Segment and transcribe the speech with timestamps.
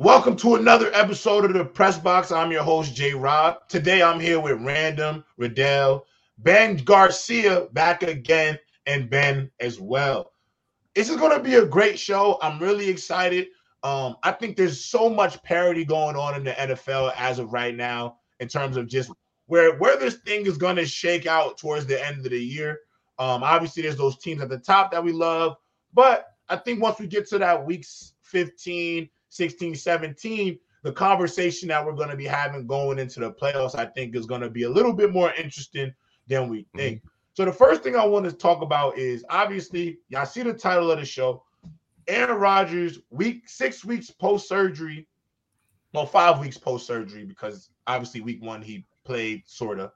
[0.00, 2.32] Welcome to another episode of the Press Box.
[2.32, 3.68] I'm your host, J Rob.
[3.68, 6.06] Today I'm here with Random, Riddell,
[6.38, 10.32] Ben Garcia back again, and Ben as well.
[10.94, 12.38] This is going to be a great show.
[12.40, 13.48] I'm really excited.
[13.82, 17.76] Um, I think there's so much parity going on in the NFL as of right
[17.76, 19.10] now in terms of just
[19.48, 22.78] where where this thing is going to shake out towards the end of the year.
[23.18, 25.58] Um, obviously, there's those teams at the top that we love,
[25.92, 31.84] but I think once we get to that weeks 15, 16, 17, the conversation that
[31.84, 34.64] we're going to be having going into the playoffs, I think, is going to be
[34.64, 35.92] a little bit more interesting
[36.28, 36.78] than we mm-hmm.
[36.78, 36.98] think.
[36.98, 37.08] Mm-hmm.
[37.34, 40.90] So the first thing I want to talk about is obviously y'all see the title
[40.90, 41.42] of the show.
[42.08, 45.06] Aaron Rodgers, week six weeks post surgery,
[45.94, 49.92] well, five weeks post surgery because obviously week one he played sort of.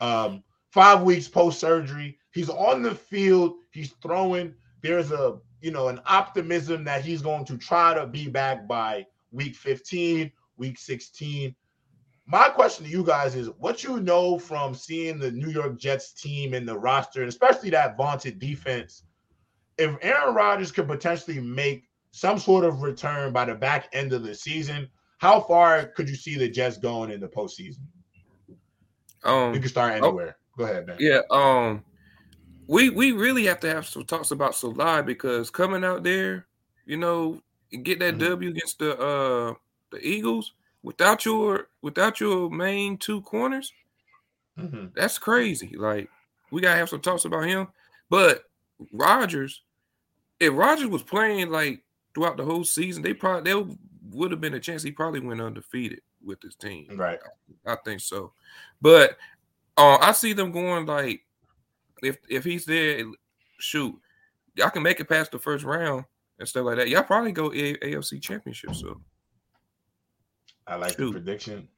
[0.00, 4.54] Um, five weeks post surgery, he's on the field, he's throwing.
[4.82, 9.06] There's a you know, an optimism that he's going to try to be back by
[9.30, 11.54] week 15, week 16.
[12.26, 16.12] My question to you guys is what you know from seeing the New York Jets
[16.12, 19.04] team and the roster, and especially that vaunted defense.
[19.78, 24.22] If Aaron Rodgers could potentially make some sort of return by the back end of
[24.22, 27.80] the season, how far could you see the Jets going in the postseason?
[29.24, 30.36] Um, you can start oh, anywhere.
[30.38, 30.96] Oh, Go ahead, man.
[30.98, 31.20] Yeah.
[31.30, 31.84] Um,
[32.72, 36.46] we we really have to have some talks about Saleh because coming out there,
[36.86, 37.42] you know,
[37.82, 38.30] get that mm-hmm.
[38.30, 39.54] W against the uh
[39.90, 43.74] the Eagles without your without your main two corners,
[44.58, 44.86] mm-hmm.
[44.94, 45.76] that's crazy.
[45.76, 46.08] Like
[46.50, 47.68] we gotta have some talks about him.
[48.08, 48.44] But
[48.90, 49.60] Rodgers,
[50.40, 51.82] if Rodgers was playing like
[52.14, 53.66] throughout the whole season, they probably there
[54.12, 56.86] would have been a chance he probably went undefeated with his team.
[56.96, 57.18] Right.
[57.66, 58.32] I, I think so.
[58.80, 59.18] But
[59.76, 61.20] uh, I see them going like
[62.02, 63.04] if if he's there,
[63.58, 63.98] shoot,
[64.54, 66.04] y'all can make it past the first round
[66.38, 66.88] and stuff like that.
[66.88, 68.74] Y'all probably go a- AFC Championship.
[68.74, 69.00] So
[70.66, 71.06] I like shoot.
[71.06, 71.68] the prediction.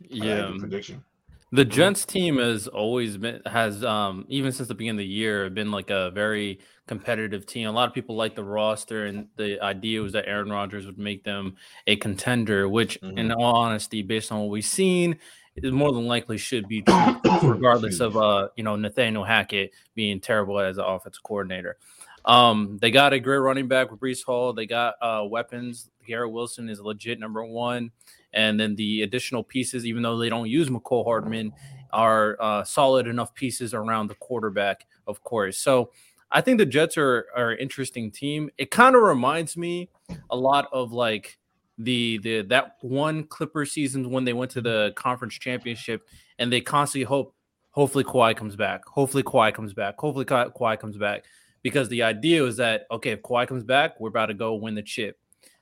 [0.00, 1.04] yeah, like the prediction.
[1.52, 1.64] The.
[1.64, 5.70] Jets team has always been has um even since the beginning of the year been
[5.70, 7.68] like a very competitive team.
[7.68, 10.98] A lot of people like the roster and the idea was that Aaron Rodgers would
[10.98, 11.56] make them
[11.86, 13.18] a contender, which mm-hmm.
[13.18, 15.18] in all honesty, based on what we've seen
[15.62, 20.20] it more than likely should be true, regardless of uh, you know, Nathaniel Hackett being
[20.20, 21.76] terrible as an offensive coordinator.
[22.24, 24.52] Um, they got a great running back with Breece Hall.
[24.52, 25.90] They got uh, weapons.
[26.06, 27.90] Garrett Wilson is legit number one,
[28.32, 31.52] and then the additional pieces, even though they don't use Mecole Hardman,
[31.92, 35.58] are uh, solid enough pieces around the quarterback, of course.
[35.58, 35.90] So
[36.30, 38.50] I think the Jets are are an interesting team.
[38.58, 39.90] It kind of reminds me
[40.30, 41.38] a lot of like
[41.84, 44.86] the the that one Clipper season when they went to mm-hmm.
[44.86, 46.06] the conference championship
[46.38, 47.34] and they constantly hope
[47.70, 48.84] hopefully Kawhi comes back.
[48.86, 49.98] Hopefully Kawhi comes back.
[49.98, 51.24] Hopefully Ka- Kawhi comes back.
[51.62, 54.74] Because the idea is that okay, if Kawhi comes back, we're about to go win
[54.74, 55.18] the chip.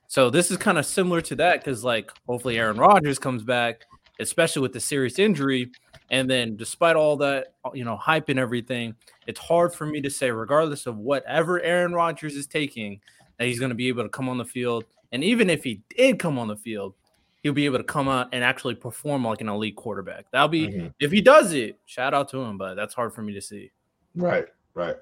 [0.07, 3.83] So this is kind of similar to that because like hopefully Aaron Rodgers comes back,
[4.19, 5.71] especially with the serious injury.
[6.09, 8.95] And then despite all that, uh, you know, hype and everything,
[9.27, 12.99] it's hard for me to say, regardless of whatever Aaron Rodgers is taking,
[13.37, 15.81] that he's going to be able to come on the field and even if he
[15.95, 16.93] did come on the field,
[17.41, 20.25] he'll be able to come out and actually perform like an elite quarterback.
[20.31, 20.87] That'll be mm-hmm.
[20.99, 23.71] if he does it, shout out to him, but that's hard for me to see.
[24.15, 24.95] Right, right.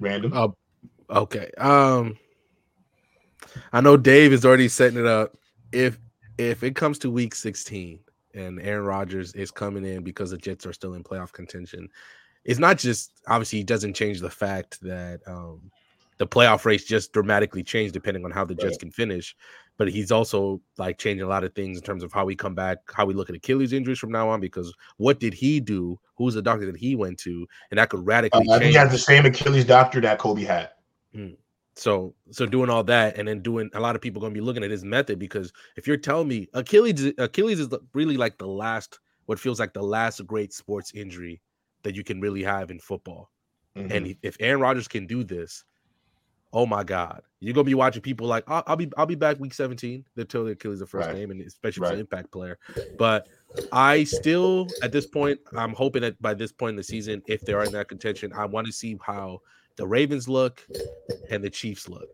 [0.00, 0.32] Random.
[0.32, 0.48] Uh,
[1.10, 1.50] okay.
[1.58, 2.18] Um
[3.72, 5.36] I know Dave is already setting it up.
[5.72, 5.98] If
[6.38, 7.98] if it comes to week 16
[8.34, 11.88] and Aaron Rodgers is coming in because the Jets are still in playoff contention,
[12.44, 15.70] it's not just obviously it doesn't change the fact that um
[16.22, 18.78] the playoff race just dramatically changed depending on how the Jets right.
[18.78, 19.34] can finish.
[19.76, 22.54] But he's also like changing a lot of things in terms of how we come
[22.54, 24.38] back, how we look at Achilles injuries from now on.
[24.38, 25.98] Because what did he do?
[26.16, 27.44] Who's the doctor that he went to?
[27.72, 28.48] And that could radically.
[28.48, 30.70] Uh, I think he has the same Achilles doctor that Kobe had.
[31.12, 31.30] Hmm.
[31.74, 34.44] So, so doing all that, and then doing a lot of people going to be
[34.44, 38.46] looking at his method because if you're telling me Achilles, Achilles is really like the
[38.46, 41.42] last, what feels like the last great sports injury
[41.82, 43.32] that you can really have in football.
[43.76, 43.90] Mm-hmm.
[43.90, 45.64] And if Aaron Rodgers can do this,
[46.52, 49.38] oh my god, you're gonna be watching people like I'll, I'll be I'll be back
[49.40, 50.04] week 17.
[50.14, 51.16] They're totally Achilles the first right.
[51.16, 51.94] game, and especially right.
[51.94, 52.58] an impact player.
[52.98, 53.28] But
[53.72, 57.40] I still at this point, I'm hoping that by this point in the season, if
[57.42, 59.40] they are in that contention, I want to see how
[59.76, 60.66] the Ravens look
[61.30, 62.08] and the Chiefs look.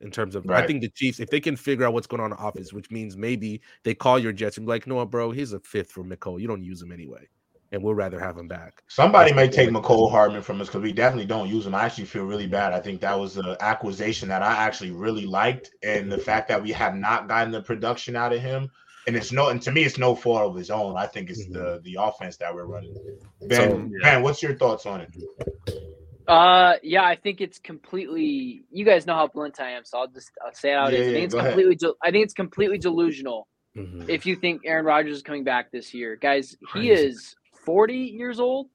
[0.00, 0.62] In terms of, right.
[0.62, 2.72] I think the Chiefs, if they can figure out what's going on in the office,
[2.72, 5.90] which means maybe they call your Jets and be like, no, bro, he's a fifth
[5.90, 6.40] for Mecole.
[6.40, 7.26] You don't use him anyway
[7.72, 8.82] and we'll rather have him back.
[8.88, 11.74] Somebody may take Mecole Hardman from us because we definitely don't use him.
[11.74, 12.72] I actually feel really bad.
[12.72, 16.62] I think that was an acquisition that I actually really liked, and the fact that
[16.62, 18.70] we have not gotten the production out of him,
[19.06, 20.96] and it's no, and to me, it's no fault of his own.
[20.96, 21.54] I think it's mm-hmm.
[21.54, 22.94] the the offense that we're running.
[23.42, 24.14] Ben, so, yeah.
[24.14, 25.14] Ben, what's your thoughts on it?
[26.26, 28.64] Uh, yeah, I think it's completely.
[28.70, 30.92] You guys know how blunt I am, so I'll just I'll say it out.
[30.92, 31.74] Yeah, I think it's completely.
[31.74, 33.48] De- I think it's completely delusional.
[33.76, 34.10] Mm-hmm.
[34.10, 36.88] If you think Aaron Rodgers is coming back this year, guys, Crazy.
[36.88, 37.34] he is
[37.68, 38.70] 40 years old.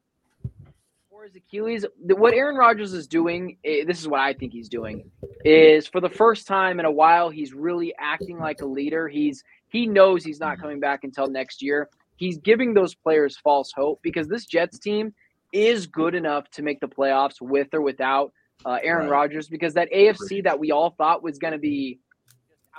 [1.09, 5.09] For his Achilles, what Aaron Rodgers is doing, this is what I think he's doing,
[5.43, 9.07] is for the first time in a while, he's really acting like a leader.
[9.07, 11.89] He's he knows he's not coming back until next year.
[12.17, 15.15] He's giving those players false hope because this Jets team
[15.51, 18.31] is good enough to make the playoffs with or without
[18.63, 19.21] uh, Aaron right.
[19.21, 21.99] Rodgers because that AFC that we all thought was going to be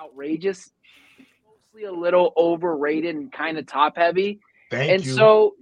[0.00, 0.70] outrageous,
[1.44, 4.38] mostly a little overrated and kind of top heavy.
[4.70, 5.12] Thank and you.
[5.12, 5.54] so,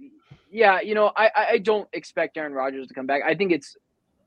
[0.53, 3.23] yeah, you know, I, I don't expect Aaron Rodgers to come back.
[3.27, 3.75] I think it's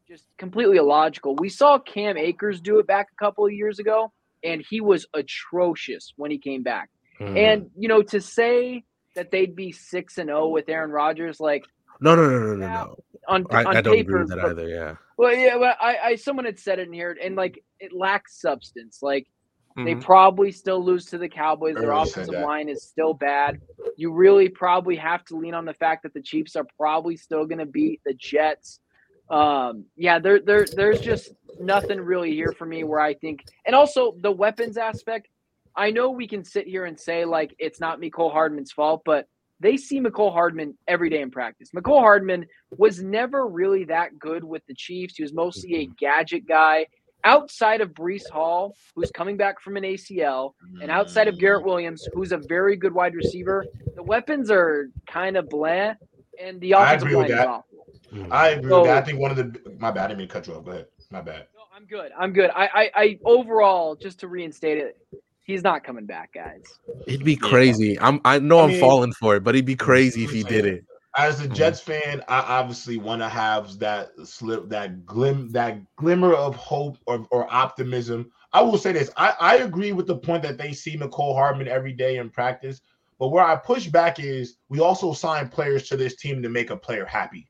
[0.09, 1.37] just completely illogical.
[1.37, 4.13] We saw Cam Akers do it back a couple of years ago,
[4.43, 6.91] and he was atrocious when he came back.
[7.19, 7.37] Hmm.
[7.37, 8.83] And you know, to say
[9.15, 11.65] that they'd be six and zero oh with Aaron Rodgers, like
[12.01, 12.97] no, no, no, no, no, no.
[13.29, 14.69] On, I, on I don't paper, agree with that but, either.
[14.69, 14.95] Yeah.
[15.17, 18.41] Well, yeah, but I, I, someone had said it in here, and like it lacks
[18.41, 18.99] substance.
[19.01, 19.29] Like
[19.77, 19.85] mm-hmm.
[19.85, 21.77] they probably still lose to the Cowboys.
[21.77, 23.61] Their offensive line is still bad.
[23.97, 27.47] You really probably have to lean on the fact that the Chiefs are probably still
[27.47, 28.81] going to beat the Jets.
[29.29, 33.75] Um, yeah, there, there, there's just nothing really here for me where I think, and
[33.75, 35.29] also the weapons aspect.
[35.75, 39.27] I know we can sit here and say like it's not Mecole Hardman's fault, but
[39.61, 41.71] they see Mecole Hardman every day in practice.
[41.75, 45.17] Mecole Hardman was never really that good with the Chiefs.
[45.17, 45.93] He was mostly a mm-hmm.
[45.99, 46.87] gadget guy.
[47.25, 51.67] Outside of Breece Hall, who's coming back from an ACL, and outside of Garrett mm.
[51.67, 53.67] Williams, who's a very good wide receiver,
[53.97, 55.97] the weapons are kind of bland,
[56.41, 57.65] and the offensive line is awful.
[58.31, 58.99] I agree so, with that.
[58.99, 60.05] I think one of the my bad.
[60.05, 60.65] I didn't mean to cut you off.
[60.65, 60.87] Go ahead.
[61.11, 61.47] My bad.
[61.55, 62.13] No, I'm good.
[62.17, 62.51] I'm good.
[62.55, 64.99] I, I, I overall, just to reinstate it,
[65.43, 66.63] he's not coming back, guys.
[67.07, 67.95] It'd be crazy.
[67.95, 68.07] Yeah.
[68.07, 70.43] I'm I know I am mean, falling for it, but it'd be crazy if he
[70.43, 70.85] did it.
[71.17, 71.55] As a mm-hmm.
[71.55, 76.99] Jets fan, I obviously want to have that slip, that glim, that glimmer of hope
[77.07, 78.31] or, or optimism.
[78.53, 81.69] I will say this: I, I agree with the point that they see Mecole Hardman
[81.69, 82.83] every day in practice.
[83.19, 86.69] But where I push back is we also sign players to this team to make
[86.71, 87.49] a player happy.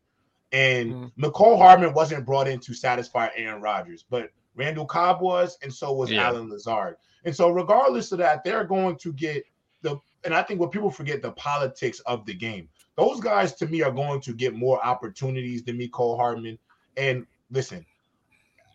[0.53, 1.25] And mm-hmm.
[1.25, 5.93] Mecole Hardman wasn't brought in to satisfy Aaron Rodgers, but Randall Cobb was, and so
[5.93, 6.27] was yeah.
[6.27, 6.97] Allen Lazard.
[7.25, 9.45] And so, regardless of that, they're going to get
[9.83, 12.69] the, and I think what people forget the politics of the game.
[12.97, 16.59] Those guys to me are going to get more opportunities than Mecole Hardman.
[16.97, 17.85] And listen,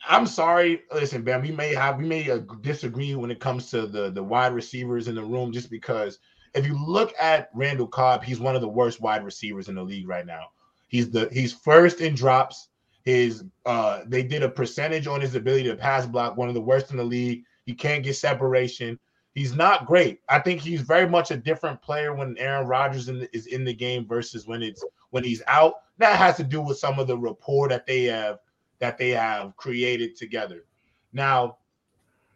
[0.07, 0.83] I'm sorry.
[0.93, 4.23] Listen, Ben, we may have we may uh, disagree when it comes to the the
[4.23, 6.19] wide receivers in the room, just because
[6.53, 9.83] if you look at Randall Cobb, he's one of the worst wide receivers in the
[9.83, 10.47] league right now.
[10.87, 12.69] He's the he's first in drops.
[13.03, 16.61] His uh they did a percentage on his ability to pass block, one of the
[16.61, 17.43] worst in the league.
[17.65, 18.99] He can't get separation.
[19.33, 20.19] He's not great.
[20.27, 23.63] I think he's very much a different player when Aaron Rodgers in the, is in
[23.63, 25.75] the game versus when it's when he's out.
[25.99, 28.39] That has to do with some of the rapport that they have
[28.79, 30.65] that they have created together.
[31.13, 31.57] Now,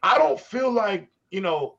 [0.04, 1.78] I don't feel like you know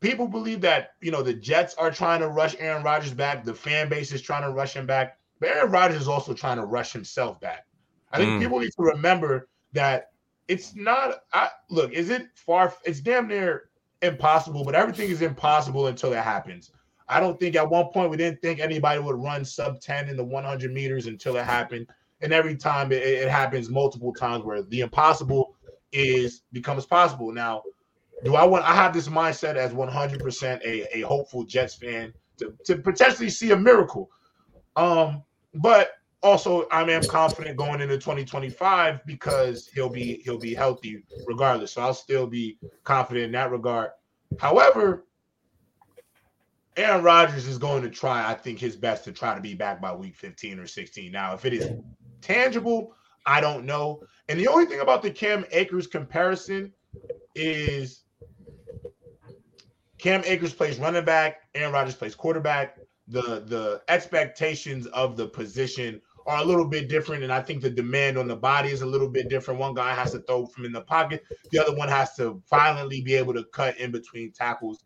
[0.00, 3.44] people believe that you know the Jets are trying to rush Aaron Rodgers back.
[3.44, 6.58] The fan base is trying to rush him back, but Aaron Rodgers is also trying
[6.58, 7.66] to rush himself back.
[8.12, 8.40] I think mm.
[8.40, 10.10] people need to remember that
[10.48, 11.22] it's not.
[11.32, 11.92] I look.
[11.92, 12.74] Is it far?
[12.84, 13.70] It's damn near
[14.04, 14.64] impossible.
[14.64, 16.70] But everything is impossible until it happens.
[17.08, 20.16] I don't think at one point we didn't think anybody would run sub 10 in
[20.16, 21.86] the 100 meters until it happened.
[22.22, 25.54] And every time it, it happens multiple times where the impossible
[25.92, 27.32] is becomes possible.
[27.32, 27.62] Now,
[28.24, 32.54] do I want I have this mindset as 100% a, a hopeful Jets fan to,
[32.64, 34.10] to potentially see a miracle.
[34.76, 35.22] Um,
[35.54, 35.90] but
[36.24, 41.72] also I am confident going into 2025 because he'll be he'll be healthy regardless.
[41.72, 43.90] So I'll still be confident in that regard.
[44.40, 45.04] However,
[46.76, 49.80] Aaron Rodgers is going to try, I think, his best to try to be back
[49.80, 51.12] by week 15 or 16.
[51.12, 51.70] Now, if it is
[52.20, 54.02] tangible, I don't know.
[54.28, 56.72] And the only thing about the Cam Akers comparison
[57.36, 58.02] is
[59.98, 62.78] Cam Akers plays running back, Aaron Rodgers plays quarterback.
[63.08, 67.70] The the expectations of the position are a little bit different, and I think the
[67.70, 69.60] demand on the body is a little bit different.
[69.60, 73.00] One guy has to throw from in the pocket, the other one has to violently
[73.00, 74.84] be able to cut in between tackles.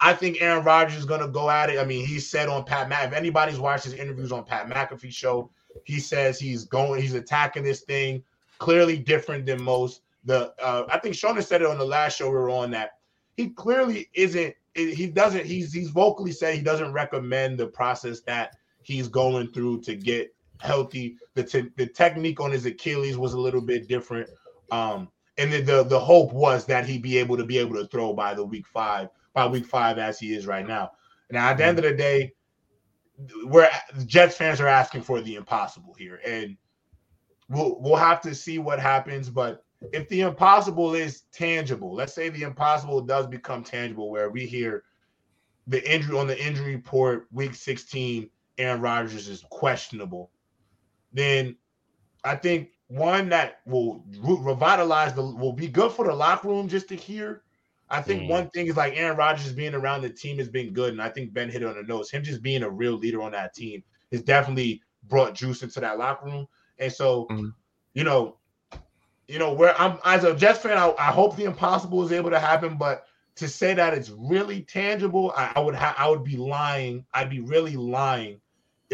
[0.00, 1.78] I think Aaron Rodgers is going to go at it.
[1.78, 3.08] I mean, he said on Pat Mac.
[3.08, 5.50] If anybody's watched his interviews on Pat McAfee show,
[5.84, 8.22] he says he's going, he's attacking this thing
[8.58, 10.02] clearly different than most.
[10.24, 12.92] The uh, I think Shona said it on the last show we were on that
[13.36, 14.54] he clearly isn't.
[14.74, 15.46] He doesn't.
[15.46, 20.33] He's he's vocally said he doesn't recommend the process that he's going through to get
[20.64, 21.16] healthy.
[21.34, 24.28] The te- the technique on his Achilles was a little bit different.
[24.72, 27.86] Um, and the, the the hope was that he'd be able to be able to
[27.88, 30.92] throw by the week five, by week five as he is right now.
[31.30, 32.32] Now at the end of the day,
[33.46, 33.70] where
[34.06, 36.56] Jets fans are asking for the impossible here, and
[37.48, 39.28] we'll we'll have to see what happens.
[39.28, 44.46] But if the impossible is tangible, let's say the impossible does become tangible, where we
[44.46, 44.84] hear
[45.66, 48.28] the injury on the injury report, week 16,
[48.58, 50.30] Aaron Rodgers is questionable,
[51.14, 51.56] then
[52.24, 56.88] I think one that will revitalize the will be good for the locker room just
[56.88, 57.42] to hear.
[57.88, 58.28] I think mm.
[58.28, 61.08] one thing is like Aaron Rodgers being around the team has been good, and I
[61.08, 62.10] think Ben hit it on the nose.
[62.10, 65.98] Him just being a real leader on that team has definitely brought juice into that
[65.98, 66.46] locker room.
[66.78, 67.52] And so, mm.
[67.92, 68.36] you know,
[69.28, 72.30] you know, where I'm as a Jets fan, I, I, hope the impossible is able
[72.30, 73.06] to happen, but
[73.36, 77.04] to say that it's really tangible, I, I would ha- I would be lying.
[77.12, 78.40] I'd be really lying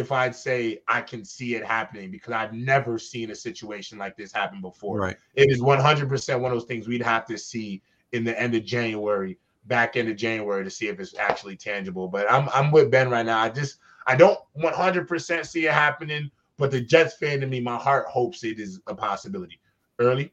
[0.01, 4.17] if I'd say I can see it happening because I've never seen a situation like
[4.17, 4.99] this happen before.
[4.99, 5.17] Right.
[5.35, 8.65] It is 100% one of those things we'd have to see in the end of
[8.65, 12.09] January, back end of January to see if it's actually tangible.
[12.09, 13.39] But I'm I'm with Ben right now.
[13.39, 13.77] I just
[14.07, 18.43] I don't 100% see it happening, but the Jets fan in me, my heart hopes
[18.43, 19.61] it is a possibility.
[19.99, 20.33] Early.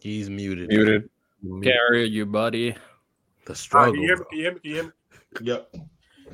[0.00, 0.68] He's muted.
[0.68, 1.08] Muted.
[1.62, 2.74] Carry you, buddy.
[3.44, 3.92] The struggle.
[3.92, 4.24] Right, can you hear me?
[4.32, 4.60] You hear me?
[4.62, 4.90] You hear me?
[5.42, 5.74] Yep.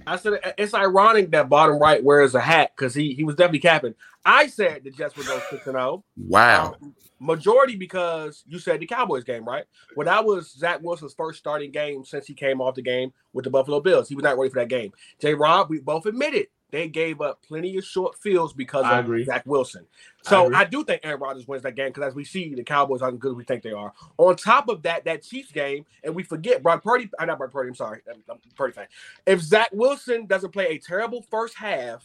[0.07, 3.61] I said it's ironic that bottom right wears a hat because he he was definitely
[3.61, 3.95] capping.
[4.25, 5.77] I said the Jets would go six and zero.
[5.77, 6.05] Oh.
[6.17, 6.77] Wow.
[6.83, 9.65] Um, majority because you said the Cowboys game, right?
[9.97, 13.45] Well, that was Zach Wilson's first starting game since he came off the game with
[13.45, 14.09] the Buffalo Bills.
[14.09, 14.93] He was not ready for that game.
[15.21, 15.35] J.
[15.35, 19.25] Rob, we both admitted they gave up plenty of short fields because I of agree.
[19.25, 19.87] Zach Wilson.
[20.23, 22.65] So I, I, do think Aaron Rodgers wins that game because as we see, the
[22.65, 23.93] Cowboys aren't as good as we think they are.
[24.19, 27.09] On top of that, that Chiefs game, and we forget Brock Purdy.
[27.17, 27.69] I'm uh, not Brock Purdy.
[27.69, 28.87] I'm sorry, I'm, I'm Purdy fan.
[29.25, 32.05] If Zach Wilson doesn't play a terrible first half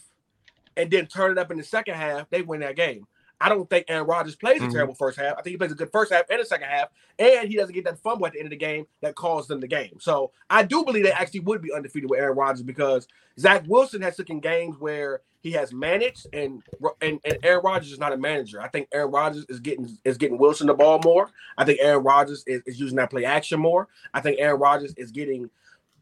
[0.78, 3.08] and then turn it up in the second half, they win that game.
[3.42, 4.70] I don't think Aaron Rodgers plays mm-hmm.
[4.70, 5.34] a terrible first half.
[5.38, 7.74] I think he plays a good first half and a second half, and he doesn't
[7.74, 9.98] get that fumble at the end of the game that caused them the game.
[10.00, 13.08] So I do believe they actually would be undefeated with Aaron Rodgers because
[13.40, 16.62] Zach Wilson has taken games where he has managed, and
[17.02, 18.62] and, and Aaron Rodgers is not a manager.
[18.62, 21.30] I think Aaron Rodgers is getting is getting Wilson the ball more.
[21.58, 23.88] I think Aaron Rodgers is, is using that play action more.
[24.14, 25.50] I think Aaron Rodgers is getting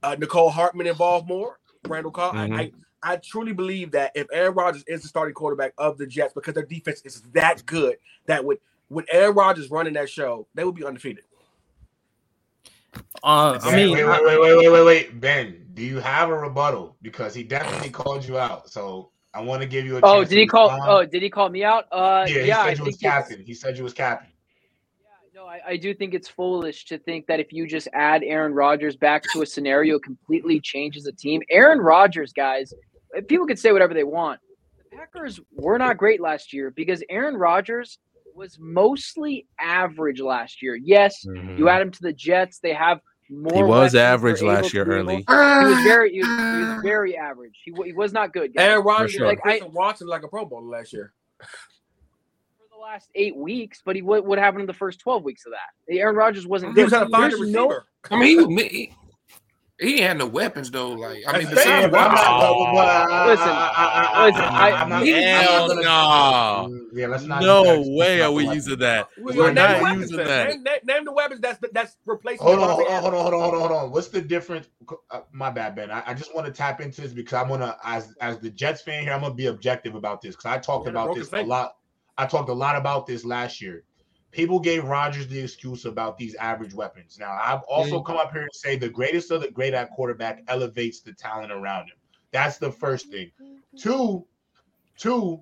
[0.02, 1.60] uh, Mecole Hardman involved more.
[1.88, 2.36] Randall Cobb.
[2.36, 2.54] Mm-hmm.
[2.54, 6.08] I, I I truly believe that if Aaron Rodgers is the starting quarterback of the
[6.08, 10.48] Jets, because their defense is that good, that with with Aaron Rodgers running that show,
[10.54, 11.24] they would be undefeated.
[13.24, 16.38] Uh, I mean, wait, wait, wait, wait, wait, wait, wait, Ben, do you have a
[16.38, 16.96] rebuttal?
[17.02, 18.70] Because he definitely called you out.
[18.70, 20.02] So I want to give you a.
[20.04, 20.70] Oh, did he call?
[20.72, 21.86] Oh, did he call me out?
[21.92, 23.44] Uh, yeah, he yeah, said you was captain.
[23.46, 24.30] He said you was captain.
[25.48, 28.54] No, I, I, do think it's foolish to think that if you just add Aaron
[28.54, 31.42] Rodgers back to a scenario, completely changes the team.
[31.50, 32.74] Aaron Rodgers, guys,
[33.28, 34.40] people could say whatever they want.
[34.78, 38.00] The Packers were not great last year because Aaron Rodgers
[38.36, 40.76] was mostly average last year.
[40.76, 41.58] Yes, mm-hmm.
[41.58, 43.00] you add him to the Jets, they have
[43.30, 43.56] more.
[43.56, 45.18] He was average last year early.
[45.18, 47.60] He was very, he was, he was very average.
[47.64, 48.54] He, he was not good.
[48.54, 48.68] Guys.
[48.68, 49.28] Aaron Rodgers, sure.
[49.28, 51.14] like I, Watson, like a Pro Bowl last year
[52.88, 55.94] last eight weeks, but he what, what happened in the first twelve weeks of that?
[55.94, 56.78] Aaron Rodgers wasn't.
[56.78, 57.52] He was a find receiver.
[57.52, 57.80] No,
[58.12, 58.94] I mean, he,
[59.80, 60.92] he had no weapons though.
[60.92, 63.46] Like I mean, besides oh, listen,
[64.28, 65.06] listen, I,
[65.42, 66.88] hell no.
[66.94, 67.42] Yeah, let's not.
[67.42, 69.10] No way are we using that.
[69.18, 70.50] We're not using that.
[70.50, 72.46] Name, name, the weapons that's that's replacing.
[72.46, 73.92] Hold on, hold on, hold on, hold on, hold on, hold on.
[73.92, 74.68] What's the difference?
[75.12, 75.92] Uh, my bad, Ben.
[75.92, 78.82] I, I just want to tap into this because I'm gonna, as as the Jets
[78.82, 81.77] fan here, I'm gonna be objective about this because I talked about this a lot
[82.18, 83.84] I talked a lot about this last year.
[84.32, 87.18] People gave Rodgers the excuse about these average weapons.
[87.20, 90.44] Now, I've also come up here and say the greatest of the great at quarterback
[90.48, 91.96] elevates the talent around him.
[92.32, 93.32] That's the first thing.
[93.78, 94.26] Two,
[94.98, 95.42] two,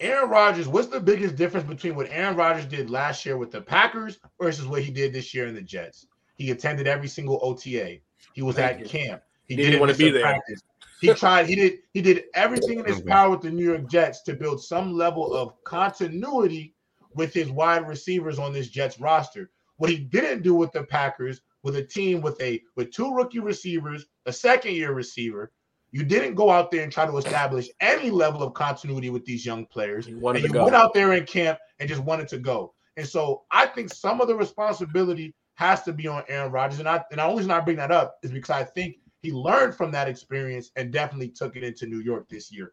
[0.00, 3.60] Aaron Rodgers, what's the biggest difference between what Aaron Rodgers did last year with the
[3.60, 6.06] Packers versus what he did this year in the Jets?
[6.34, 7.98] He attended every single OTA.
[8.32, 8.86] He was Thank at you.
[8.86, 9.22] camp.
[9.44, 10.22] He didn't, didn't want to be there.
[10.22, 10.62] Practice.
[11.02, 11.46] He tried.
[11.46, 11.78] He did.
[11.92, 15.34] He did everything in his power with the New York Jets to build some level
[15.34, 16.74] of continuity
[17.14, 19.50] with his wide receivers on this Jets roster.
[19.76, 23.40] What he didn't do with the Packers, with a team with a with two rookie
[23.40, 25.52] receivers, a second year receiver,
[25.90, 29.44] you didn't go out there and try to establish any level of continuity with these
[29.44, 30.06] young players.
[30.06, 32.74] You, and you went out there in camp and just wanted to go.
[32.96, 36.78] And so I think some of the responsibility has to be on Aaron Rodgers.
[36.78, 39.32] And I and the only reason I bring that up is because I think he
[39.32, 42.72] learned from that experience and definitely took it into New York this year.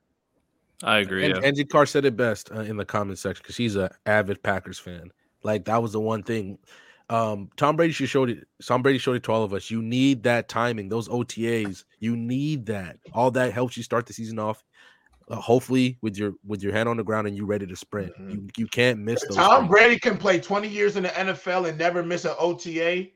[0.84, 1.25] I agree.
[1.25, 1.41] And yeah.
[1.41, 4.79] Angie Carr said it best uh, in the comment section because he's an avid Packers
[4.79, 5.12] fan.
[5.44, 6.58] Like that was the one thing.
[7.10, 8.48] Um, Tom Brady showed it.
[8.63, 9.70] Tom Brady showed it to all of us.
[9.70, 11.84] You need that timing, those OTAs.
[12.00, 12.98] You need that.
[13.13, 14.63] All that helps you start the season off.
[15.27, 18.12] Uh, hopefully, with your with your hand on the ground and you ready to sprint.
[18.13, 18.32] Mm-hmm.
[18.32, 19.24] You you can't miss.
[19.27, 23.08] Those Tom Brady can play twenty years in the NFL and never miss an OTA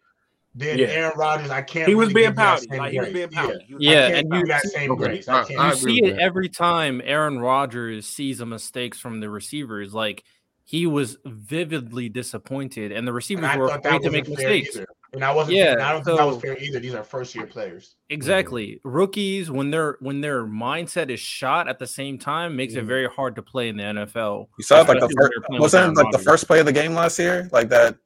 [0.56, 0.86] then yeah.
[0.88, 1.88] Aaron Rodgers, I can't.
[1.88, 2.68] He was really being pouty.
[2.68, 3.66] Like, he was being pouty.
[3.70, 5.04] Yeah, yeah and you that same okay.
[5.06, 5.28] grace.
[5.28, 5.76] I, can't.
[5.76, 9.94] You see it every time Aaron Rodgers sees a mistakes from the receivers.
[9.94, 10.24] Like
[10.64, 14.76] he was vividly disappointed, and the receivers and were afraid to make mistakes.
[14.76, 14.88] Either.
[15.14, 15.58] And I wasn't.
[15.58, 16.80] Yeah, I don't so, think that was fair either.
[16.80, 17.96] These are first year players.
[18.10, 18.90] Exactly, mm-hmm.
[18.90, 22.84] rookies when their when their mindset is shot at the same time makes mm-hmm.
[22.84, 24.50] it very hard to play in the NFL.
[24.58, 27.18] You saw it like the first, wasn't like the first play of the game last
[27.18, 27.98] year, like that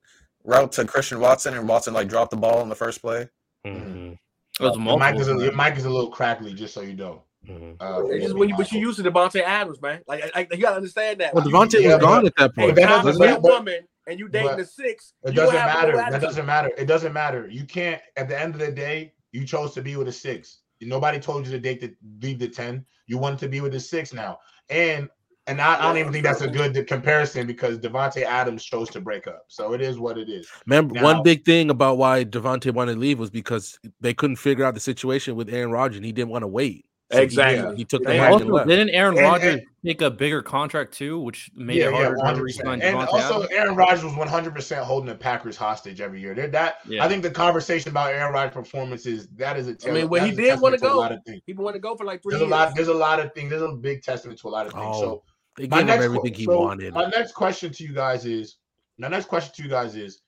[0.47, 3.29] route to Christian Watson, and Watson like dropped the ball in the first play.
[3.65, 4.13] Mm-hmm.
[4.13, 4.97] It was multiple.
[4.97, 7.23] Mike is, a, Mike is a little crackly, just so you know.
[7.47, 7.73] Mm-hmm.
[7.79, 10.01] Uh, it's just when you, but you used to Davante Adams, man.
[10.07, 11.35] Like, like you gotta understand that.
[11.35, 12.77] Well, Davante yeah, was gone at that point.
[12.77, 15.13] Hey, a woman and you dating the six.
[15.23, 15.95] It doesn't matter.
[15.95, 16.71] That doesn't matter.
[16.77, 17.47] It doesn't matter.
[17.49, 18.01] You can't.
[18.15, 20.59] At the end of the day, you chose to be with a six.
[20.81, 22.85] Nobody told you to date the leave the ten.
[23.05, 24.39] You wanted to be with a six now,
[24.69, 25.09] and
[25.47, 29.01] and I, I, don't even think that's a good comparison because Davante Adams chose to
[29.01, 29.45] break up.
[29.47, 30.49] So it is what it is.
[30.65, 34.35] Remember, now, one big thing about why Davante wanted to leave was because they couldn't
[34.35, 36.85] figure out the situation with Aaron Rodgers, and he didn't want to wait.
[37.11, 37.71] So exactly.
[37.71, 41.77] He, he took the also, Didn't Aaron Rodgers take a bigger contract too, which made
[41.77, 43.47] yeah, it harder yeah, to resign And also, Adams?
[43.51, 46.35] Aaron Rodgers was 100 percent holding the Packers hostage every year.
[46.35, 46.79] They're that.
[46.85, 47.05] Yeah.
[47.05, 49.75] I think the conversation about Aaron Rodgers' performances that is a.
[49.75, 52.21] Tell, I mean, when he did want to go, people want to go for like
[52.21, 52.31] three.
[52.31, 52.51] There's years.
[52.51, 52.75] a lot.
[52.75, 53.51] There's a lot of things.
[53.51, 54.85] There's a big testament to a lot of things.
[54.85, 55.23] Oh, so
[55.57, 56.93] they gave him everything he so wanted.
[56.93, 58.55] My next question to you guys is.
[58.99, 60.21] My next question to you guys is,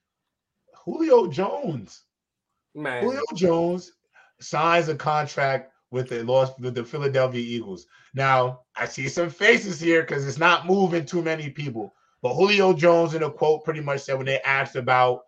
[0.86, 2.04] Julio Jones.
[2.76, 3.04] Man.
[3.04, 3.94] Julio Jones
[4.40, 7.88] signs a contract with the lost with the Philadelphia Eagles.
[8.14, 11.94] Now I see some faces here because it's not moving too many people.
[12.22, 15.22] But Julio Jones in a quote pretty much said when they asked about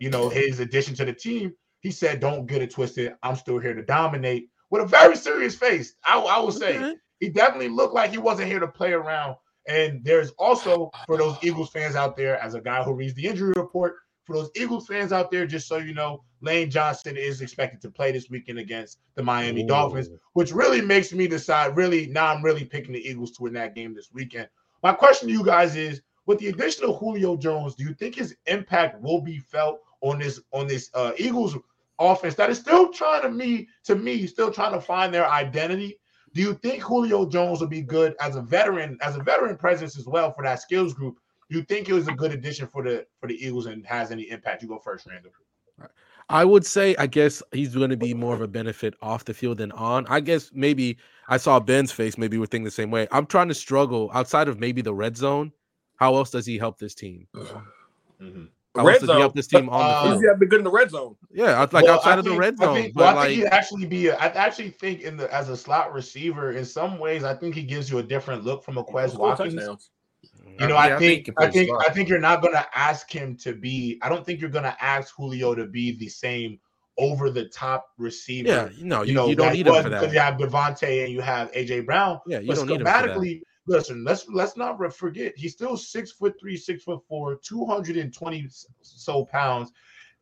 [0.00, 3.14] you know his addition to the team, he said, "Don't get it twisted.
[3.22, 6.96] I'm still here to dominate." With a very serious face, I, I will say okay.
[7.20, 9.36] he definitely looked like he wasn't here to play around.
[9.68, 13.26] And there's also for those Eagles fans out there, as a guy who reads the
[13.26, 17.40] injury report, for those Eagles fans out there, just so you know, Lane Johnson is
[17.40, 19.66] expected to play this weekend against the Miami Ooh.
[19.66, 21.76] Dolphins, which really makes me decide.
[21.76, 24.48] Really, now I'm really picking the Eagles to win that game this weekend.
[24.82, 28.16] My question to you guys is: With the addition of Julio Jones, do you think
[28.16, 31.56] his impact will be felt on this on this uh, Eagles
[31.98, 35.98] offense that is still trying to me to me still trying to find their identity?
[36.38, 39.98] Do you think Julio Jones will be good as a veteran, as a veteran presence
[39.98, 41.18] as well for that skills group?
[41.50, 44.12] Do you think it was a good addition for the for the Eagles and has
[44.12, 44.62] any impact?
[44.62, 45.32] You go first, Randall.
[46.28, 49.34] I would say, I guess he's going to be more of a benefit off the
[49.34, 50.06] field than on.
[50.06, 50.98] I guess maybe
[51.28, 52.16] I saw Ben's face.
[52.16, 53.08] Maybe we're thinking the same way.
[53.10, 55.50] I'm trying to struggle outside of maybe the red zone.
[55.96, 57.26] How else does he help this team?
[57.34, 58.44] Mm-hmm.
[58.78, 59.20] How red zone.
[59.20, 60.36] help this team on uh, the field?
[60.40, 61.16] He's good in the red zone.
[61.32, 62.68] Yeah, like well, outside I of think, the red zone.
[62.68, 64.06] I think, well, I think he'd actually be.
[64.08, 67.54] A, I actually think in the as a slot receiver, in some ways, I think
[67.54, 69.54] he gives you a different look from a Quez Watkins.
[69.54, 69.90] Touchdowns.
[70.60, 73.98] You know, I, think, I think, I think, you're not gonna ask him to be.
[74.02, 76.58] I don't think you're gonna ask Julio to be the same
[76.98, 78.48] over the top receiver.
[78.48, 81.04] Yeah, no, you, you know, you don't need him for that because you have DeVonta
[81.04, 82.20] and you have AJ Brown.
[82.26, 83.40] Yeah, you but don't need him for that.
[83.68, 87.96] Listen, let's let's not forget he's still six foot three, six foot four, two hundred
[87.96, 88.48] and twenty
[88.80, 89.72] so pounds.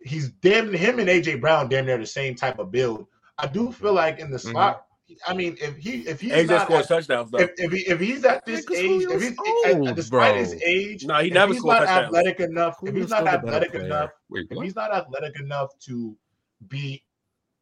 [0.00, 3.06] He's damn him and AJ Brown damn near the same type of build.
[3.38, 4.50] I do feel like in the mm-hmm.
[4.50, 4.86] slot
[5.26, 7.38] I mean, if he if he's AJ not scores touchdowns though.
[7.38, 9.36] If, if, he, if he's at this age, if he's
[9.74, 10.40] old, despite bro.
[10.40, 12.06] his age, no, he never he's not touchdowns.
[12.06, 12.76] athletic enough.
[12.82, 16.16] If he's not athletic enough, Wait, if he's not athletic enough to
[16.68, 17.02] beat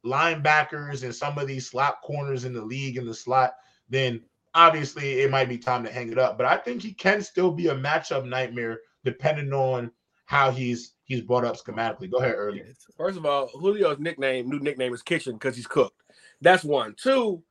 [0.07, 3.55] linebackers and some of these slot corners in the league in the slot,
[3.91, 4.23] then
[4.55, 6.39] obviously it might be time to hang it up.
[6.39, 9.91] But I think he can still be a matchup nightmare depending on
[10.27, 12.11] how he's he's brought up schematically.
[12.11, 12.63] Go ahead, early.
[12.97, 16.03] First of all, Julio's nickname, new nickname is Kitchen because he's cooked.
[16.41, 16.95] That's one.
[16.97, 17.43] Two.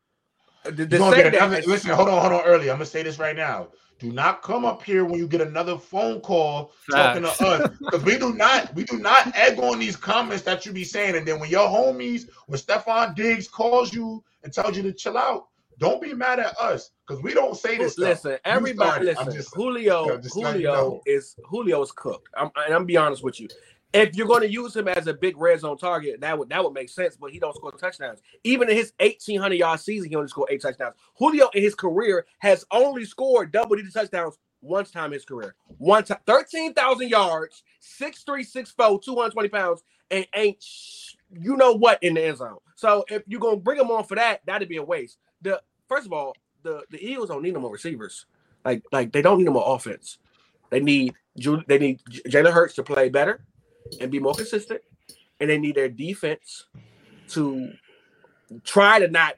[0.65, 2.45] Uh, the, the get another, listen, hold on, hold on.
[2.45, 3.67] Early, I'm gonna say this right now.
[3.99, 8.03] Do not come up here when you get another phone call talking to us because
[8.03, 11.15] we do not we do not egg on these comments that you be saying.
[11.15, 15.17] And then when your homies, when Stefon Diggs calls you and tells you to chill
[15.17, 15.47] out,
[15.83, 17.97] don't be mad at us because we don't say this.
[17.97, 18.39] Listen, stuff.
[18.45, 19.31] everybody, listen.
[19.31, 21.01] Just, Julio, Julio you know.
[21.05, 22.29] is Julio's cooked.
[22.37, 23.47] I'm, and I'm be honest with you.
[23.93, 26.63] If you're going to use him as a big red zone target, that would that
[26.63, 27.15] would make sense.
[27.15, 28.21] But he don't score touchdowns.
[28.43, 30.95] Even in his 1800 yard season, he only scored eight touchdowns.
[31.15, 35.53] Julio in his career has only scored double digit touchdowns once time in his career.
[35.77, 37.63] One time, 13,000 yards,
[37.99, 40.63] 6'3, 6'4, 220 pounds, and ain't
[41.39, 42.57] you know what in the end zone.
[42.75, 45.17] So if you're gonna bring him on for that, that'd be a waste.
[45.41, 48.25] The first of all, the, the Eagles don't need no more receivers.
[48.65, 50.17] Like like they don't need no more offense.
[50.69, 51.13] They need
[51.67, 53.43] they need Jalen Hurts to play better
[53.99, 54.81] and be more consistent,
[55.39, 56.65] and they need their defense
[57.29, 57.73] to
[58.63, 59.35] try to not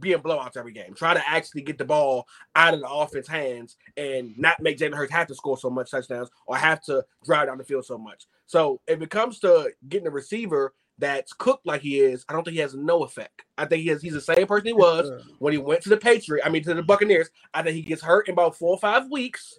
[0.00, 0.94] be in blowouts every game.
[0.94, 4.94] Try to actually get the ball out of the offense hands and not make Jalen
[4.94, 7.98] Hurts have to score so much touchdowns or have to drive down the field so
[7.98, 8.26] much.
[8.46, 12.44] So if it comes to getting a receiver, that's cooked like he is, I don't
[12.44, 13.44] think he has no effect.
[13.56, 15.96] I think he has he's the same person he was when he went to the
[15.96, 16.44] Patriot.
[16.44, 17.30] I mean to the Buccaneers.
[17.54, 19.58] I think he gets hurt in about four or five weeks,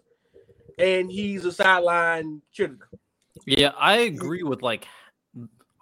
[0.77, 2.79] and he's a sideline cheerleader.
[3.45, 4.85] Yeah, I agree with like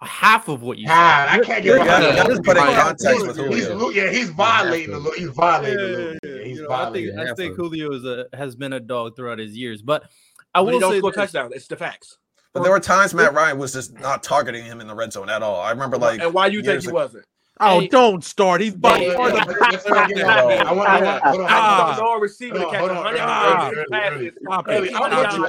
[0.00, 1.40] half of what you ah, said.
[1.40, 3.88] I can't get yeah, just put in context with Julio.
[3.88, 7.18] He's, yeah, he's violating the He's violating the yeah, He's know, violating.
[7.18, 10.04] I think, I think Julio is a, has been a dog throughout his years, but
[10.54, 11.50] I will say score touchdown.
[11.52, 12.18] It's the facts.
[12.54, 15.28] But there were times Matt Ryan was just not targeting him in the red zone
[15.28, 15.60] at all.
[15.60, 17.24] I remember like and why do you think he wasn't?
[17.60, 18.60] Oh, hey, don't start.
[18.60, 19.86] He's by far the best.
[19.90, 24.32] I want to receiver to catch 100 passes.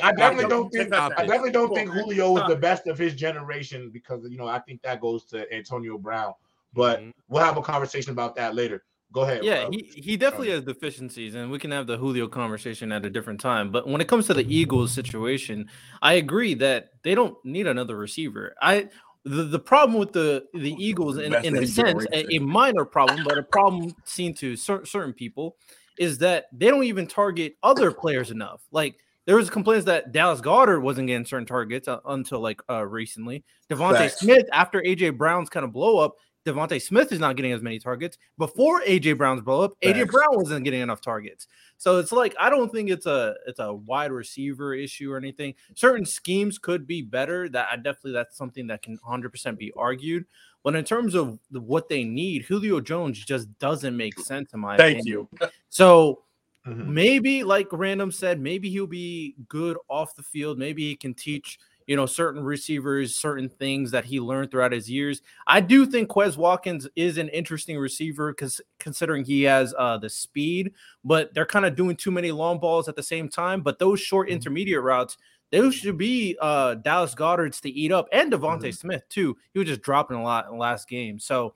[0.02, 3.92] I definitely don't think I definitely don't think Julio is the best of his generation
[3.92, 6.34] because you know I think that goes to Antonio Brown.
[6.74, 7.10] But mm-hmm.
[7.28, 8.84] we'll have a conversation about that later.
[9.12, 9.44] Go ahead.
[9.44, 9.72] Yeah, bro.
[9.72, 13.40] he, he definitely has deficiencies, and we can have the Julio conversation at a different
[13.40, 13.72] time.
[13.72, 15.68] But when it comes to the Eagles situation,
[16.02, 18.54] I agree that they don't need another receiver.
[18.62, 18.90] I
[19.26, 23.24] the, the problem with the the Eagles, in, in a sense, a, a, minor problem,
[23.24, 25.58] but a problem seen to cer- certain people,
[25.98, 28.62] is that they don't even target other players enough.
[28.72, 28.96] Like
[29.26, 33.44] there was complaints that Dallas Goedert wasn't getting certain targets uh, until like uh, recently.
[33.70, 36.16] DeVonta Smith, after AJ Brown's kind of blow up,
[36.50, 38.18] DeVonta Smith is not getting as many targets.
[38.38, 41.48] Before AJ Brown's blow up, AJ Brown wasn't getting enough targets.
[41.78, 45.56] So it's like I don't think it's a it's a wide receiver issue or anything.
[45.76, 47.48] Certain schemes could be better.
[47.50, 50.26] That I definitely that's something that can 100% be argued.
[50.64, 54.76] But in terms of what they need, Julio Jones just doesn't make sense in my
[54.76, 55.28] Thank opinion.
[55.42, 55.50] you.
[55.70, 56.24] So
[56.68, 56.94] mm-hmm.
[56.94, 60.58] maybe like random said, maybe he'll be good off the field.
[60.58, 61.60] Maybe he can teach
[61.90, 65.24] you know, certain receivers, certain things that he learned throughout his years.
[65.48, 70.08] I do think Quez Watkins is an interesting receiver because considering he has uh, the
[70.08, 70.74] speed,
[71.04, 73.62] but they're kind of doing too many long balls at the same time.
[73.64, 74.36] But those short mm-hmm.
[74.36, 75.18] intermediate routes,
[75.52, 78.70] those should be uh, Dallas Goedert's to eat up and DeVonta mm-hmm.
[78.70, 79.36] Smith too.
[79.54, 81.18] He was just dropping a lot in the last game.
[81.18, 81.56] So,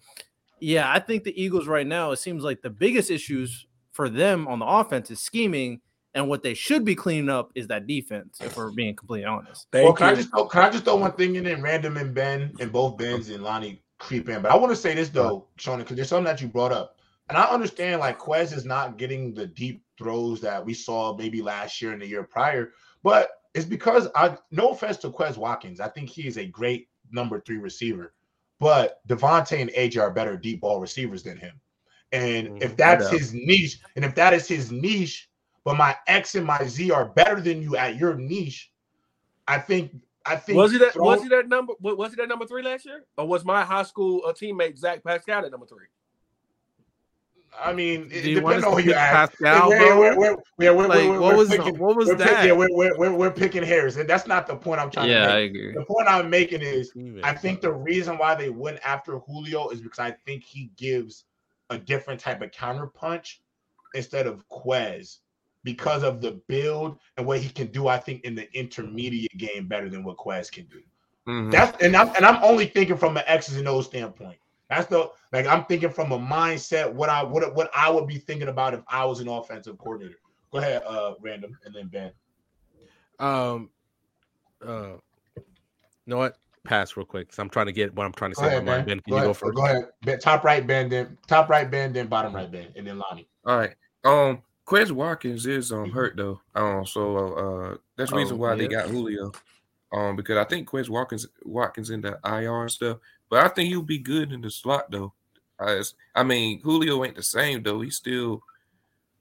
[0.60, 4.48] yeah, I think the Eagles right now, it seems like the biggest issues for them
[4.48, 5.82] on the offense is scheming
[6.14, 9.68] and what they should be cleaning up is that defense, if we're being completely honest.
[9.72, 10.12] Thank well, can you.
[10.12, 12.72] I just throw, can I just throw one thing in and random and Ben and
[12.72, 14.42] both Ben's and Lonnie creep in?
[14.42, 16.98] But I want to say this though, Sean, because there's something that you brought up.
[17.30, 21.42] And I understand like Quez is not getting the deep throws that we saw maybe
[21.42, 22.72] last year and the year prior,
[23.02, 25.80] but it's because I no offense to Quez Watkins.
[25.80, 28.14] I think he is a great number three receiver,
[28.60, 31.60] but DeVonta and AJ are better deep ball receivers than him.
[32.12, 35.30] And mm, if that's his niche, and if that is his niche,
[35.64, 38.72] but my X and my Z are better than you at your niche.
[39.48, 39.92] I think
[40.26, 42.86] I think was he that was he that number was he that number three last
[42.86, 43.06] year?
[43.18, 45.86] Or was my high school uh, teammate Zach Pascal at number three?
[47.62, 49.32] I mean, it depends on who you ask.
[49.34, 52.18] Pascal, we're, we're, we're, we're, like, what was picking, what was that?
[52.18, 55.28] Picking, yeah, we're, we're, we're picking hairs, and that's not the point I'm trying yeah,
[55.28, 55.36] to make.
[55.36, 55.74] I agree.
[55.74, 59.82] The point I'm making is, I think the reason why they went after Julio is
[59.82, 61.26] because I think he gives
[61.70, 63.42] a different type of counter punch
[63.94, 65.20] instead of Quez
[65.64, 67.88] because of the build and what he can do.
[67.88, 70.82] I think in the intermediate game better than what Quez can do.
[71.28, 71.52] Mm-hmm.
[71.52, 74.38] That's and I'm and I'm only thinking from an X's and O's standpoint.
[74.70, 78.18] That's the like I'm thinking from a mindset what I what what I would be
[78.18, 80.18] thinking about if I was an offensive coordinator.
[80.52, 82.12] Go ahead, uh, random, and then Ben.
[83.20, 83.70] Um,
[84.66, 84.98] uh,
[85.36, 85.44] you
[86.08, 86.38] know what?
[86.64, 87.30] Pass real quick.
[87.38, 88.48] I'm trying to get what I'm trying to say.
[88.48, 88.86] Ahead, ben.
[88.86, 89.00] ben.
[89.00, 89.28] Can go you ahead.
[89.30, 89.56] go first?
[89.56, 89.84] Go ahead.
[90.04, 90.90] Ben, top right, Ben.
[90.90, 91.94] Then top right, Ben.
[91.94, 92.68] Then bottom right, Ben.
[92.76, 93.28] And then Lonnie.
[93.46, 93.76] All right.
[94.06, 95.94] Um, Quez Watkins is um mm-hmm.
[95.94, 96.40] hurt though.
[96.56, 99.32] Um, so uh, that's the reason oh, why they got Julio.
[99.92, 102.98] Um, because I think Quez Watkins Watkins in the IR and stuff,
[103.30, 105.14] but I think he'll be good in the slot though.
[105.60, 105.82] I,
[106.16, 107.82] I mean, Julio ain't the same though.
[107.82, 108.42] He's still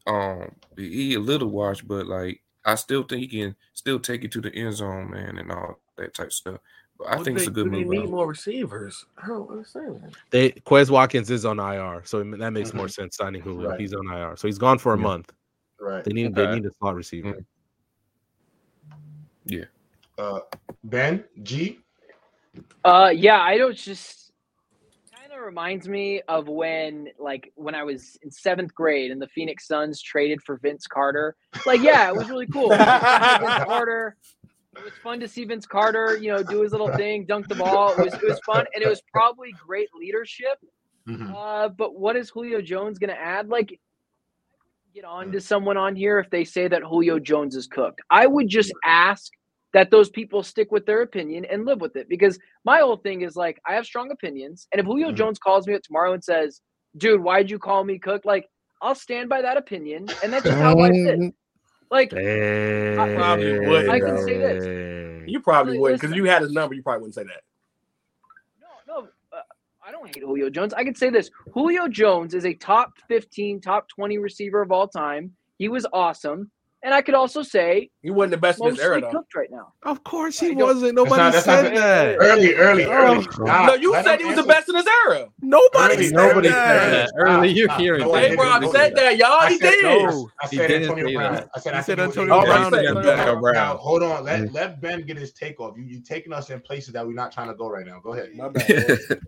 [0.06, 4.32] um he a little washed, but like I still think he can still take it
[4.32, 6.60] to the end zone, man, and all that type of stuff.
[7.02, 7.88] But I well, think they, it's a good move.
[7.88, 9.04] They need more receivers.
[9.22, 10.12] I don't understand that.
[10.30, 12.78] They Quez Watkins is on IR, so that makes mm-hmm.
[12.78, 13.70] more sense signing Julio.
[13.70, 13.80] Right.
[13.80, 15.02] He's on IR, so he's gone for a yeah.
[15.02, 15.32] month.
[15.80, 16.04] Right.
[16.04, 16.46] They need okay.
[16.46, 17.32] they need a slot receiver.
[17.32, 17.40] Mm-hmm.
[19.46, 19.64] Yeah.
[20.16, 20.40] Uh,
[20.84, 21.80] Ben G.
[22.84, 24.32] Uh, yeah, I don't just
[25.12, 29.28] kind of reminds me of when like when I was in seventh grade and the
[29.28, 31.34] Phoenix Suns traded for Vince Carter.
[31.66, 32.68] Like, yeah, it was really cool.
[32.68, 34.16] Vince Carter
[34.76, 37.54] it was fun to see Vince Carter, you know, do his little thing, dunk the
[37.54, 37.92] ball.
[37.92, 40.58] It was it was fun, and it was probably great leadership.
[41.08, 41.34] Mm-hmm.
[41.34, 43.48] Uh, but what is Julio Jones going to add?
[43.48, 43.78] Like,
[44.94, 48.00] get on to someone on here if they say that Julio Jones is cooked.
[48.10, 49.30] I would just ask
[49.72, 53.22] that those people stick with their opinion and live with it because my whole thing
[53.22, 55.16] is like I have strong opinions, and if Julio mm-hmm.
[55.16, 56.60] Jones calls me up tomorrow and says,
[56.96, 58.46] "Dude, why'd you call me cooked?" Like,
[58.80, 61.34] I'll stand by that opinion, and that's just how I fit.
[61.92, 63.88] Like, Dang, I probably would.
[63.90, 65.28] I can say this.
[65.28, 66.74] You probably would because you had his number.
[66.74, 67.42] You probably wouldn't say that.
[68.88, 69.08] No, no.
[69.30, 69.42] Uh,
[69.86, 70.72] I don't hate Julio Jones.
[70.72, 74.88] I can say this: Julio Jones is a top 15, top 20 receiver of all
[74.88, 75.36] time.
[75.58, 76.50] He was awesome.
[76.84, 79.10] And I could also say he wasn't the best in his era, though.
[79.10, 79.72] cooked right now.
[79.84, 80.96] Of course he wasn't.
[80.96, 82.16] Nobody not, said that.
[82.18, 83.24] Early, early, early.
[83.38, 85.28] Oh, no, you said he was the best in his era.
[85.40, 86.80] Nobody, early, said, nobody that.
[86.80, 87.10] said that.
[87.16, 88.02] Early, you're hearing.
[88.02, 89.46] Hey, Rob said that, y'all.
[89.46, 89.82] He did.
[89.84, 91.48] No, I said Antonio Brown.
[91.54, 93.54] I said, I said Antonio Brown.
[93.54, 94.24] Now, hold on.
[94.24, 94.52] Let mm.
[94.52, 95.76] let Ben get his take off.
[95.76, 98.00] You you taking us in places that we're not trying to go right now.
[98.00, 98.34] Go ahead.
[98.34, 98.98] My bad.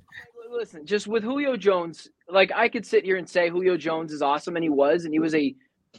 [0.50, 4.22] Listen, just with Julio Jones, like I could sit here and say Julio Jones is
[4.22, 5.54] awesome, and he was, and he was a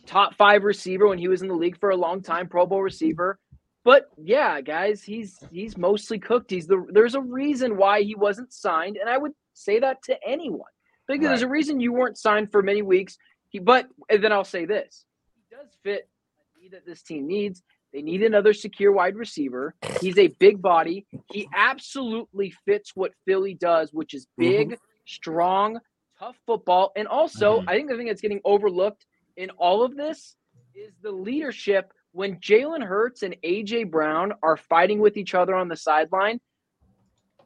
[0.05, 2.81] top five receiver when he was in the league for a long time, Pro Bowl
[2.81, 3.39] receiver.
[3.84, 6.49] But yeah, guys, he's he's mostly cooked.
[6.49, 10.17] He's the there's a reason why he wasn't signed, and I would say that to
[10.27, 10.69] anyone.
[11.08, 11.29] Because right.
[11.29, 13.17] there's a reason you weren't signed for many weeks.
[13.49, 15.05] He, but then I'll say this:
[15.36, 17.62] he does fit a need that this team needs.
[17.93, 19.75] They need another secure wide receiver.
[20.01, 21.05] He's a big body.
[21.31, 24.75] He absolutely fits what Philly does, which is big, mm-hmm.
[25.05, 25.79] strong,
[26.19, 26.91] tough football.
[26.97, 27.69] And also, mm-hmm.
[27.69, 29.05] I think the thing that's getting overlooked
[29.38, 30.36] in all of this
[30.74, 35.67] is the leadership when Jalen Hurts and AJ Brown are fighting with each other on
[35.67, 36.39] the sideline.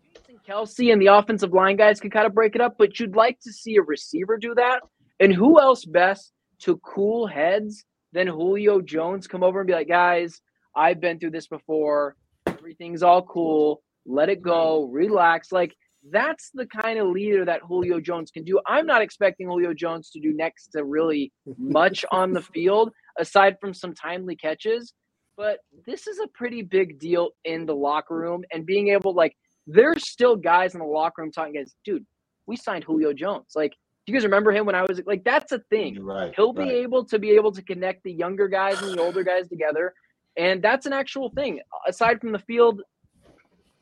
[0.03, 3.15] Jason Kelce and the offensive line guys can kind of break it up, but you'd
[3.15, 4.81] like to see a receiver do that.
[5.19, 9.87] And who else best to cool heads than Julio Jones come over and be like,
[9.87, 10.41] guys,
[10.75, 12.15] I've been through this before.
[12.45, 13.81] Everything's all cool.
[14.05, 14.85] Let it go.
[14.85, 15.51] Relax.
[15.51, 15.75] Like
[16.11, 18.59] that's the kind of leader that Julio Jones can do.
[18.67, 23.57] I'm not expecting Julio Jones to do next to really much on the field aside
[23.59, 24.93] from some timely catches,
[25.35, 29.35] but this is a pretty big deal in the locker room and being able like
[29.67, 32.05] there's still guys in the locker room talking guys, dude,
[32.47, 33.51] we signed Julio Jones.
[33.55, 33.71] Like
[34.05, 36.03] do you guys remember him when I was like that's a thing.
[36.03, 36.71] Right, He'll be right.
[36.71, 39.93] able to be able to connect the younger guys and the older guys together.
[40.37, 41.59] And that's an actual thing.
[41.87, 42.81] Aside from the field,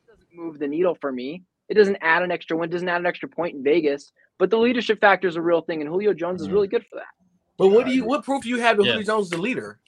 [0.07, 1.43] doesn't move the needle for me.
[1.69, 4.57] It doesn't add an extra win, doesn't add an extra point in Vegas, but the
[4.57, 6.53] leadership factor is a real thing, and Julio Jones is mm.
[6.53, 7.07] really good for that.
[7.57, 8.93] But what do you what proof do you have that yeah.
[8.93, 9.79] Julio Jones is the leader?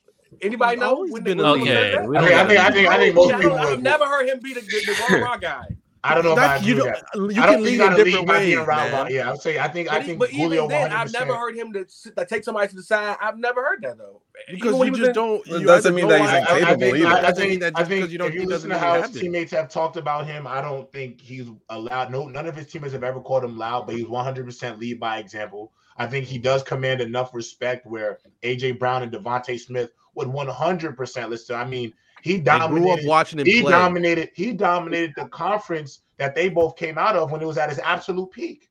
[0.41, 1.05] Anybody know?
[1.07, 1.97] When, been okay.
[1.97, 3.57] I, mean, I think I think I think most people.
[3.57, 5.65] I've never heard him be the, the, the guy.
[6.03, 8.55] I don't know that, uh, if I you, don't, you can lead in different ways,
[8.55, 9.11] man.
[9.11, 10.65] Yeah, I would say I think but I think but Julio.
[10.65, 13.17] Even then, I've never heard him to, to take somebody to the side.
[13.21, 14.21] I've never heard that though.
[14.49, 15.45] Because you just don't.
[15.45, 17.07] You doesn't mean that he's incapable either.
[17.07, 18.29] I, I think that just because you don't.
[18.29, 21.47] If you listen to how his teammates have talked about him, I don't think he's
[21.69, 22.11] allowed.
[22.11, 24.99] No, none of his teammates have ever called him loud, but he's 100 percent lead
[24.99, 25.73] by example.
[25.97, 30.95] I think he does command enough respect where AJ Brown and DeVonta Smith would 100
[30.95, 31.57] percent listen.
[31.57, 33.07] I mean, he dominated.
[33.07, 33.71] watching him he play.
[33.71, 34.29] dominated.
[34.35, 37.79] He dominated the conference that they both came out of when it was at its
[37.83, 38.69] absolute peak.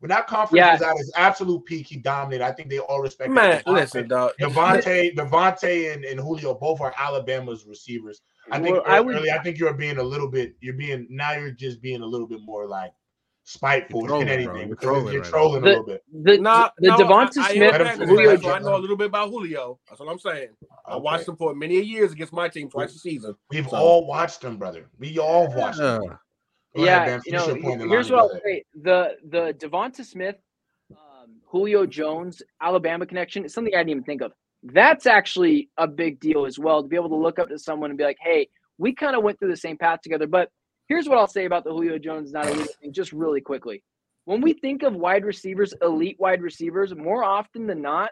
[0.00, 0.72] When that conference yeah.
[0.72, 2.44] was at its absolute peak, he dominated.
[2.44, 4.32] I think they all respect Man, listen, dog.
[4.40, 8.20] DeVonta, DeVonta, and, and Julio both are Alabama's receivers.
[8.52, 10.54] I think well, I, would, I think you're being a little bit.
[10.60, 11.32] You're being now.
[11.32, 12.92] You're just being a little bit more like
[13.46, 16.02] spiteful than anything because trolling you're trolling the, a little bit.
[16.12, 19.30] The, nah, the no, DeVonta I, Smith, I, Julio, I know a little bit about
[19.30, 19.78] Julio.
[19.88, 20.48] That's what I'm saying.
[20.84, 21.02] I okay.
[21.02, 23.36] watched him for many years against my team twice a season.
[23.50, 23.76] We've so.
[23.76, 24.90] all watched him, brother.
[24.98, 26.18] We all watched him.
[26.74, 27.54] yeah, ahead, you know,
[27.88, 30.36] here's what I'll say: the the DeVonta Smith,
[30.90, 34.32] um, Julio Jones, Alabama connection is something I didn't even think of.
[34.64, 37.90] That's actually a big deal as well to be able to look up to someone
[37.90, 40.50] and be like, "Hey, we kind of went through the same path together." But
[40.88, 43.82] here's what I'll say about the Julio Jones not elite thing, just really quickly.
[44.24, 48.10] When we think of wide receivers, elite wide receivers, more often than not,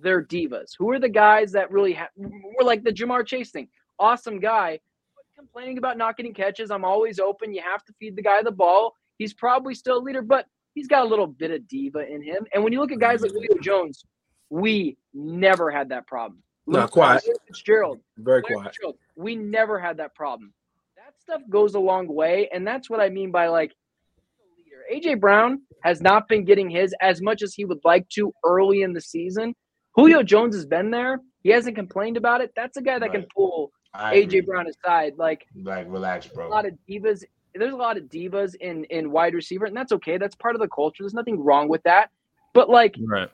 [0.00, 0.72] they're divas.
[0.78, 2.08] Who are the guys that really have?
[2.16, 3.68] We're like the Ja'Marr Chase thing.
[3.98, 4.80] Awesome guy,
[5.36, 6.70] complaining about not getting catches.
[6.70, 7.52] I'm always open.
[7.52, 8.94] You have to feed the guy the ball.
[9.18, 12.46] He's probably still a leader, but he's got a little bit of diva in him.
[12.54, 14.04] And when you look at guys like Julio Jones,
[14.48, 16.42] we never had that problem.
[16.66, 17.22] Not quiet.
[17.46, 18.68] Fitzgerald, very quiet.
[18.68, 20.52] Fitzgerald, we never had that problem.
[21.30, 23.72] Stuff goes a long way, and that's what I mean by like
[24.56, 24.82] leader.
[24.92, 28.82] AJ Brown has not been getting his as much as he would like to early
[28.82, 29.54] in the season.
[29.94, 31.20] Julio Jones has been there.
[31.44, 32.50] He hasn't complained about it.
[32.56, 33.12] That's a guy that right.
[33.12, 34.40] can pull I AJ agree.
[34.40, 35.14] Brown aside.
[35.18, 36.48] Like, like relax, bro.
[36.48, 37.24] A lot of divas.
[37.54, 40.18] There's a lot of divas in in wide receiver, and that's okay.
[40.18, 41.02] That's part of the culture.
[41.02, 42.10] There's nothing wrong with that.
[42.54, 43.28] But like, right.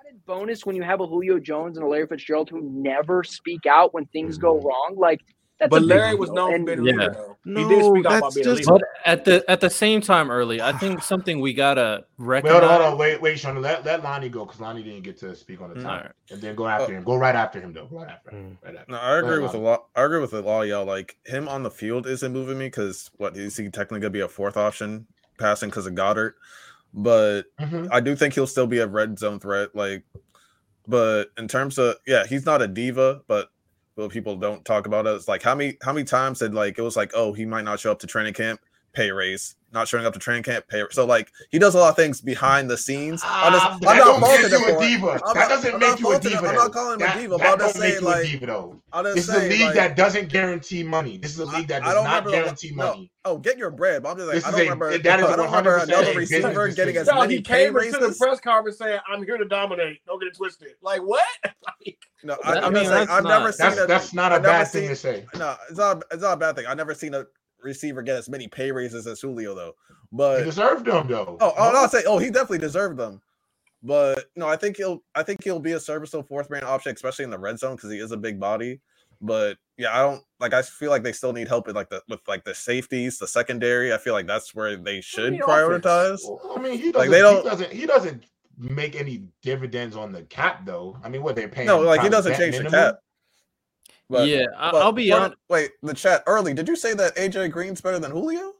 [0.00, 3.66] added bonus when you have a Julio Jones and a Larry Fitzgerald who never speak
[3.66, 4.66] out when things go mm-hmm.
[4.66, 4.94] wrong.
[4.96, 5.20] Like,
[5.58, 7.10] that's but Larry was known for being a leader.
[7.12, 7.36] Though.
[7.44, 8.86] No, he did speak out about being just, a leader.
[9.04, 12.62] But at the at the same time, early, I think something we gotta recognize.
[12.62, 13.60] Wait, hold on, wait, wait, Sean.
[13.60, 16.12] Let let Lonnie go because Lonnie didn't get to speak on the time, right.
[16.30, 17.02] and then go after uh, him.
[17.02, 17.88] Go right after him, though.
[17.90, 18.30] Right after.
[18.30, 18.56] Him.
[18.64, 18.92] Right after.
[18.92, 19.86] No, I agree with a lot.
[19.96, 20.84] I agree with a lot, y'all.
[20.84, 24.20] Like him on the field isn't moving me because what is he technically gonna be
[24.20, 25.06] a fourth option
[25.38, 26.34] passing because of Goedert?
[26.94, 27.88] But mm-hmm.
[27.90, 29.74] I do think he'll still be a red zone threat.
[29.74, 30.04] Like,
[30.86, 33.50] but in terms of yeah, he's not a diva, but
[34.06, 35.06] people don't talk about.
[35.06, 37.64] It's like how many how many times did like it was like oh he might
[37.64, 38.60] not show up to training camp,
[38.92, 39.54] pay raise.
[39.72, 40.66] not showing up to training camp.
[40.68, 43.22] Pay, so like he does a lot of things behind the scenes.
[43.24, 45.20] I'm, ah, just, I'm not faulting him for diva.
[45.24, 46.48] I'm that doesn't make you a diva.
[46.48, 47.36] I'm not calling him that, a diva.
[47.36, 48.82] That, that don't make you like, a diva though.
[49.14, 51.18] This is a league like, that doesn't guarantee money.
[51.18, 53.10] This is a league that does not guarantee money.
[53.24, 54.02] No, oh, get your bread.
[54.02, 54.98] But I'm just like, I don't a, remember.
[54.98, 58.40] That is I don't remember another receiver getting as many he came into the press
[58.40, 60.04] conference saying, "I'm here to dominate.
[60.06, 61.24] Don't get it twisted." Like what?
[62.24, 63.88] no, I, mean, I've never seen that.
[63.88, 65.26] That's not a bad thing to say.
[65.36, 66.02] No, it's not.
[66.10, 66.66] It's not a bad thing.
[66.66, 67.26] I've never seen a
[67.62, 69.74] receiver get as many pay raises as Julio though.
[70.12, 71.36] But he deserved them though.
[71.40, 72.02] Oh, oh I'll say.
[72.06, 73.20] Oh, he definitely deserved them.
[73.82, 75.02] But no, I think he'll.
[75.14, 77.90] I think he'll be a serviceable fourth man option, especially in the red zone because
[77.90, 78.80] he is a big body.
[79.20, 80.54] But yeah, I don't like.
[80.54, 83.26] I feel like they still need help with like the with like the safeties, the
[83.26, 83.92] secondary.
[83.92, 86.20] I feel like that's where they should prioritize.
[86.24, 86.94] Well, I mean, he doesn't.
[86.96, 87.42] Like they don't.
[87.42, 87.72] He doesn't.
[87.72, 88.24] He doesn't
[88.58, 90.98] make any dividends on the cap though.
[91.04, 91.66] I mean, what they're paying?
[91.66, 92.72] No, like he doesn't change minimum?
[92.72, 93.00] the cap.
[94.10, 95.34] But, yeah, but, I'll be on.
[95.48, 96.54] Wait, the chat early.
[96.54, 98.54] Did you say that AJ Green's better than Julio?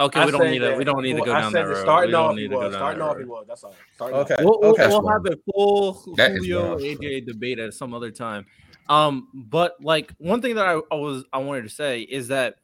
[0.00, 0.74] Okay, I we don't need to.
[0.76, 1.82] We don't need to go down that road.
[1.82, 2.74] Starting off, he was.
[2.74, 3.44] Starting off, he was.
[3.46, 3.76] That's all.
[3.94, 4.36] Starting okay.
[4.40, 4.88] We'll, okay.
[4.88, 8.46] We'll, have a full Julio AJ debate at some other time.
[8.88, 12.56] Um, but like one thing that I, I was I wanted to say is that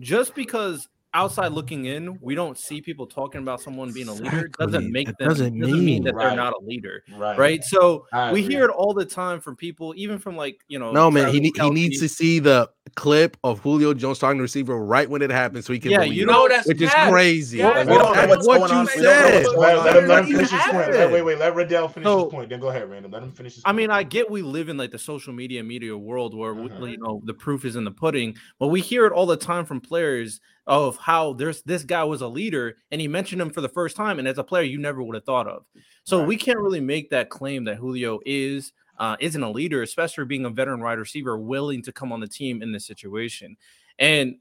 [0.00, 4.48] just because outside looking in, we don't see people talking about someone being a leader.
[4.58, 6.28] doesn't make them doesn't, doesn't mean, that right.
[6.28, 7.38] they're not a leader, right?
[7.38, 7.64] right?
[7.64, 10.92] So we hear it all the time from people, even from like you know.
[10.92, 14.78] No man, he he needs to see the clip of Julio Jones talking to receiver
[14.78, 15.90] right when it happens, so he can.
[15.90, 17.58] Yeah, you know that's which is crazy.
[17.58, 18.86] Yeah, we don't know what's what going you on.
[18.86, 19.46] said.
[19.46, 20.90] Let, let, him, let him finish his point.
[20.90, 21.38] Wait, wait, wait.
[21.38, 22.50] Let Riddell finish so, his point.
[22.50, 23.10] Then go ahead, Random.
[23.10, 23.62] Let him finish his.
[23.64, 26.84] I mean, I get we live in like the social media media world where uh-huh.
[26.84, 29.64] you know the proof is in the pudding, but we hear it all the time
[29.64, 33.60] from players of how there's this guy was a leader and he mentioned him for
[33.60, 35.64] the first time, and as a player, you never would have thought of.
[36.04, 36.28] So right.
[36.28, 40.44] we can't really make that claim that Julio is uh, isn't a leader, especially being
[40.44, 43.56] a veteran wide receiver willing to come on the team in this situation.
[43.98, 44.36] And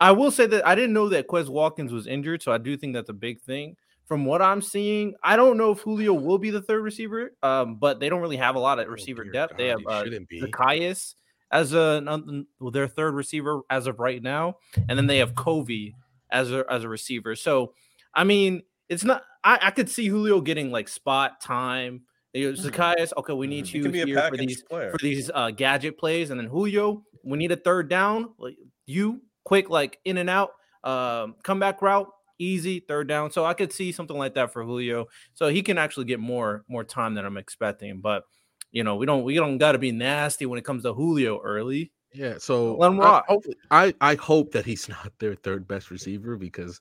[0.00, 2.76] I will say that I didn't know that Quez Watkins was injured, so I do
[2.76, 3.76] think that's a big thing.
[4.06, 7.76] From what I'm seeing, I don't know if Julio will be the third receiver, um,
[7.76, 9.52] but they don't really have a lot of oh, receiver oh, depth.
[9.52, 11.14] God, they have uh, Zaccheaus
[11.50, 14.56] as a their third receiver as of right now,
[14.88, 15.94] and then they have Covey
[16.30, 17.34] as a as a receiver.
[17.36, 17.74] So,
[18.14, 19.22] I mean, it's not.
[19.42, 22.02] I, I could see Julio getting like spot time.
[22.32, 22.68] You know, mm-hmm.
[22.68, 23.94] Zaccheaus, okay, we need mm-hmm.
[23.94, 24.90] you here for these player.
[24.90, 28.30] for these uh, gadget plays, and then Julio, we need a third down.
[28.38, 28.56] Like
[28.86, 30.50] you, quick, like in and out,
[30.82, 32.08] um, comeback route,
[32.38, 33.30] easy third down.
[33.30, 35.06] So I could see something like that for Julio.
[35.34, 38.00] So he can actually get more more time than I'm expecting.
[38.00, 38.24] But
[38.72, 41.40] you know, we don't we don't got to be nasty when it comes to Julio
[41.40, 41.92] early.
[42.14, 43.22] Yeah, so I,
[43.70, 46.80] I, I hope that he's not their third best receiver because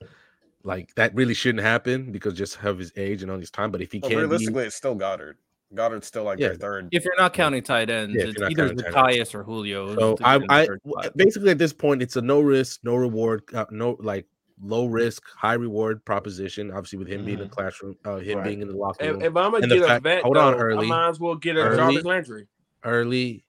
[0.63, 3.71] like that really shouldn't happen because just have his age and all his time.
[3.71, 4.67] But if he well, can, realistically, be...
[4.67, 5.35] it's still Goedert.
[5.73, 6.49] Goedert's still like yeah.
[6.49, 6.89] their third.
[6.91, 9.95] If you're not counting tight ends, yeah, it's either Zaccheaus or Julio.
[9.95, 10.67] So I, I
[11.15, 14.27] basically at this point, it's a no risk, no reward, uh, no like
[14.61, 16.71] low risk, high reward proposition.
[16.71, 17.25] Obviously, with him mm-hmm.
[17.25, 17.53] being in the mm-hmm.
[17.53, 18.47] classroom, uh, him right.
[18.47, 19.21] being in the locker room.
[19.21, 20.85] If, if I'm gonna get fact, a vet, hold though, on, early.
[20.85, 22.47] I might as well get a early, Jarvis Landry.
[22.83, 23.43] Early,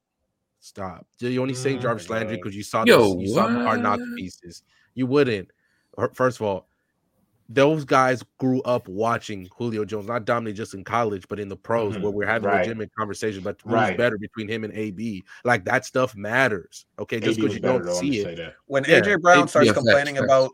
[0.64, 1.07] stop.
[1.18, 4.62] You only say Jarvis Landry because you saw Yo, this, you saw are not pieces.
[4.94, 5.50] You wouldn't.
[6.12, 6.66] First of all,
[7.48, 11.57] those guys grew up watching Julio Jones, not dominate just in college, but in the
[11.57, 12.03] pros, mm-hmm.
[12.03, 12.61] where we're having right.
[12.61, 13.98] legitimate conversations about who's right.
[13.98, 15.22] better between him and AB.
[15.44, 16.87] Like that stuff matters.
[16.98, 18.55] Okay, just because you don't see it.
[18.66, 19.00] When yeah.
[19.00, 20.50] AJ Brown starts complaining about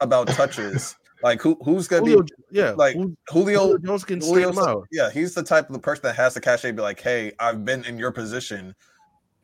[0.00, 0.96] about touches.
[1.22, 4.86] Like who who's gonna Julio, be yeah like Julio, Julio Jones can Julio's, out.
[4.90, 7.64] Yeah, he's the type of the person that has the cachet be like, hey, I've
[7.64, 8.74] been in your position.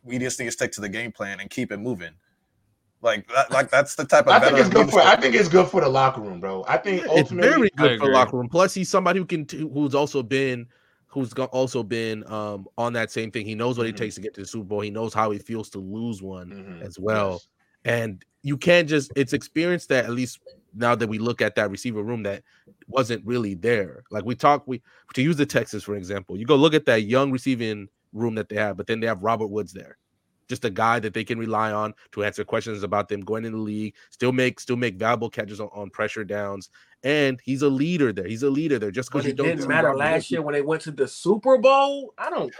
[0.06, 2.12] We just need to stick to the game plan and keep it moving.
[3.02, 4.32] Like that, like that's the type of.
[4.32, 5.00] I think it's good for.
[5.00, 6.64] I think it's good for the locker room, bro.
[6.66, 8.48] I think yeah, it's very good for the locker room.
[8.48, 10.66] Plus, he's somebody who can who's also been
[11.16, 13.46] who's also been um, on that same thing.
[13.46, 13.94] He knows what mm-hmm.
[13.94, 14.80] it takes to get to the Super Bowl.
[14.80, 16.82] He knows how it feels to lose one mm-hmm.
[16.82, 17.32] as well.
[17.32, 17.48] Yes.
[17.84, 20.40] And you can't just it's experience that at least
[20.74, 22.42] now that we look at that receiver room that
[22.86, 24.04] wasn't really there.
[24.10, 24.82] Like we talk, we
[25.14, 28.48] to use the Texans for example, you go look at that young receiving room that
[28.48, 29.98] they have, but then they have Robert Woods there,
[30.48, 33.52] just a guy that they can rely on to answer questions about them going in
[33.52, 36.70] the league, still make still make valuable catches on, on pressure downs,
[37.02, 38.26] and he's a leader there.
[38.26, 38.90] He's a leader there.
[38.90, 42.30] Just because it didn't matter last year when they went to the Super Bowl, I
[42.30, 42.52] don't.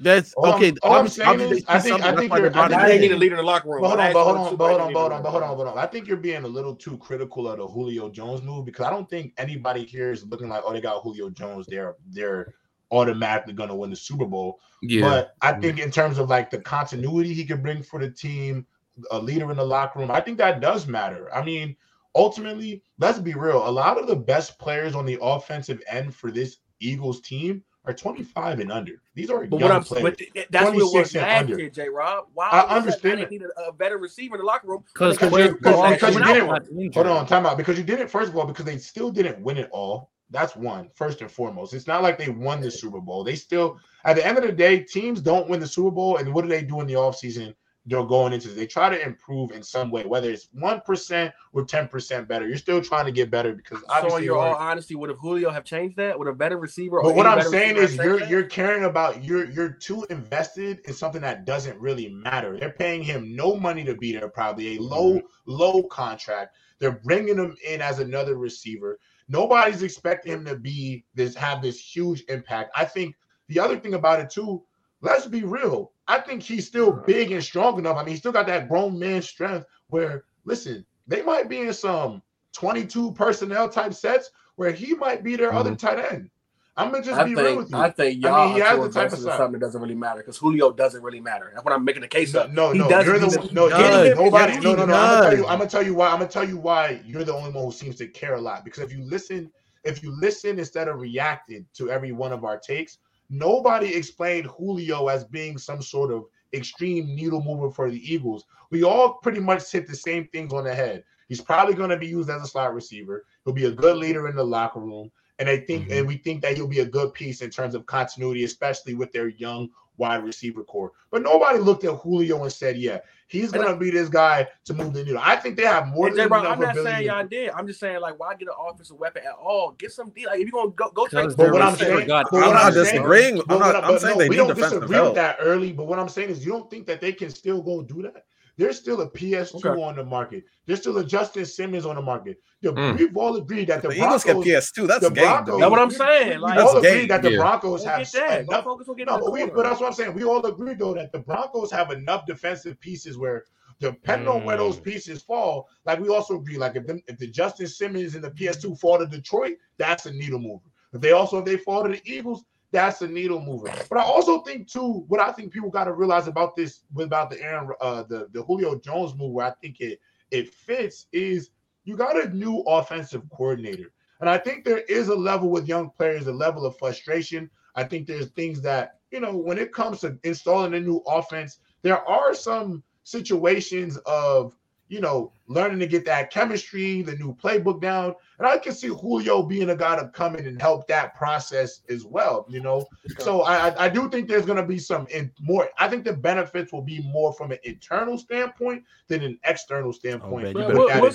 [0.00, 0.68] That's all okay.
[0.68, 2.56] I'm, all I'm saying is, I think I think you're.
[2.56, 3.80] I think they need a leader in the locker room.
[3.80, 5.56] But hold on, but hold on, but hold on, but hold on, but hold on,
[5.56, 5.78] hold on.
[5.78, 8.90] I think you're being a little too critical of the Julio Jones move because I
[8.90, 11.66] don't think anybody here is looking like, oh, they got Julio Jones.
[11.66, 12.54] They're they're
[12.90, 14.60] automatically going to win the Super Bowl.
[14.82, 15.02] Yeah.
[15.02, 18.66] But I think in terms of like the continuity he could bring for the team,
[19.10, 21.32] a leader in the locker room, I think that does matter.
[21.34, 21.76] I mean,
[22.14, 23.68] ultimately, let's be real.
[23.68, 27.94] A lot of the best players on the offensive end for this Eagles team are
[27.94, 29.00] 25 and under.
[29.14, 30.02] These are but young what players.
[30.02, 31.88] But that's what it was last year, J.
[31.88, 32.26] Rob.
[32.34, 33.20] Why I understand.
[33.20, 36.94] That, need a, a better receiver in the locker room because because you didn't.
[36.94, 37.56] Hold on, time out.
[37.56, 38.08] Because you didn't.
[38.08, 40.10] First of all, because they still didn't win it all.
[40.30, 41.72] That's one first and foremost.
[41.72, 43.24] It's not like they won the Super Bowl.
[43.24, 46.18] They still, at the end of the day, teams don't win the Super Bowl.
[46.18, 47.54] And what do they do in the offseason?
[47.88, 51.64] they're going into they try to improve in some way, whether it's one percent or
[51.64, 52.46] ten percent better.
[52.46, 54.10] You're still trying to get better because obviously.
[54.10, 56.18] so in your all honesty, would have Julio have changed that?
[56.18, 57.00] Would a better receiver?
[57.02, 58.28] But what I'm saying is you're that?
[58.28, 62.58] you're caring about you're you're too invested in something that doesn't really matter.
[62.58, 65.26] They're paying him no money to be there, probably a low mm-hmm.
[65.46, 66.56] low contract.
[66.78, 68.98] They're bringing him in as another receiver.
[69.28, 72.70] Nobody's expecting him to be this have this huge impact.
[72.74, 73.14] I think
[73.48, 74.62] the other thing about it too
[75.00, 75.92] let's be real.
[76.06, 77.96] I think he's still big and strong enough.
[77.96, 81.72] I mean, he still got that grown man strength where, listen, they might be in
[81.72, 82.22] some
[82.52, 85.58] 22 personnel type sets where he might be their mm-hmm.
[85.58, 86.30] other tight end.
[86.78, 87.76] I'm gonna just I be think, real with you.
[87.76, 90.20] I think y'all I mean, he has the type of something that doesn't really matter
[90.20, 91.50] because Julio doesn't really matter.
[91.52, 92.52] That's what I'm making the case no, of.
[92.52, 94.16] No, no, doesn't, you're the no, does.
[94.16, 94.60] nobody.
[94.60, 94.94] No, no, no.
[94.94, 95.46] I'm gonna tell you.
[95.46, 96.08] I'm gonna tell you why.
[96.08, 98.64] I'm gonna tell you why you're the only one who seems to care a lot.
[98.64, 99.50] Because if you listen,
[99.84, 102.98] if you listen instead of reacting to every one of our takes,
[103.30, 106.24] Nobody explained Julio as being some sort of
[106.54, 108.44] extreme needle mover for the Eagles.
[108.70, 111.04] We all pretty much hit the same things on the head.
[111.28, 113.26] He's probably going to be used as a slot receiver.
[113.44, 115.10] He'll be a good leader in the locker room.
[115.38, 115.92] And I think, mm-hmm.
[115.92, 119.12] and we think that he'll be a good piece in terms of continuity, especially with
[119.12, 120.92] their young wide receiver core.
[121.10, 124.74] But nobody looked at Julio and said, "Yeah, he's going to be this guy to
[124.74, 127.50] move the needle." I think they have more than enough I'm not saying y'all did.
[127.50, 129.72] I'm just saying, like, why get an offensive weapon at all?
[129.72, 130.30] Get some deal.
[130.30, 131.36] Like, if you're going to go, go take.
[131.36, 133.40] But what I'm saying, I'm not disagreeing.
[133.48, 133.84] I'm not.
[133.84, 135.72] I'm saying they we don't disagree with that early.
[135.72, 138.24] But what I'm saying is, you don't think that they can still go do that?
[138.58, 139.80] There's still a PS2 okay.
[139.80, 140.44] on the market.
[140.66, 142.38] There's still a Justin Simmons on the market.
[142.60, 142.98] The, mm.
[142.98, 144.88] We've all agreed that the, the Broncos Eagles get PS2.
[144.88, 146.40] That's the Broncos, That's what I'm saying.
[146.40, 148.40] Like, we all agree that the Broncos we'll have that.
[148.40, 148.64] enough.
[148.66, 150.12] No, but, we, but that's what I'm saying.
[150.12, 153.44] We all agree though that the Broncos have enough defensive pieces where
[153.78, 154.34] depending mm.
[154.34, 154.84] on where those mm.
[154.84, 158.32] pieces fall, like we also agree, like if the, if the Justin Simmons and the
[158.32, 160.64] PS2 fall to Detroit, that's a needle mover.
[160.92, 163.72] If they also if they fall to the Eagles, that's a needle mover.
[163.88, 167.06] But I also think too, what I think people got to realize about this, with
[167.06, 170.00] about the Aaron, uh, the the Julio Jones move, where I think it
[170.30, 171.50] it fits, is
[171.84, 175.90] you got a new offensive coordinator, and I think there is a level with young
[175.90, 177.50] players, a level of frustration.
[177.74, 181.60] I think there's things that you know when it comes to installing a new offense,
[181.82, 184.54] there are some situations of
[184.88, 188.14] you know, learning to get that chemistry, the new playbook down.
[188.38, 191.82] And I can see Julio being a guy to come in and help that process
[191.88, 192.86] as well, you know.
[193.18, 195.68] So I, I do think there's going to be some in more.
[195.78, 200.56] I think the benefits will be more from an internal standpoint than an external standpoint.
[200.56, 201.10] Oh, we'll, we'll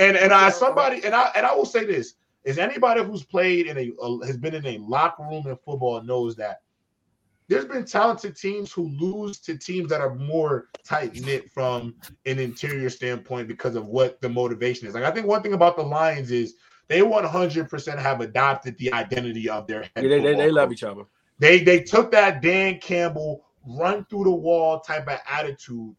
[0.00, 3.66] and and I somebody and I and I will say this: is anybody who's played
[3.66, 6.62] in a, a has been in a locker room in football knows that
[7.48, 11.94] there's been talented teams who lose to teams that are more tight knit from
[12.26, 14.94] an interior standpoint because of what the motivation is.
[14.94, 16.54] Like I think one thing about the Lions is
[16.88, 19.90] they 100% have adopted the identity of their head.
[19.96, 21.04] Yeah, they, they, they love each other.
[21.38, 25.94] They they took that Dan Campbell run through the wall type of attitude.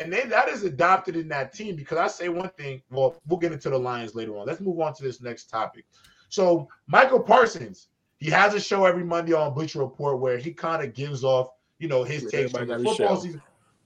[0.00, 2.82] And they, that is adopted in that team because I say one thing.
[2.90, 4.46] Well, we'll get into the Lions later on.
[4.46, 5.84] Let's move on to this next topic.
[6.28, 7.88] So, Micah Parsons,
[8.20, 11.48] he has a show every Monday on Bleacher Report where he kind of gives off,
[11.78, 13.42] you know, his takes from the football season.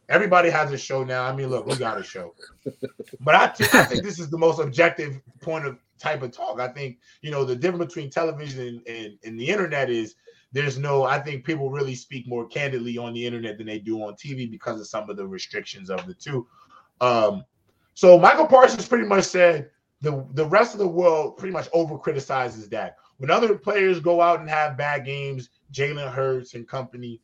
[0.08, 1.24] Everybody has a show now.
[1.24, 2.34] I mean, look, we got a show,
[3.20, 6.60] but I think this is the most objective point of type of talk.
[6.60, 10.14] I think you know the difference between television and, and, and the internet is
[10.52, 11.04] there's no.
[11.04, 14.50] I think people really speak more candidly on the internet than they do on TV
[14.50, 16.46] because of some of the restrictions of the two.
[17.00, 17.44] Um,
[17.94, 19.70] so Micah Parsons pretty much said
[20.00, 22.96] the the rest of the world pretty much over criticizes that.
[23.18, 27.20] When other players go out and have bad games, Jalen Hurts and company,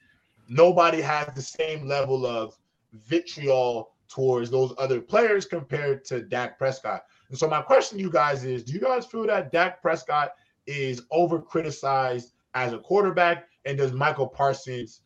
[0.48, 2.56] nobody has the same level of
[2.92, 7.04] vitriol towards those other players compared to Dak Prescott.
[7.30, 10.34] And so my question to you guys is, do you guys feel that Dak Prescott
[10.66, 13.48] is over criticized as a quarterback?
[13.64, 15.00] And does Micah Parsons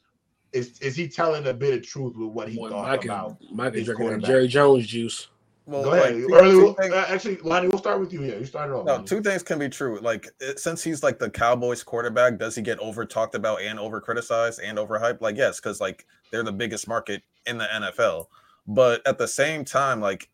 [0.52, 3.36] is is he telling a bit of truth with what he Boy, thought Mike about?
[3.52, 5.28] Mike is drinking Jerry Jones juice.
[5.68, 6.16] Well, Go ahead.
[6.22, 8.24] Like, Early, things, uh, actually, Lonnie, we'll start with you.
[8.24, 8.86] Yeah, you started off.
[8.86, 10.00] No, two things can be true.
[10.00, 14.00] Like, since he's like the Cowboys quarterback, does he get over talked about and over
[14.00, 15.20] criticized and overhyped?
[15.20, 18.28] Like, yes, because like they're the biggest market in the NFL.
[18.66, 20.30] But at the same time, like,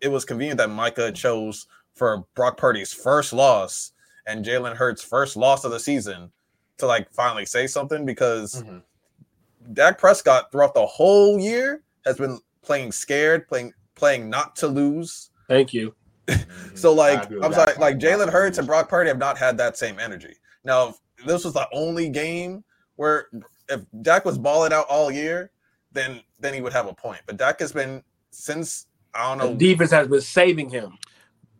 [0.00, 3.92] it was convenient that Micah chose for Brock Purdy's first loss
[4.26, 6.32] and Jalen Hurts' first loss of the season
[6.78, 8.78] to like finally say something because mm-hmm.
[9.74, 15.30] Dak Prescott throughout the whole year has been playing scared, playing playing not to lose.
[15.48, 15.94] Thank you.
[16.74, 19.98] so like I'm sorry, like Jalen Hurts and Brock Purdy have not had that same
[19.98, 20.34] energy.
[20.64, 20.94] Now,
[21.26, 22.64] this was the only game
[22.96, 23.26] where
[23.68, 25.50] if Dak was balling out all year,
[25.92, 27.20] then then he would have a point.
[27.26, 29.54] But Dak has been since I don't know.
[29.54, 30.98] The defense has been saving him.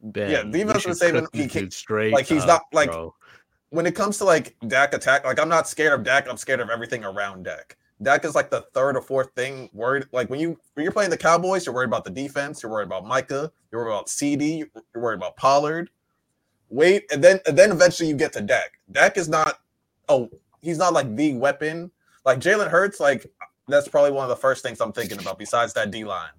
[0.02, 1.26] Ben, yeah, defense was saving.
[1.32, 2.12] He can, straight.
[2.12, 3.14] Like he's up, not like bro.
[3.70, 5.24] when it comes to like Dak attack.
[5.24, 6.28] Like I'm not scared of Dak.
[6.28, 7.76] I'm scared of everything around Dak.
[8.02, 10.06] Dak is like the third or fourth thing worried.
[10.12, 12.62] Like when you when you're playing the Cowboys, you're worried about the defense.
[12.62, 13.52] You're worried about Micah.
[13.70, 14.64] You're worried about CD.
[14.94, 15.90] You're worried about Pollard.
[16.68, 18.78] Wait, and then and then eventually you get to Dak.
[18.90, 19.60] Dak is not.
[20.08, 20.30] Oh,
[20.60, 21.90] he's not like the weapon.
[22.24, 23.26] Like Jalen Hurts, like
[23.68, 26.30] that's probably one of the first things I'm thinking about besides that D line.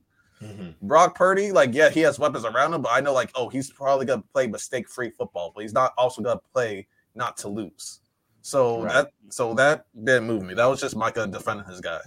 [0.42, 0.88] Mm-hmm.
[0.88, 3.72] Brock Purdy, like, yeah, he has weapons around him, but I know, like, oh, he's
[3.72, 8.02] probably gonna play mistake free football, but he's not also gonna play not to lose.
[8.44, 8.94] So right.
[8.94, 10.54] that so that didn't move me.
[10.54, 12.02] That was just Micah defending his guy.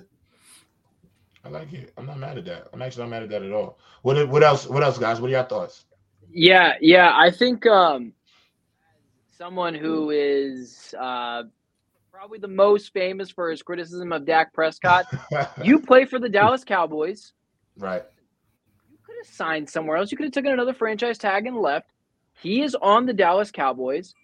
[1.43, 1.93] I like it.
[1.97, 2.69] I'm not mad at that.
[2.75, 3.79] I'm actually not mad at that at all.
[4.03, 4.67] What what else?
[4.67, 5.19] What else, guys?
[5.19, 5.87] What are your thoughts?
[6.31, 7.13] Yeah, yeah.
[7.17, 8.13] I think um
[9.37, 11.45] someone who is uh
[12.13, 15.07] probably the most famous for his criticism of Dak Prescott.
[15.65, 17.33] you play for the Dallas Cowboys.
[17.79, 18.03] Right
[18.91, 20.13] You could have signed somewhere else.
[20.13, 21.89] You could have taken another franchise tag and left.
[22.43, 24.15] He is on the Dallas Cowboys.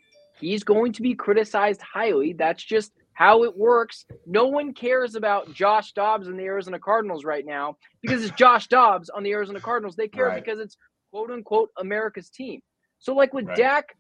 [0.43, 2.33] He's going to be criticized highly.
[2.33, 4.05] That's just how it works.
[4.27, 8.69] No one cares about Josh Dobbs and the Arizona Cardinals right now because it's Josh
[8.69, 9.97] Dobbs on the Arizona Cardinals.
[9.97, 10.43] They care right.
[10.43, 10.77] because it's
[11.11, 12.61] quote unquote America's team.
[12.99, 13.57] So, like with right.
[13.57, 13.97] Dak,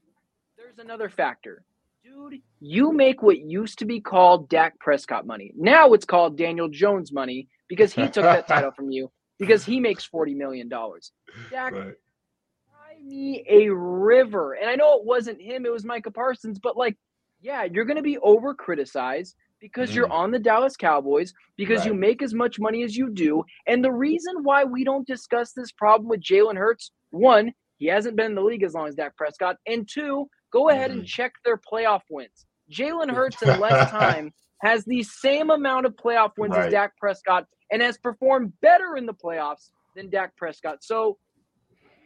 [0.57, 1.64] there's another factor.
[2.05, 5.53] Dude, you make what used to be called Dak Prescott money.
[5.57, 9.78] Now it's called Daniel Jones money because he took that title from you because he
[9.80, 11.12] makes forty million dollars.
[11.51, 11.95] Dak, right.
[13.12, 16.58] Me a river, and I know it wasn't him; it was Micah Parsons.
[16.58, 16.96] But like,
[17.40, 19.96] yeah, you're going to be over criticized because mm.
[19.96, 21.88] you're on the Dallas Cowboys because right.
[21.88, 23.44] you make as much money as you do.
[23.66, 28.16] And the reason why we don't discuss this problem with Jalen Hurts, one, he hasn't
[28.16, 30.94] been in the league as long as Dak Prescott, and two, go ahead mm.
[30.94, 31.06] and mm-hmm.
[31.06, 32.46] check their playoff wins.
[32.70, 34.32] Jalen Hurts in less time
[34.62, 36.66] has the same amount of playoff wins right.
[36.66, 40.82] as Dak Prescott and has performed better in the playoffs than Dak Prescott.
[40.82, 41.18] So,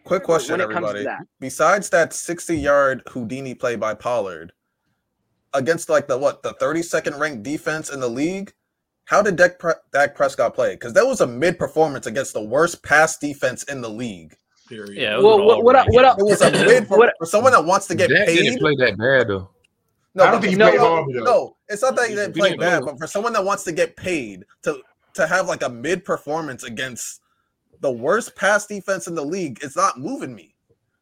[0.06, 1.04] quick question, everybody.
[1.04, 1.26] That.
[1.40, 4.52] Besides that 60 yard Houdini play by Pollard
[5.52, 8.54] against like the what the 32nd ranked defense in the league,
[9.04, 10.74] how did Dak, Pre- Dak Prescott play?
[10.74, 14.36] Because that was a mid performance against the worst pass defense in the league.
[14.68, 14.96] Period.
[14.96, 15.18] Yeah.
[15.18, 18.08] Well, what, what, what, it was a mid for, for someone that wants to get
[18.08, 18.38] Dak paid.
[18.38, 19.50] Didn't play that bad though.
[20.14, 20.80] No, I don't think he no, played
[21.14, 23.72] no, no, it's not that he didn't play bad, but for someone that wants to
[23.72, 24.80] get paid to
[25.12, 27.20] to have like a mid performance against
[27.80, 30.54] the worst pass defense in the league, it's not moving me.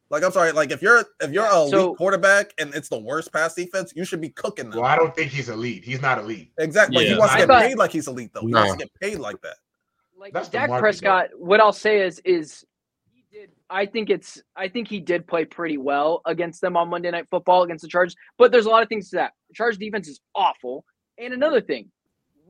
[0.09, 2.99] Like I'm sorry, like if you're if you're a so, elite quarterback and it's the
[2.99, 4.81] worst pass defense, you should be cooking them.
[4.81, 5.83] Well, I don't think he's elite.
[5.83, 6.51] He's not elite.
[6.59, 7.05] Exactly.
[7.05, 7.13] Yeah.
[7.13, 8.41] he wants to get thought, paid like he's elite though.
[8.41, 8.59] He no.
[8.59, 9.57] wants to get paid like that.
[10.17, 11.37] Like That's Dak Prescott, though.
[11.39, 12.63] what I'll say is is
[13.69, 17.27] I think it's I think he did play pretty well against them on Monday Night
[17.29, 18.15] Football against the Chargers.
[18.37, 19.33] But there's a lot of things to that.
[19.49, 20.85] The Chargers defense is awful.
[21.17, 21.89] And another thing,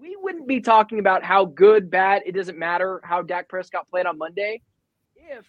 [0.05, 4.05] we wouldn't be talking about how good, bad, it doesn't matter how Dak Prescott played
[4.05, 4.61] on Monday
[5.15, 5.45] if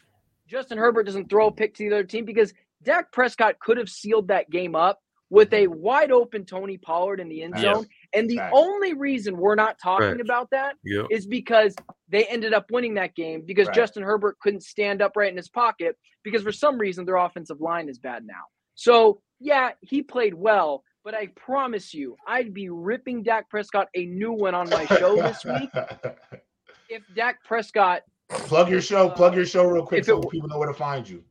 [0.48, 3.90] Justin Herbert doesn't throw a pick to the other team because Dak Prescott could have
[3.90, 4.98] sealed that game up
[5.28, 5.78] with a mm-hmm.
[5.78, 7.86] wide open Tony Pollard in the end zone.
[8.14, 10.20] And the only reason we're not talking right.
[10.20, 11.06] about that yep.
[11.10, 11.74] is because
[12.08, 13.76] they ended up winning that game because right.
[13.76, 17.90] Justin Herbert couldn't stand upright in his pocket because for some reason their offensive line
[17.90, 18.44] is bad now.
[18.74, 24.06] So, yeah, he played well, but I promise you, I'd be ripping Dak Prescott a
[24.06, 25.70] new one on my show this week
[26.88, 28.02] if Dak Prescott.
[28.28, 29.06] Plug your show.
[29.06, 31.22] Uh, plug your show real quick so it, people know where to find you.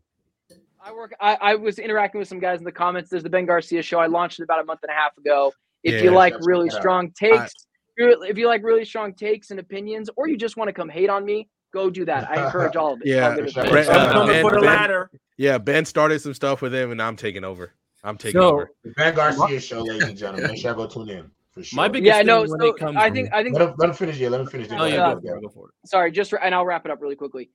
[0.82, 1.14] I work.
[1.20, 3.10] I, I, was interacting with some guys in the comments.
[3.10, 4.00] There's the Ben Garcia show.
[4.00, 5.52] I launched it about a month and a half ago.
[5.84, 7.54] If yeah, you like really strong takes,
[8.00, 10.88] I, if you like really strong takes and opinions, or you just want to come
[10.88, 12.32] hate on me, go do that.
[12.32, 13.08] I encourage all of it.
[13.10, 15.12] yeah, Brent, uh, ben, for the ladder.
[15.36, 17.74] Yeah, Ben started some stuff with him, and I'm taking over.
[18.06, 18.72] I'm taking so, over.
[18.96, 20.52] Ben Garcia show, ladies and gentlemen.
[20.52, 21.32] Make sure I go tune in.
[21.52, 21.78] For sure.
[21.78, 22.46] My biggest yeah, no.
[22.46, 24.18] So I think I think let him, let him finish.
[24.18, 24.68] Yeah, let him finish.
[24.72, 25.90] Oh, yeah, go, go for it.
[25.90, 27.50] Sorry, just and I'll wrap it up really quickly.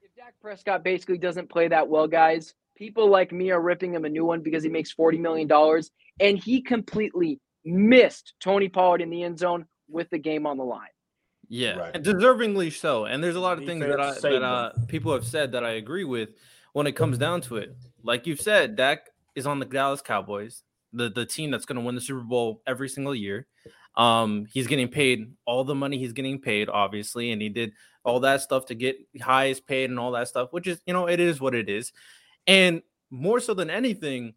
[0.00, 4.04] If Dak Prescott basically doesn't play that well, guys, people like me are ripping him
[4.04, 9.02] a new one because he makes forty million dollars, and he completely missed Tony Pollard
[9.02, 10.88] in the end zone with the game on the line.
[11.48, 11.96] Yeah, right.
[11.96, 13.04] and deservingly so.
[13.04, 15.70] And there's a lot of things that I that uh, people have said that I
[15.72, 16.30] agree with
[16.72, 17.76] when it comes down to it.
[18.04, 20.62] Like you've said, Dak is on the Dallas Cowboys,
[20.92, 23.46] the the team that's going to win the Super Bowl every single year.
[23.96, 27.72] Um, he's getting paid all the money he's getting paid, obviously, and he did
[28.04, 31.08] all that stuff to get highest paid and all that stuff, which is you know
[31.08, 31.92] it is what it is.
[32.46, 34.34] And more so than anything,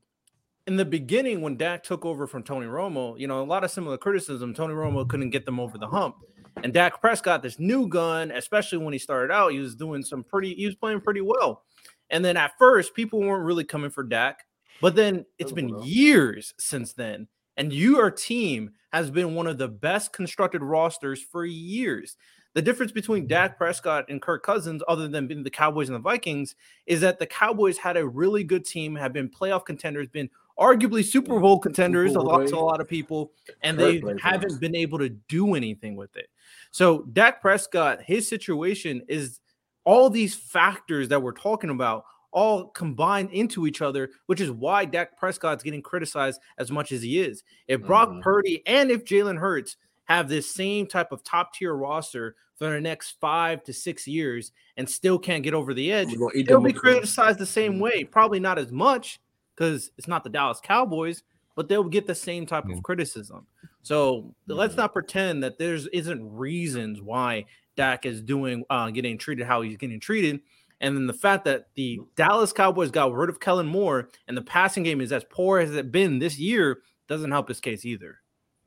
[0.67, 3.71] in the beginning when Dak took over from Tony Romo, you know a lot of
[3.71, 4.53] similar criticism.
[4.53, 6.15] Tony Romo couldn't get them over the hump,
[6.61, 10.23] and Dak Prescott, this new gun, especially when he started out, he was doing some
[10.23, 11.63] pretty, he was playing pretty well.
[12.09, 14.45] And then at first, people weren't really coming for Dak.
[14.83, 17.29] But then it's been years since then.
[17.55, 22.17] And your team has been one of the best constructed rosters for years.
[22.53, 26.01] The difference between Dak Prescott and Kirk Cousins, other than being the Cowboys and the
[26.01, 26.55] Vikings,
[26.85, 30.29] is that the Cowboys had a really good team, have been playoff contenders, been
[30.59, 33.31] arguably Super Bowl contenders a lot to a lot of people,
[33.61, 36.27] and they haven't been able to do anything with it.
[36.71, 39.39] So Dak Prescott, his situation is
[39.85, 42.03] all these factors that we're talking about
[42.33, 47.01] all combined into each other, which is why Dak Prescott's getting criticized as much as
[47.01, 47.43] he is.
[47.67, 48.21] If Brock mm-hmm.
[48.21, 52.81] Purdy and if Jalen Hurts have this same type of top tier roster for the
[52.81, 56.13] next five to six years and still can't get over the edge,
[56.45, 57.81] they'll be criticized the same mm-hmm.
[57.81, 58.03] way.
[58.03, 59.19] Probably not as much
[59.55, 61.23] because it's not the Dallas Cowboys,
[61.55, 63.45] but they'll get the same type of criticism.
[63.83, 69.45] So let's not pretend that there's isn't reasons why Dak is doing uh, getting treated
[69.45, 70.39] how he's getting treated.
[70.83, 74.41] And then the fact that the Dallas Cowboys got rid of Kellen Moore and the
[74.41, 78.17] passing game is as poor as it been this year doesn't help his case either.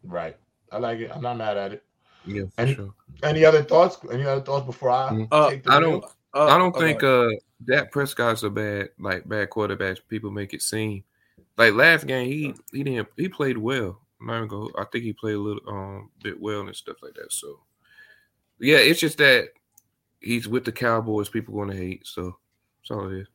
[0.02, 0.34] Right.
[0.72, 1.10] I like it.
[1.14, 1.84] I'm not mad at it.
[2.24, 2.44] Yeah.
[2.56, 2.94] Any, sure.
[3.22, 3.98] any other thoughts?
[4.10, 5.28] Any other thoughts before I mm.
[5.30, 6.02] uh, I don't
[6.32, 7.28] uh, I don't uh, think uh
[7.62, 9.98] Dak Prescott's a bad like bad quarterback.
[10.08, 11.04] People make it seem
[11.58, 14.00] like last game he he didn't he played well.
[14.22, 14.70] I'm not even go.
[14.78, 17.30] I think he played a little um bit well and stuff like that.
[17.30, 17.60] So
[18.58, 19.50] yeah, it's just that
[20.20, 21.28] he's with the Cowboys.
[21.28, 22.06] People going to hate.
[22.06, 22.36] So
[22.80, 23.26] that's all it is.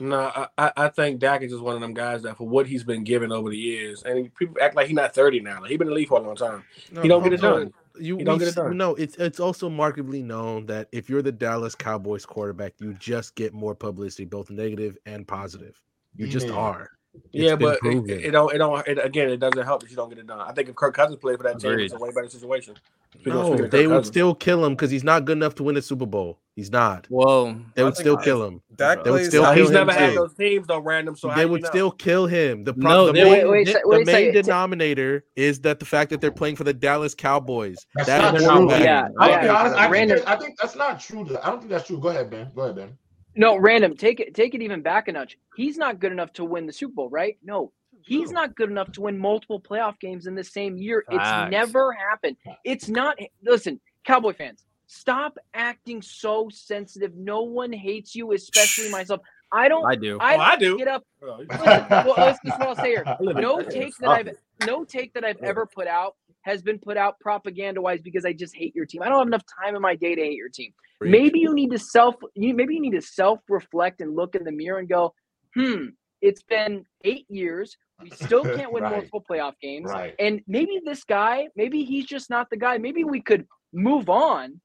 [0.00, 2.84] No, I, I think Dak is just one of them guys that for what he's
[2.84, 5.60] been given over the years, and people act like he's not thirty now.
[5.60, 6.62] Like, he's been in the league for a long time.
[6.92, 7.72] No, he don't get it done.
[7.98, 8.76] You, you don't get it done.
[8.76, 13.34] No, it's it's also markedly known that if you're the Dallas Cowboys quarterback, you just
[13.34, 15.82] get more publicity, both negative and positive.
[16.14, 16.32] You yeah.
[16.32, 16.58] just mm-hmm.
[16.58, 16.90] are.
[17.14, 18.54] It's yeah, but it, it, don't.
[18.54, 18.86] It don't.
[18.86, 20.40] It, again, it doesn't help if you don't get it done.
[20.40, 22.76] I think if Kirk Cousins played for that team, it's a way better situation.
[23.24, 26.06] No, they would still kill him because he's not good enough to win a Super
[26.06, 26.38] Bowl.
[26.54, 27.06] He's not.
[27.08, 28.60] Well, they would still kill him.
[28.74, 31.16] Dak they would still kill he's never had those teams though, random.
[31.16, 32.64] So they would still kill him.
[32.64, 36.10] The, pro- no, the main, wait, wait, wait, the main denominator is that the fact
[36.10, 37.86] that they're playing for the Dallas Cowboys.
[37.94, 38.70] That's that not true.
[38.72, 41.24] Yeah, I, yeah, I, I, think I think that's not true.
[41.42, 41.98] I don't think that's true.
[41.98, 42.50] Go ahead, Ben.
[42.54, 42.98] Go ahead, Ben.
[43.36, 43.96] No, random.
[43.96, 44.34] Take it.
[44.34, 45.38] Take it even back a notch.
[45.56, 47.38] He's not good enough to win the Super Bowl, right?
[47.42, 47.72] No,
[48.08, 51.04] He's not good enough to win multiple playoff games in the same year.
[51.10, 51.46] Facts.
[51.46, 52.36] It's never happened.
[52.64, 53.18] It's not.
[53.42, 57.14] Listen, Cowboy fans, stop acting so sensitive.
[57.14, 59.20] No one hates you, especially myself.
[59.52, 59.84] I don't.
[59.84, 60.18] I do.
[60.20, 60.78] I, oh, I do.
[60.78, 61.04] Get up.
[61.20, 61.48] Listen,
[61.90, 63.04] well, this is what I'll say here.
[63.20, 64.30] No take that I've
[64.66, 68.32] no take that I've ever put out has been put out propaganda wise because I
[68.32, 69.02] just hate your team.
[69.02, 70.72] I don't have enough time in my day to hate your team.
[71.00, 72.16] Maybe you need to self.
[72.34, 75.14] You maybe you need to self reflect and look in the mirror and go,
[75.54, 75.86] hmm.
[76.20, 77.76] It's been eight years.
[78.02, 78.92] We still can't win right.
[78.92, 79.90] multiple playoff games.
[79.90, 80.14] Right.
[80.18, 82.78] And maybe this guy, maybe he's just not the guy.
[82.78, 84.60] Maybe we could move on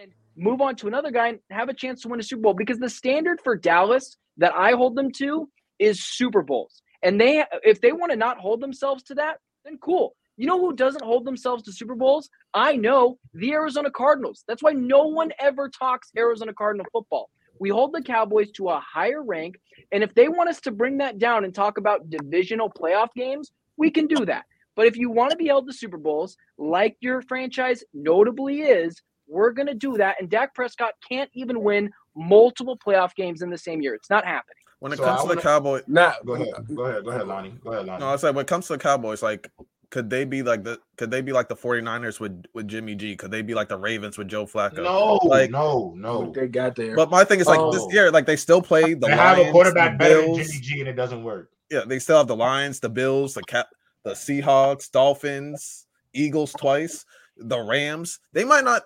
[0.00, 2.54] and move on to another guy and have a chance to win a Super Bowl
[2.54, 5.48] because the standard for Dallas that I hold them to
[5.78, 6.82] is Super Bowls.
[7.02, 10.16] And they if they want to not hold themselves to that, then cool.
[10.38, 12.30] You know who doesn't hold themselves to Super Bowls?
[12.54, 14.44] I know the Arizona Cardinals.
[14.46, 17.28] That's why no one ever talks Arizona Cardinal football.
[17.58, 19.56] We hold the Cowboys to a higher rank.
[19.90, 23.50] And if they want us to bring that down and talk about divisional playoff games,
[23.76, 24.44] we can do that.
[24.76, 29.02] But if you want to be held to Super Bowls, like your franchise notably is,
[29.26, 30.20] we're going to do that.
[30.20, 33.94] And Dak Prescott can't even win multiple playoff games in the same year.
[33.94, 34.54] It's not happening.
[34.78, 37.10] When it so comes I to wanna, the Cowboys, nah, go ahead, go ahead, go
[37.10, 37.98] ahead, Lonnie, go ahead, Lonnie.
[37.98, 39.50] No, I said when it comes to the Cowboys, like
[39.90, 43.16] could they be like the could they be like the 49ers with with Jimmy G?
[43.16, 44.82] Could they be like the Ravens with Joe Flacco?
[44.82, 46.30] No, like no, no.
[46.30, 46.94] They got there.
[46.94, 47.72] But my thing is like oh.
[47.72, 50.60] this year, like they still play the they Lions, have a quarterback better than Jimmy
[50.60, 51.50] G and it doesn't work.
[51.70, 53.68] Yeah, they still have the Lions, the Bills, the Cap
[54.04, 57.04] the Seahawks, Dolphins, Eagles twice,
[57.36, 58.20] the Rams.
[58.32, 58.82] They might not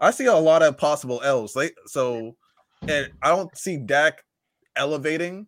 [0.00, 1.54] I see a lot of possible L's.
[1.54, 2.36] Like so
[2.88, 4.24] and I don't see Dak
[4.74, 5.46] elevating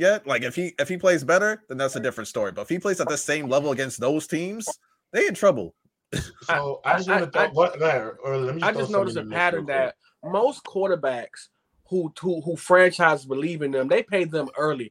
[0.00, 0.26] yet.
[0.26, 2.52] Like if he if he plays better, then that's a different story.
[2.52, 4.66] But if he plays at the same level against those teams,
[5.12, 5.74] they in trouble.
[6.42, 9.16] So I, I just want to what there, or let me just I just noticed
[9.16, 9.94] a pattern that
[10.24, 11.48] most quarterbacks
[11.88, 14.90] who who who franchise believe in them, they pay them early.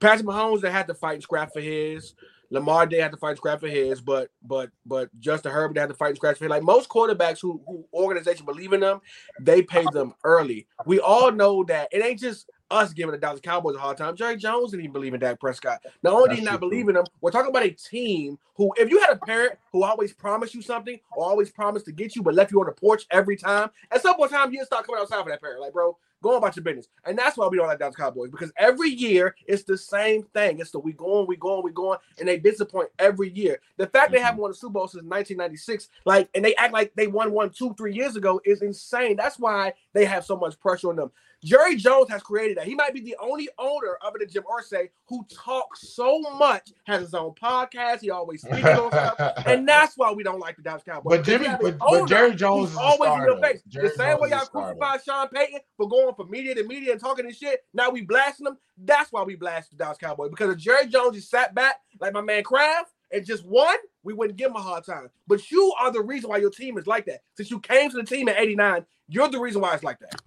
[0.00, 2.14] Patrick Mahomes, they had to fight and scrap for his.
[2.50, 5.80] Lamar, they had to fight and scrap for his, but but but Justin Herbert, they
[5.80, 6.50] had to fight and scratch for his.
[6.50, 9.00] Like most quarterbacks who who organization believe in them,
[9.40, 10.66] they pay them early.
[10.86, 14.16] We all know that it ain't just us giving the Dallas Cowboys a hard time.
[14.16, 15.84] Jerry Jones didn't even believe in Dak Prescott.
[16.02, 18.90] Not only did he not believe in him, we're talking about a team who, if
[18.90, 22.22] you had a parent who always promised you something or always promised to get you,
[22.22, 24.86] but left you on the porch every time, at some point in time, you start
[24.86, 25.60] coming outside for that parent.
[25.60, 26.88] Like, bro, go on about your business.
[27.04, 30.58] And that's why we don't like Dallas Cowboys because every year it's the same thing.
[30.58, 33.60] It's the we going, we going, we going, and they disappoint every year.
[33.76, 34.14] The fact mm-hmm.
[34.14, 37.32] they haven't won a Super Bowl since 1996, like, and they act like they won
[37.32, 39.16] one, two, three years ago is insane.
[39.16, 41.10] That's why they have so much pressure on them.
[41.42, 42.66] Jerry Jones has created that.
[42.66, 47.00] He might be the only owner other than Jim Irsay who talks so much, has
[47.00, 48.00] his own podcast.
[48.00, 49.16] He always speaks on stuff,
[49.46, 51.18] and that's why we don't like the Dallas Cowboys.
[51.18, 53.62] But Jimmy, but, but, Jerry Jones is always in your face.
[53.66, 57.00] the same Jones way y'all crucified Sean Payton for going from media to media and
[57.00, 57.64] talking this shit.
[57.72, 58.58] Now we blasting them.
[58.76, 62.12] That's why we blast the Dallas Cowboys because if Jerry Jones just sat back like
[62.12, 65.10] my man Kraft and just won, we wouldn't give him a hard time.
[65.26, 67.22] But you are the reason why your team is like that.
[67.36, 70.20] Since you came to the team in '89, you're the reason why it's like that.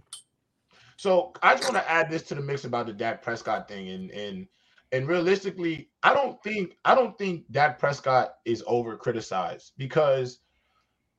[1.03, 3.89] So I just want to add this to the mix about the Dak Prescott thing,
[3.89, 4.47] and and
[4.93, 10.39] and realistically, I don't think I don't think Dak Prescott is over criticized because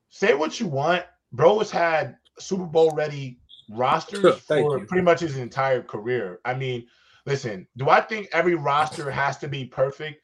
[0.09, 3.37] say what you want, bro has had Super Bowl ready
[3.69, 4.87] rosters for you.
[4.87, 6.39] pretty much his entire career.
[6.45, 6.87] I mean,
[7.27, 10.19] listen, do I think every roster has to be perfect?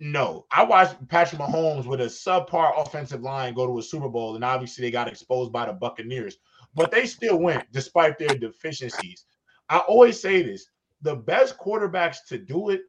[0.00, 0.46] No.
[0.50, 4.42] I watched Patrick Mahomes with a subpar offensive line go to a Super Bowl, and
[4.42, 6.38] obviously they got exposed by the Buccaneers
[6.74, 9.24] but they still went despite their deficiencies.
[9.68, 10.66] I always say this:
[11.02, 12.82] the best quarterbacks to do it,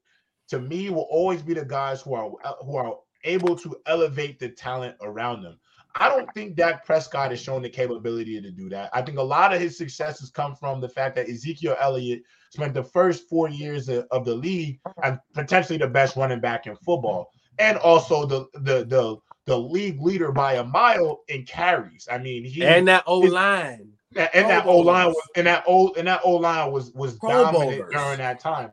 [0.50, 2.32] to me, will always be the guys who are
[2.64, 5.60] who are able to elevate the talent around them.
[5.98, 8.90] I don't think Dak Prescott has shown the capability to do that.
[8.94, 12.22] I think a lot of his successes come from the fact that Ezekiel Elliott
[12.52, 16.76] spent the first four years of the league and potentially the best running back in
[16.78, 17.30] football,
[17.60, 22.08] and also the the the the league leader by a mile in carries.
[22.12, 23.92] I mean, he and that O line.
[24.16, 27.44] And that O line was and that old and that O line was was Pro
[27.44, 27.94] dominant bowlers.
[27.94, 28.72] during that time.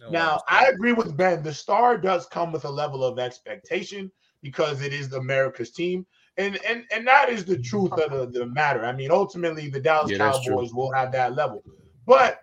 [0.00, 1.42] No, now I agree with Ben.
[1.42, 4.10] The star does come with a level of expectation
[4.42, 6.06] because it is America's team.
[6.36, 8.84] And and and that is the truth of the, the matter.
[8.84, 11.62] I mean, ultimately the Dallas yeah, Cowboys will have that level.
[12.06, 12.40] But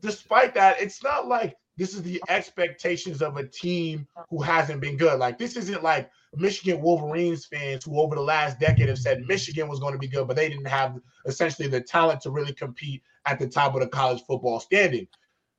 [0.00, 4.96] despite that, it's not like this is the expectations of a team who hasn't been
[4.96, 5.18] good.
[5.18, 9.68] Like this isn't like Michigan Wolverines fans who over the last decade have said Michigan
[9.68, 13.02] was going to be good, but they didn't have essentially the talent to really compete
[13.26, 15.06] at the top of the college football standing.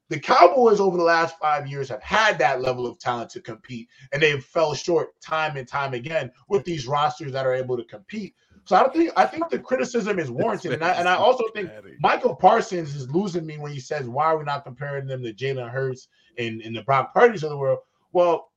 [0.09, 3.87] The Cowboys over the last five years have had that level of talent to compete,
[4.11, 7.83] and they've fell short time and time again with these rosters that are able to
[7.83, 8.33] compete.
[8.65, 11.43] So I don't think I think the criticism is warranted, and I, and I also
[11.55, 15.23] think Micah Parsons is losing me when he says why are we not comparing them
[15.23, 16.07] to Jalen Hurts
[16.37, 17.79] and, and the Brock Purdy's of the world.
[18.11, 18.48] Well,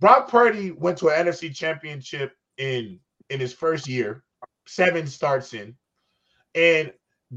[0.00, 4.24] Brock Purdy went to an NFC Championship in in his first year,
[4.66, 5.76] seven starts in,
[6.54, 6.92] and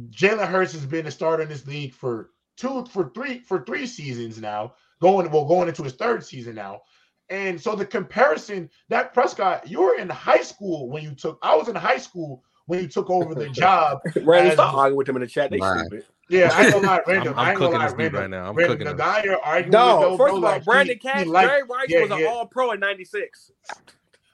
[0.09, 3.85] Jalen Hurts has been a starter in this league for two for three for three
[3.85, 6.81] seasons now, going well going into his third season now.
[7.29, 11.39] And so the comparison, that Prescott, you were in high school when you took.
[11.41, 13.99] I was in high school when you took over the job.
[14.23, 15.51] Randy, stop arguing with him in the chat.
[15.51, 16.05] They stupid.
[16.29, 17.33] Yeah, I ain't gonna lie, random.
[17.35, 18.47] I'm, I'm cooking this dude right now.
[18.47, 20.09] I'm Brandon, cooking the guy you're arguing no, with.
[20.11, 22.79] No, first of all, like, Brandon Cash, Jerry Rice yeah, was an All Pro in
[22.79, 23.51] '96.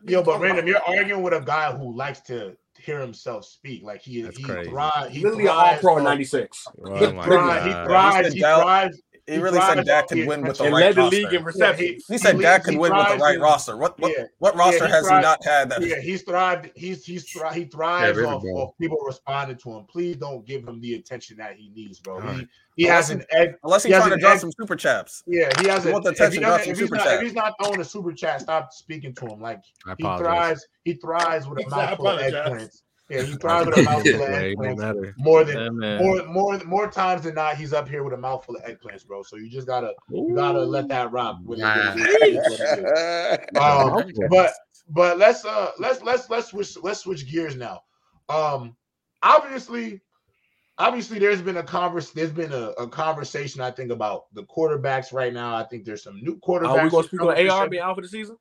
[0.06, 3.82] Yo, but random, you're arguing with a guy who likes to hear himself speak.
[3.82, 5.12] Like he That's he thrives.
[5.12, 6.66] He literally all pro in '96.
[6.86, 8.34] Oh, he, thrives, he thrives.
[8.34, 9.02] He thrives.
[9.28, 11.02] He really said Dak could win with the right roster.
[11.02, 11.86] the league in reception.
[11.86, 13.76] Yeah, he, he, said Dak could win with the right roster.
[13.76, 15.70] What what, yeah, what roster yeah, has he not had?
[15.70, 16.72] That yeah, he's thrived.
[16.76, 19.86] He's he's he thrives off, off people responding to him.
[19.86, 22.22] Please don't give him the attention that he needs, bro.
[22.22, 22.48] He,
[22.78, 23.56] he has an egg.
[23.64, 25.24] Unless he's he trying to draw egg, some super chaps.
[25.28, 25.86] Yeah, he has.
[25.86, 26.46] A, want the attention.
[26.46, 29.26] If, he if, he's not, if he's not throwing a super chat, stop speaking to
[29.26, 29.42] him.
[29.42, 29.62] Like
[29.98, 30.66] he thrives.
[30.86, 32.82] He thrives with a mouthful of eggplants.
[33.10, 35.14] Yeah, he thrives with a mouthful of eggplants.
[35.18, 38.64] More than more more more times than not, he's up here with a mouthful of
[38.64, 39.24] eggplants, bro.
[39.24, 41.38] So you just gotta you gotta let that rock.
[41.46, 41.94] With nah.
[43.62, 44.52] um, but
[44.90, 47.82] but let's uh let's let's let's switch let's switch gears now.
[48.28, 48.76] Um,
[49.24, 50.02] obviously,
[50.78, 55.14] obviously there's been a converse there's been a, a, conversation I think about the quarterbacks
[55.14, 55.56] right now.
[55.56, 56.78] I think there's some new quarterbacks.
[56.78, 58.38] Are we gonna speak on AR being out for the season?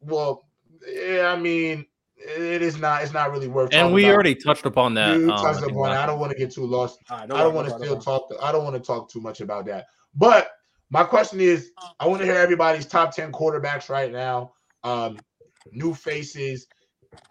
[0.00, 0.44] Well,
[0.88, 1.86] yeah, I mean,
[2.24, 3.02] it is not.
[3.02, 3.72] It's not really worth.
[3.72, 4.14] And we about.
[4.14, 5.18] already touched upon that.
[5.18, 5.90] You um, touched upon.
[5.90, 6.98] I don't want to get too lost.
[7.10, 8.28] Right, no I don't want to still talk.
[8.30, 9.86] To, I don't want to talk too much about that.
[10.14, 10.50] But
[10.90, 14.52] my question is, I want to hear everybody's top ten quarterbacks right now.
[14.84, 15.18] Um,
[15.72, 16.66] new faces.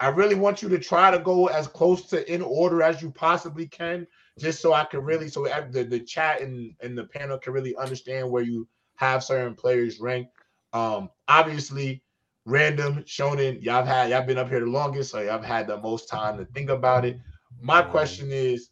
[0.00, 3.10] I really want you to try to go as close to in order as you
[3.10, 4.06] possibly can,
[4.38, 7.74] just so I can really, so the, the chat and, and the panel can really
[7.76, 10.30] understand where you have certain players ranked.
[10.72, 12.01] Um, obviously,
[12.44, 13.62] random shonen.
[13.62, 16.38] Y'all had y'all been up here the longest so y'all have had the most time
[16.38, 17.18] to think about it.
[17.60, 18.70] My question is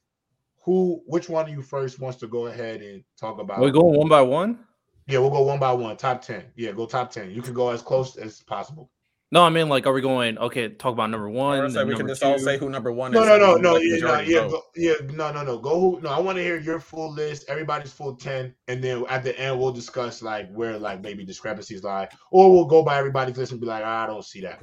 [0.63, 3.83] who which one of you first wants to go ahead and talk about we go
[3.83, 4.59] one by one?
[5.07, 7.71] Yeah we'll go one by one top 10 yeah go top 10 you can go
[7.71, 8.91] as close as possible
[9.33, 10.39] no, I mean like, are we going?
[10.39, 11.71] Okay, talk about number one.
[11.71, 12.29] So we can just two.
[12.29, 13.29] all say who number one no, is.
[13.29, 15.59] No, no, no, no, yeah, no, yeah, go, yeah, no, no, no.
[15.59, 16.01] Go who?
[16.01, 19.39] No, I want to hear your full list, everybody's full ten, and then at the
[19.39, 23.53] end we'll discuss like where like maybe discrepancies lie, or we'll go by everybody's list
[23.53, 24.63] and be like, I don't see that.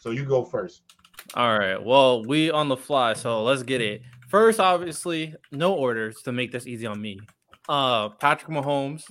[0.00, 0.82] So you go first.
[1.34, 1.82] All right.
[1.82, 4.02] Well, we on the fly, so let's get it.
[4.28, 7.20] First, obviously, no orders to make this easy on me.
[7.68, 9.10] Uh, Patrick Mahomes.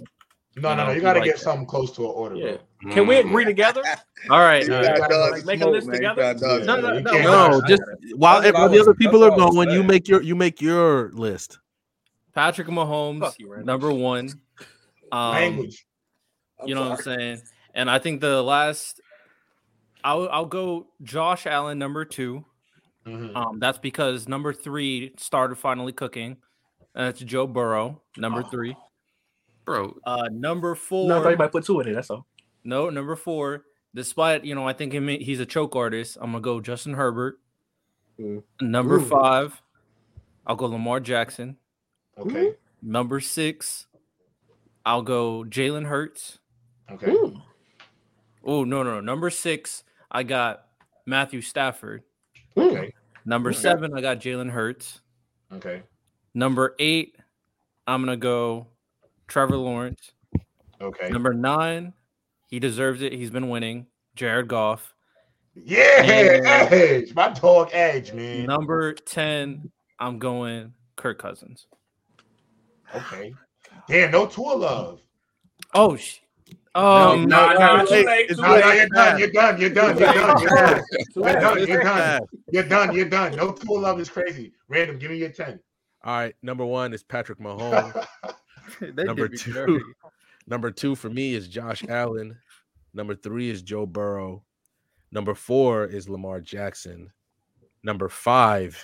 [0.56, 0.92] No, no, no.
[0.92, 1.42] You got to like get that.
[1.42, 2.36] something close to an order.
[2.36, 2.52] Yeah.
[2.52, 2.60] Bro.
[2.82, 3.82] Can we agree together?
[4.30, 4.68] All right.
[4.70, 6.36] Uh, like, make a list together.
[6.40, 7.00] No, no, no.
[7.00, 7.82] no just
[8.16, 11.60] while, while the other people are going, you make your you make your list.
[12.34, 14.30] Patrick Mahomes, you, number one.
[15.12, 15.86] Um, Language.
[16.66, 17.42] You know what I'm saying?
[17.74, 19.02] And I think the last,
[20.04, 22.46] I'll I'll go Josh Allen number 2
[23.08, 23.36] mm-hmm.
[23.36, 26.38] Um, that's because number three started finally cooking.
[26.94, 28.50] And it's Joe Burrow, number oh.
[28.50, 28.76] three.
[29.66, 29.98] Bro.
[30.06, 31.10] Uh, number four.
[31.10, 31.94] No, I might put two in it.
[31.94, 32.26] That's all.
[32.68, 33.64] No, number four.
[33.96, 34.92] Despite you know, I think
[35.22, 36.18] he's a choke artist.
[36.20, 37.40] I'm gonna go Justin Herbert.
[38.20, 38.44] Mm.
[38.60, 39.06] Number Ooh.
[39.06, 39.62] five,
[40.46, 41.56] I'll go Lamar Jackson.
[42.20, 42.56] Okay.
[42.82, 43.88] Number six,
[44.86, 46.40] I'll go Jalen Hurts.
[46.92, 47.16] Okay.
[48.44, 49.00] Oh no, no, no.
[49.00, 50.66] Number six, I got
[51.06, 52.04] Matthew Stafford.
[52.58, 52.94] Okay.
[53.24, 53.60] Number okay.
[53.60, 55.00] seven, I got Jalen Hurts.
[55.54, 55.84] Okay.
[56.34, 57.16] Number eight,
[57.88, 58.68] I'm gonna go
[59.30, 60.12] Trevor Lawrence.
[60.82, 61.08] Okay.
[61.10, 61.94] Number nine,
[62.48, 63.14] he deserves it.
[63.14, 63.88] He's been winning.
[64.16, 64.94] Jared Goff.
[65.56, 68.46] Yeah, and Edge, my dog Edge, man.
[68.46, 71.68] Number ten, I'm going Kirk Cousins.
[72.94, 73.34] Okay.
[73.88, 75.02] Damn, no Tua love.
[75.74, 76.20] Oh, sh-
[76.76, 78.30] um, no, no, no, too late.
[78.38, 79.18] No, no, you're done.
[79.18, 79.60] You're done.
[79.60, 79.98] You're done.
[79.98, 80.40] You're done.
[80.40, 80.84] You're done.
[81.16, 81.68] You're done.
[81.68, 82.22] You're done.
[82.52, 82.96] You're done.
[82.96, 83.36] You're done.
[83.36, 84.54] No Tua love is crazy.
[84.68, 85.60] Random, give me your ten.
[86.04, 88.06] All right, number one is Patrick Mahomes.
[88.96, 89.82] number two,
[90.48, 92.38] number two for me is Josh Allen.
[92.94, 94.44] Number three is Joe Burrow.
[95.12, 97.12] Number four is Lamar Jackson.
[97.84, 98.84] Number five.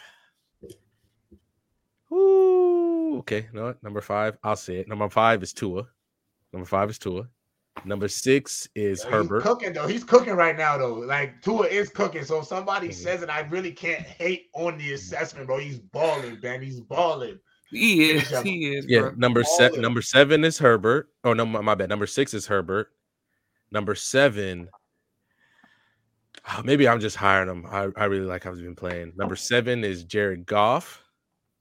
[2.12, 3.48] Ooh, okay.
[3.54, 4.38] No, number five.
[4.44, 4.88] I'll say it.
[4.88, 5.88] Number five is Tua.
[6.54, 7.28] Number five is Tua.
[7.86, 9.42] Number six is Herbert.
[9.42, 9.88] He's cooking though.
[9.88, 10.94] He's cooking right now though.
[10.94, 12.24] Like Tua is cooking.
[12.24, 13.04] So if somebody mm-hmm.
[13.04, 15.58] says it, I really can't hate on the assessment, bro.
[15.58, 16.62] He's balling, man.
[16.62, 17.40] He's balling.
[17.74, 18.40] He is.
[18.42, 18.86] He is.
[18.88, 19.02] Yeah.
[19.02, 19.14] Bro.
[19.18, 19.82] Number seven.
[19.82, 21.10] Number seven is Herbert.
[21.24, 21.90] Oh no, my, my, bad.
[21.90, 22.92] Number six is Herbert.
[23.72, 24.70] Number seven.
[26.52, 27.66] Oh, maybe I'm just hiring him.
[27.68, 29.14] I, I really like how he's been playing.
[29.16, 31.04] Number seven is Jared Goff.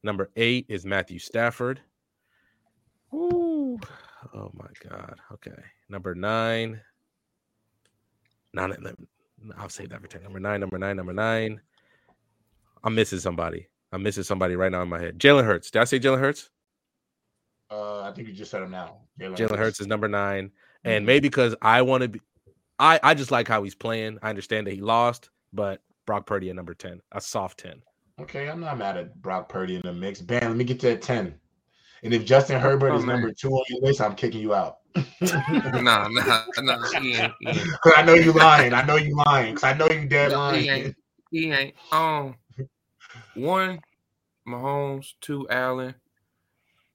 [0.03, 1.81] Number eight is Matthew Stafford.
[3.15, 3.79] Ooh.
[4.35, 5.19] Oh my God.
[5.33, 5.63] Okay.
[5.89, 6.81] Number nine.
[8.55, 8.75] Nine,
[9.57, 10.23] I'll say that for 10.
[10.23, 11.61] Number nine, number nine, number nine.
[12.85, 13.69] I'm missing somebody.
[13.93, 15.19] I'm missing somebody right now in my head.
[15.19, 15.71] Jalen Hurts.
[15.71, 16.51] Did I say Jalen Hurts?
[17.71, 18.99] Uh, I think you just said him now.
[19.21, 19.55] Jalen Hurts.
[19.55, 20.89] Hurts is number 9 mm-hmm.
[20.89, 22.21] And maybe because I want to be
[22.79, 24.19] I, I just like how he's playing.
[24.23, 27.81] I understand that he lost, but Brock Purdy at number 10, a soft 10.
[28.21, 30.21] Okay, I'm not mad at Brock Purdy in the mix.
[30.21, 31.35] Bam, let me get to that 10.
[32.03, 33.21] And if Justin Herbert oh, is man.
[33.21, 34.79] number two on your list, I'm kicking you out.
[35.21, 37.01] nah, nah, nah.
[37.01, 37.33] He ain't.
[37.83, 38.75] Cause I know you lying.
[38.75, 39.55] I know you lying.
[39.55, 40.63] Cause I know you dead no, lying.
[40.63, 40.97] He ain't.
[41.31, 41.75] He ain't.
[41.93, 42.35] Um,
[43.35, 43.81] one,
[44.47, 45.15] Mahomes.
[45.21, 45.95] Two, Allen.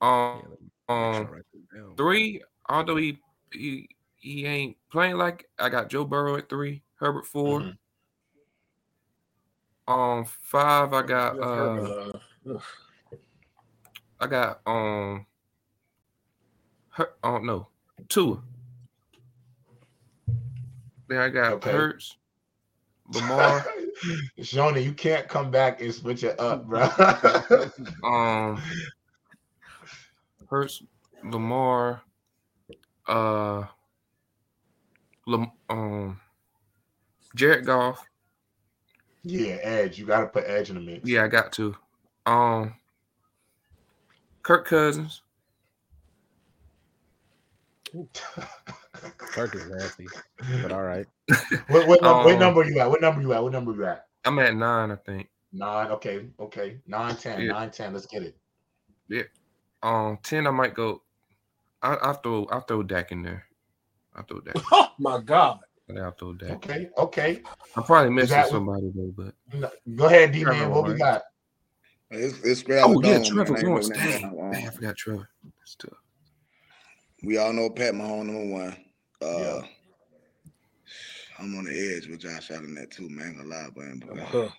[0.01, 0.41] Um,
[0.89, 1.43] um,
[1.95, 2.41] three.
[2.69, 3.19] Although he
[3.51, 7.71] he he ain't playing like I got Joe Burrow at three, Herbert 4 mm-hmm.
[9.89, 10.93] Um, five.
[10.93, 12.11] I got uh.
[14.19, 15.25] I got um
[16.89, 17.67] her oh no
[18.09, 18.41] two.
[21.07, 21.71] Then I got okay.
[21.71, 22.17] Hurts,
[23.13, 23.65] Lamar.
[24.39, 26.83] Shoney, you can't come back and switch it up, bro.
[28.03, 28.61] um
[30.49, 30.83] Hurts,
[31.23, 32.01] Lamar,
[33.07, 33.65] uh
[35.25, 36.19] Lam- um
[37.35, 38.05] Jared Goff.
[39.23, 39.99] Yeah, Edge.
[39.99, 41.07] You gotta put Edge in the mix.
[41.07, 41.75] Yeah, I got to.
[42.25, 42.75] Um
[44.43, 45.21] Kirk Cousins.
[49.17, 50.07] Kirk is nasty,
[50.61, 51.05] but all right.
[51.67, 52.89] what, what, um, what, number you at?
[52.89, 53.43] What number are you at?
[53.43, 54.07] What number are you at?
[54.25, 55.29] I'm at nine, I think.
[55.53, 55.87] Nine.
[55.91, 56.27] Okay.
[56.39, 56.77] Okay.
[56.87, 57.41] Nine, ten.
[57.41, 57.51] Yeah.
[57.51, 57.93] Nine, ten.
[57.93, 58.37] Let's get it.
[59.07, 59.23] Yeah.
[59.83, 60.47] Um, ten.
[60.47, 61.01] I might go.
[61.81, 63.45] I I throw I throw Dak in there.
[64.15, 64.55] I throw Dak.
[64.71, 65.59] Oh my god.
[65.95, 66.51] I'll throw Dak.
[66.51, 66.89] Okay.
[66.97, 67.41] Okay.
[67.75, 69.13] I'm probably missing somebody though,
[69.51, 70.69] but go ahead, D man.
[70.71, 71.21] What we got?
[72.09, 73.89] It's, it's oh yeah, Trevor Lawrence.
[73.89, 75.29] Dang, I forgot Trevor.
[75.59, 75.97] That's tough.
[77.23, 78.77] We all know Pat Mahomes number one.
[79.21, 79.61] Uh, yeah.
[81.39, 83.35] I'm on the edge with Josh Allen that too, man.
[83.37, 84.03] Gonna lie, man.
[84.07, 84.49] But, uh,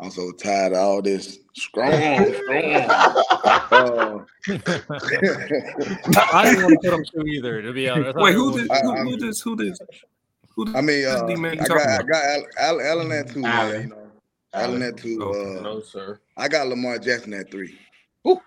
[0.00, 2.74] I'm so tired of all this strong, strong.
[2.74, 4.24] uh,
[6.32, 8.16] I didn't want to put him through either, to be honest.
[8.16, 8.70] Wait, who did?
[8.82, 9.40] Who, who does?
[9.40, 9.80] Who does?
[10.54, 10.74] Who does?
[10.76, 12.24] I mean, uh, I got, I got
[12.58, 13.82] Allen, Allen at two, man.
[13.82, 14.10] You know,
[14.54, 15.20] Allen at two.
[15.22, 16.20] Uh, no, sir.
[16.36, 17.76] I got Lamar Jackson at three.
[18.26, 18.40] Ooh.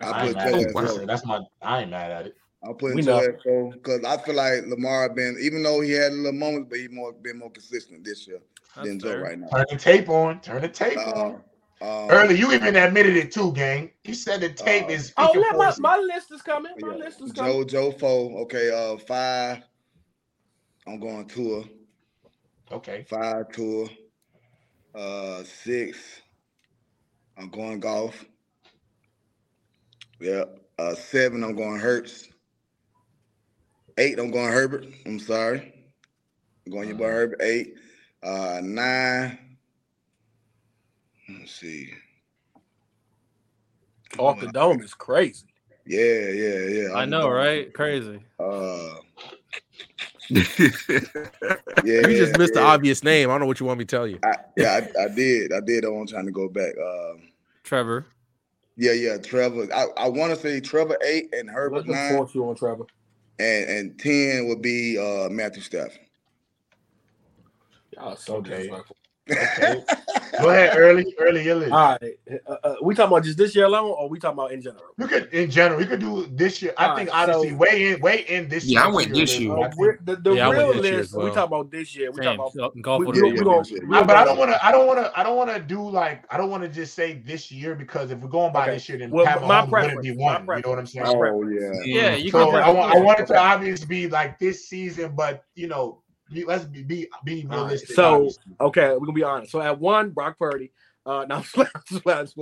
[0.00, 0.36] I, put
[0.74, 1.40] Joe at That's my.
[1.62, 2.36] I ain't mad at it.
[2.66, 6.12] I'll put Joe at four because I feel like Lamar been even though he had
[6.12, 8.40] a little moments, but he more been more consistent this year
[8.74, 9.48] That's than Joe right now.
[9.48, 10.40] Turn the tape on.
[10.40, 11.34] Turn the tape uh, on.
[11.80, 13.90] Um, Early, you even admitted it too, gang.
[14.04, 15.12] You said the tape uh, is.
[15.16, 16.72] Oh, let my, my list is coming.
[16.80, 17.04] My yeah.
[17.04, 17.52] list is coming.
[17.52, 18.40] Joe Joe Four.
[18.42, 19.62] Okay, uh, five.
[20.86, 21.64] I'm going Tua.
[22.72, 23.04] Okay.
[23.08, 23.88] Five Tua.
[24.94, 25.98] Uh, six.
[27.36, 28.24] I'm going Goff.
[30.20, 30.44] Yeah.
[30.78, 31.44] Uh, seven.
[31.44, 32.28] I'm going Hurts.
[33.98, 34.18] Eight.
[34.18, 34.86] I'm going Herbert.
[35.04, 35.72] I'm sorry.
[36.66, 37.12] I'm going your boy uh-huh.
[37.12, 37.42] Herbert.
[37.42, 37.74] Eight.
[38.22, 39.38] Uh, nine.
[41.28, 41.92] Let's see.
[44.18, 45.46] Off the dome is crazy.
[45.86, 46.94] Yeah, yeah, yeah.
[46.94, 47.72] I know, right?
[47.72, 48.20] Crazy.
[48.40, 48.94] Uh,
[50.30, 50.42] yeah,
[51.84, 52.60] you just missed yeah.
[52.60, 53.28] the obvious name.
[53.30, 54.18] I don't know what you want me to tell you.
[54.24, 55.52] I, yeah, I, I, did.
[55.52, 55.84] I did.
[55.84, 56.72] I'm trying to go back.
[56.76, 57.28] Um,
[57.62, 58.06] Trevor.
[58.76, 59.68] Yeah, yeah, Trevor.
[59.72, 62.16] I, I want to say Trevor eight and Herbert nine.
[62.16, 62.86] Force you on Trevor.
[63.38, 66.00] And and ten would be uh, Matthew Stafford.
[67.92, 68.50] Y'all so okay.
[68.50, 68.96] disrespectful.
[69.30, 69.84] Okay.
[70.40, 71.70] Go ahead, early, early, early.
[71.70, 72.18] All right.
[72.46, 74.84] Uh, uh, we talking about just this year alone, or we talking about in general?
[74.98, 76.74] You could, in general, you could do this year.
[76.76, 78.64] I All think right, honestly, so, way in, way in this.
[78.64, 78.80] Year.
[78.80, 79.56] Yeah, year, I went this year.
[79.56, 79.68] Uh,
[80.04, 81.14] the, the yeah, real list.
[81.14, 81.26] Well.
[81.26, 82.10] We talking about this year.
[82.10, 82.36] We Same.
[82.36, 83.00] talking about golf.
[83.00, 84.66] We, we, we gonna, we but I don't want to.
[84.66, 85.18] I don't want to.
[85.18, 86.24] I don't want to do like.
[86.30, 88.74] I don't want to just say this year because if we're going by okay.
[88.74, 90.42] this year, then well, Pat my wouldn't be one.
[90.42, 91.06] You know what I'm saying?
[91.08, 91.70] Oh yeah.
[91.84, 92.16] Yeah.
[92.16, 92.94] You so I want.
[92.94, 97.08] I want it to obviously be like this season, but you know let's be be,
[97.24, 97.90] be realistic.
[97.90, 97.96] Right.
[97.96, 98.52] So obviously.
[98.60, 99.52] okay, we're gonna be honest.
[99.52, 100.72] So at one, Brock Purdy.
[101.04, 102.32] Uh, now flat, flat,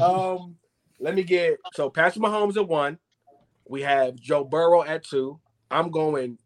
[0.00, 0.56] Um,
[1.00, 2.98] let me get so Patrick Mahomes at one.
[3.66, 5.40] We have Joe Burrow at two.
[5.70, 6.38] I'm going.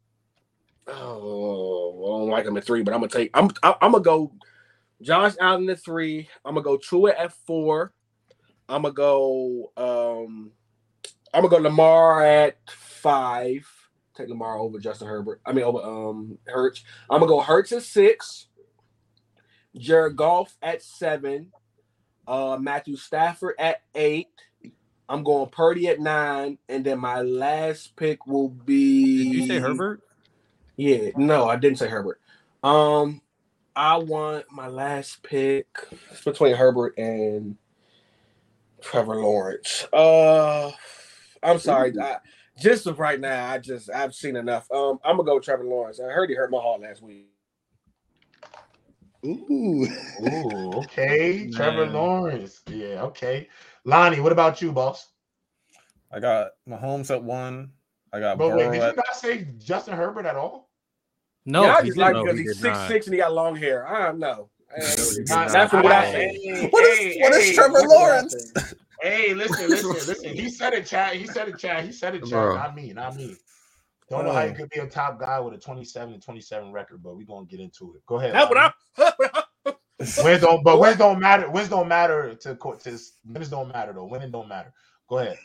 [0.86, 3.30] Oh, I don't like him at three, but I'm gonna take.
[3.34, 4.32] I'm I'm gonna go.
[5.03, 6.28] Josh Allen at three.
[6.45, 7.93] I'm gonna go Tua at four.
[8.68, 9.70] I'm gonna go.
[9.76, 10.53] Um,
[11.34, 13.70] I'm gonna go Lamar at five
[14.18, 15.40] take Lamar over Justin Herbert.
[15.46, 16.84] I mean over um Hurts.
[17.08, 18.46] I'm gonna go Hurts at six,
[19.76, 21.52] Jared Goff at seven,
[22.26, 24.28] uh Matthew Stafford at eight.
[25.08, 29.24] I'm going Purdy at nine, and then my last pick will be.
[29.24, 30.02] Did you say Herbert?
[30.76, 32.20] Yeah, no, I didn't say Herbert.
[32.62, 33.22] Um,
[33.74, 35.66] I want my last pick
[36.10, 37.56] it's between Herbert and
[38.82, 39.86] Trevor Lawrence.
[39.92, 40.70] Uh,
[41.42, 41.92] I'm sorry.
[41.98, 42.18] I,
[42.61, 44.70] just of right now, I just I've seen enough.
[44.70, 46.00] Um, I'm gonna go with Trevor Lawrence.
[46.00, 47.28] I heard he hurt my heart last week.
[49.24, 49.86] Ooh,
[50.22, 52.62] ooh, okay, Trevor Lawrence.
[52.68, 53.48] Yeah, okay.
[53.84, 55.09] Lonnie, what about you, boss?
[56.12, 57.72] I got Mahomes at one.
[58.12, 58.38] I got.
[58.38, 58.90] But wait, did at...
[58.90, 60.70] you not say Justin Herbert at all?
[61.44, 63.86] No, yeah, I just like because he's six six and he got long hair.
[63.86, 64.50] I don't know.
[64.76, 66.68] That's what I say.
[66.70, 68.52] What is, what is Trevor Lawrence?
[69.01, 70.34] Hey, listen, listen, listen.
[70.34, 71.16] He said it, Chad.
[71.16, 71.84] He said it, Chad.
[71.84, 72.55] He said it, Chad.
[72.55, 73.36] Not me, not me.
[74.11, 77.03] Don't know how you could be a top guy with a 27 and 27 record,
[77.03, 78.07] but we're gonna get into it.
[78.07, 78.34] Go ahead.
[78.34, 79.72] That's what I
[80.24, 81.51] wins don't but wins don't matter.
[81.51, 84.07] Wins don't matter to to wins don't matter though.
[84.07, 84.72] Winning don't matter.
[85.09, 85.38] Go ahead.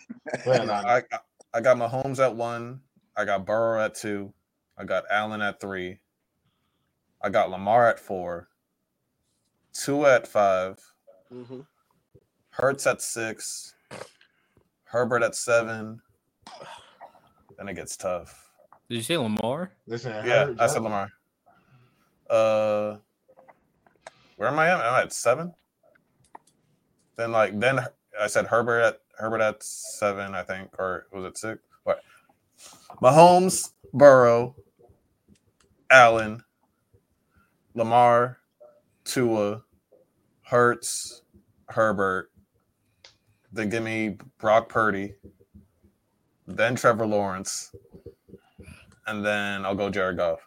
[0.45, 1.03] Go ahead, I,
[1.53, 2.79] I got Mahomes at one.
[3.17, 4.33] I got Burrow at two.
[4.77, 5.99] I got Allen at three.
[7.21, 8.49] I got Lamar at four.
[9.73, 10.79] Tua at 5
[11.33, 11.59] mm-hmm.
[12.53, 13.73] Hurts at six,
[14.83, 15.99] Herbert at seven.
[17.57, 18.51] Then it gets tough.
[18.87, 19.71] Did you say Lamar?
[19.87, 21.11] Listen, yeah, I said Lamar.
[22.29, 22.97] Uh,
[24.37, 24.85] where am I at?
[24.85, 25.51] Am I at seven?
[27.15, 27.79] Then like then
[28.21, 31.59] I said Herbert at Herbert at seven, I think, or was it six?
[31.85, 32.03] What?
[33.01, 34.55] Mahomes, Burrow,
[35.89, 36.43] Allen,
[37.73, 38.37] Lamar,
[39.05, 39.63] Tua,
[40.43, 41.23] Hurts,
[41.69, 42.29] Herbert,
[43.53, 45.13] then give me Brock Purdy,
[46.47, 47.71] then Trevor Lawrence,
[49.07, 50.39] and then I'll go Jared Goff.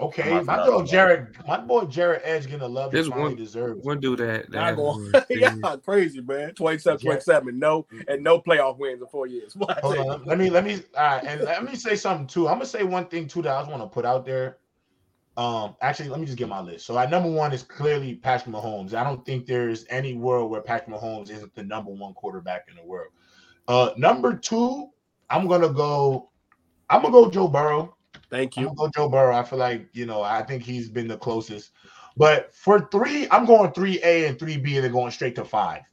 [0.00, 3.34] Okay, my boy Jared, my boy Jared Edge gonna love this one.
[3.34, 3.84] Deserves.
[3.84, 6.54] One dude that, that going, yeah, crazy man.
[6.54, 9.56] 27, 27, no, and no playoff wins in four years.
[9.82, 12.46] Hold on, let me let me uh, and let me say something too.
[12.46, 14.58] I'm gonna say one thing too that I just want to put out there.
[15.40, 16.84] Um, actually, let me just get my list.
[16.84, 18.92] So, at number one is clearly Patrick Mahomes.
[18.92, 22.76] I don't think there's any world where Patrick Mahomes isn't the number one quarterback in
[22.76, 23.08] the world.
[23.66, 24.90] Uh, number two,
[25.30, 26.28] I'm gonna go.
[26.90, 27.96] I'm gonna go Joe Burrow.
[28.28, 28.70] Thank you.
[28.76, 29.34] go Joe Burrow.
[29.34, 31.70] I feel like you know I think he's been the closest.
[32.18, 35.44] But for three, I'm going three A and three B, and then going straight to
[35.46, 35.84] five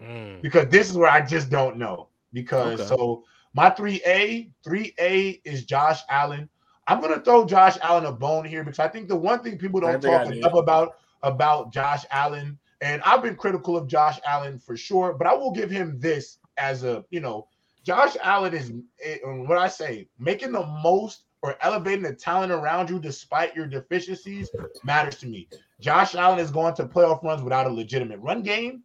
[0.00, 0.40] mm.
[0.42, 2.08] because this is where I just don't know.
[2.32, 2.88] Because okay.
[2.88, 6.48] so my three A, three A is Josh Allen.
[6.86, 9.80] I'm gonna throw Josh Allen a bone here because I think the one thing people
[9.80, 14.76] don't talk enough about about Josh Allen, and I've been critical of Josh Allen for
[14.76, 17.46] sure, but I will give him this as a you know,
[17.84, 18.72] Josh Allen is
[19.02, 23.66] eh, what I say, making the most or elevating the talent around you despite your
[23.66, 24.50] deficiencies
[24.84, 25.48] matters to me.
[25.80, 28.82] Josh Allen is going to playoff runs without a legitimate run game,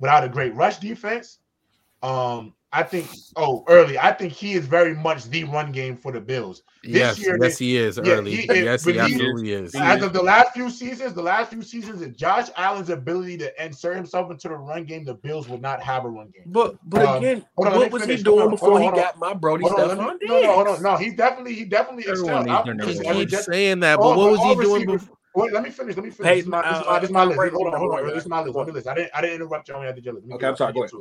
[0.00, 1.38] without a great rush defense.
[2.02, 3.98] Um, I think oh early.
[3.98, 6.62] I think he is very much the run game for the Bills.
[6.84, 8.36] This yes, year, yes, he is yeah, early.
[8.36, 9.74] He, yes, he, he absolutely is.
[9.74, 13.64] As of the last few seasons, the last few seasons, if Josh Allen's ability to
[13.64, 16.44] insert himself into the run game, the Bills would not have a run game.
[16.46, 18.18] But but um, again, on, what was finish.
[18.18, 20.18] he doing before on, he got my Brody stuff on?
[20.22, 20.82] No, no, hold on.
[20.82, 22.46] No, he definitely he definitely excelled.
[22.82, 25.16] He keeps saying that, but what was he doing before?
[25.34, 25.96] Wait, let me finish.
[25.96, 26.28] Let me finish.
[26.28, 27.54] Hey, this, is my, uh, this, is my, this is my list.
[27.54, 28.06] Hold on, hold on.
[28.08, 28.56] This is my list.
[28.56, 28.86] Let me list.
[28.88, 29.74] I didn't I didn't interrupt you.
[29.74, 30.24] I only had to jealous.
[30.32, 30.72] Okay, I'm sorry.
[30.72, 30.92] Go ahead.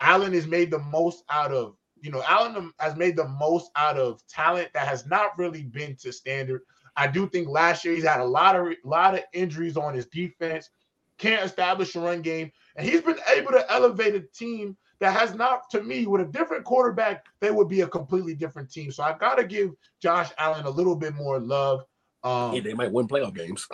[0.00, 3.98] Allen has made the most out of you know, Allen has made the most out
[3.98, 6.62] of talent that has not really been to standard.
[6.96, 10.06] I do think last year he's had a lot of lot of injuries on his
[10.06, 10.70] defense,
[11.16, 15.34] can't establish a run game, and he's been able to elevate a team that has
[15.34, 18.90] not, to me, with a different quarterback, they would be a completely different team.
[18.90, 19.70] So I got to give
[20.02, 21.84] Josh Allen a little bit more love.
[22.24, 23.68] Um, they might win playoff games.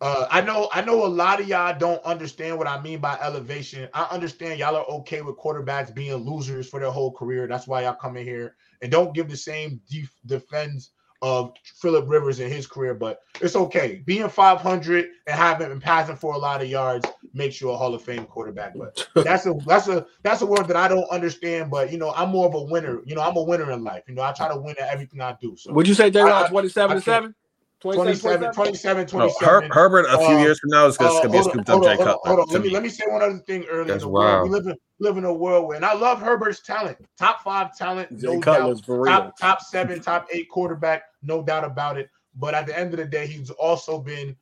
[0.00, 3.18] Uh, I know, I know a lot of y'all don't understand what I mean by
[3.20, 3.88] elevation.
[3.94, 7.46] I understand y'all are okay with quarterbacks being losers for their whole career.
[7.46, 10.90] That's why y'all come in here and don't give the same def- defense
[11.22, 14.02] of Philip Rivers in his career, but it's okay.
[14.04, 17.94] Being 500 and having been passing for a lot of yards makes you a Hall
[17.94, 18.74] of Fame quarterback.
[18.76, 21.70] But that's a that's a that's a word that I don't understand.
[21.70, 23.02] But you know, I'm more of a winner.
[23.04, 24.02] You know, I'm a winner in life.
[24.08, 25.56] You know, I try to win at everything I do.
[25.56, 26.22] So would you say J.
[26.48, 27.34] 27 to 7?
[27.82, 29.68] 27, 27, 27.
[29.68, 31.82] No, Herbert a few uh, years from now is going to be a scooped up
[31.82, 32.16] Jay Cutler.
[32.24, 33.84] Hold on, let me, let me say one other thing earlier.
[33.92, 34.44] That's wow.
[34.44, 37.76] We live in, live in a world where, and I love Herbert's talent, top five
[37.76, 38.86] talent, Jay no Cutler's doubt.
[38.86, 39.12] For real.
[39.12, 42.08] Top, top seven, top eight quarterback, no doubt about it.
[42.36, 44.36] But at the end of the day, he's also been,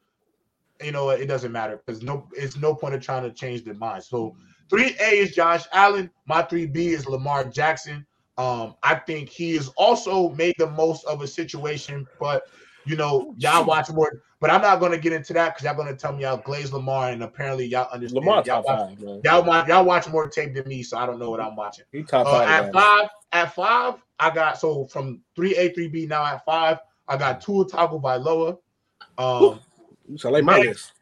[0.82, 3.74] you know, it doesn't matter because no, it's no point of trying to change their
[3.74, 4.04] mind.
[4.04, 4.36] So
[4.70, 6.10] 3A is Josh Allen.
[6.26, 8.06] My 3B is Lamar Jackson.
[8.38, 12.44] Um, I think he has also made the most of a situation, but
[12.84, 15.74] you know, y'all watch more, but I'm not going to get into that because y'all
[15.74, 18.24] going to tell me y'all glaze Lamar, and apparently y'all understand.
[18.24, 21.18] Lamar y'all, watch, five, y'all, watch, y'all watch more tape than me, so I don't
[21.18, 21.84] know what I'm watching.
[21.92, 22.48] He top uh, five.
[22.48, 26.06] At five, at five, I got so from three A, three B.
[26.06, 26.78] Now at five,
[27.08, 28.58] I got Tua Tagovailoa.
[29.18, 29.60] Um,
[30.16, 30.92] so like my next, list.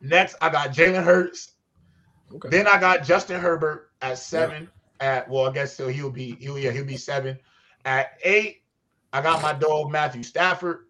[0.00, 1.52] Next, I got Jalen Hurts.
[2.34, 2.48] Okay.
[2.48, 4.64] Then I got Justin Herbert at seven.
[5.00, 5.06] Yeah.
[5.06, 7.38] At well, I guess so he'll be he'll yeah he'll be seven.
[7.84, 8.62] At eight,
[9.12, 10.86] I got my dog Matthew Stafford.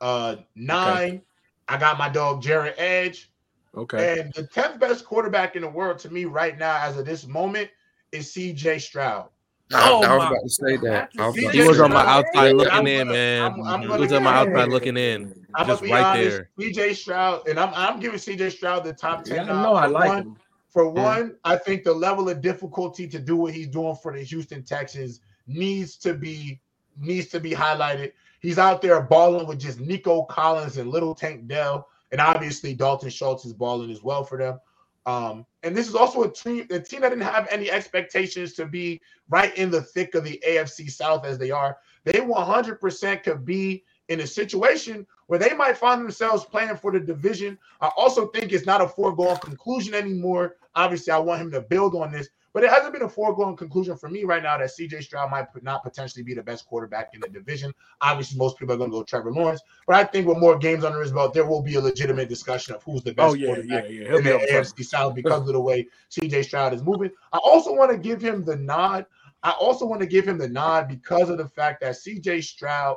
[0.00, 1.22] Uh, nine, okay.
[1.68, 3.30] I got my dog Jared Edge.
[3.76, 4.20] Okay.
[4.20, 7.26] And the 10th best quarterback in the world to me right now, as of this
[7.26, 7.70] moment,
[8.12, 9.28] is CJ Stroud.
[9.72, 11.10] Oh, I was about to say that.
[11.14, 13.52] Was he was on my outside looking in, man.
[13.52, 16.50] I'm, I'm he was on my outside looking in, I'm just right honest, there.
[16.58, 19.46] CJ Stroud, and I'm I'm giving CJ Stroud the top ten.
[19.46, 20.36] Yeah, I know I like one, him.
[20.70, 24.22] For one, I think the level of difficulty to do what he's doing for the
[24.22, 26.60] Houston Texans needs to be
[26.98, 28.12] needs to be highlighted.
[28.40, 33.10] He's out there balling with just Nico Collins and Little Tank Dell, and obviously Dalton
[33.10, 34.60] Schultz is balling as well for them.
[35.06, 38.66] Um, and this is also a team, a team that didn't have any expectations to
[38.66, 41.78] be right in the thick of the AFC South as they are.
[42.04, 47.00] They 100% could be in a situation where they might find themselves playing for the
[47.00, 47.58] division.
[47.80, 50.56] I also think it's not a foregone conclusion anymore.
[50.74, 53.96] Obviously, I want him to build on this, but it hasn't been a foregone conclusion
[53.96, 57.20] for me right now that CJ Stroud might not potentially be the best quarterback in
[57.20, 57.72] the division.
[58.00, 60.84] Obviously, most people are going to go Trevor Lawrence, but I think with more games
[60.84, 63.46] under his belt, there will be a legitimate discussion of who's the best oh, yeah,
[63.46, 64.16] quarterback yeah, yeah.
[64.16, 67.10] in the AFC South because of the way CJ Stroud is moving.
[67.32, 69.06] I also want to give him the nod.
[69.42, 72.96] I also want to give him the nod because of the fact that CJ Stroud,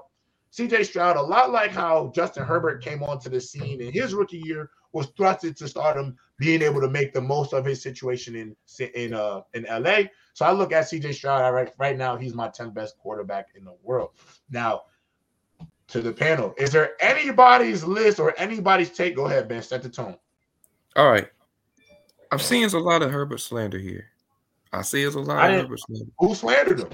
[0.51, 4.41] CJ Stroud, a lot like how Justin Herbert came onto the scene in his rookie
[4.43, 8.55] year, was thrusted to stardom being able to make the most of his situation in
[8.95, 10.09] in uh in LA.
[10.33, 12.17] So I look at CJ Stroud right right now.
[12.17, 14.09] He's my 10th best quarterback in the world.
[14.51, 14.83] Now,
[15.87, 19.15] to the panel, is there anybody's list or anybody's take?
[19.15, 19.61] Go ahead, Ben.
[19.61, 20.17] Set the tone.
[20.97, 21.27] All right.
[22.29, 24.07] I'm seeing a lot of Herbert slander here.
[24.73, 26.11] I see it's a lot of Herbert slander.
[26.19, 26.89] Who slandered him?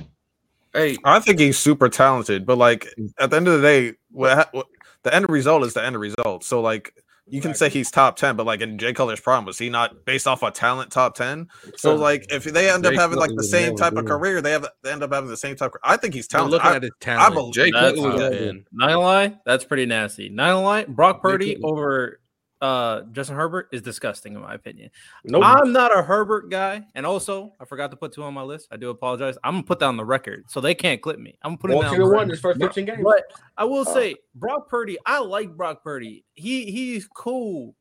[0.73, 2.87] Hey, I think he's super talented, but like
[3.17, 4.67] at the end of the day, what, what
[5.01, 6.43] the end result is the end result.
[6.43, 6.93] So like
[7.29, 10.05] you can say he's top 10, but like in Jay Cutler's prime, was he not
[10.05, 11.47] based off a talent top 10?
[11.75, 14.67] So like if they end up having like the same type of career, they have
[14.83, 16.53] they end up having the same type of, I think he's talented.
[16.53, 17.31] Looking at his talent.
[17.31, 20.29] I believe Jay Cutler Not lie, that's pretty nasty.
[20.29, 22.19] Not lie, Brock Purdy over
[22.61, 24.89] uh Justin Herbert is disgusting in my opinion.
[25.23, 25.43] Nope.
[25.45, 28.67] I'm not a Herbert guy, and also I forgot to put Tua on my list.
[28.71, 29.37] I do apologize.
[29.43, 31.37] I'm gonna put that on the record so they can't clip me.
[31.41, 32.99] I'm putting that on one his first 15 games.
[33.03, 33.23] But
[33.57, 36.25] I will uh, say Brock Purdy, I like Brock Purdy.
[36.33, 37.75] He he's cool,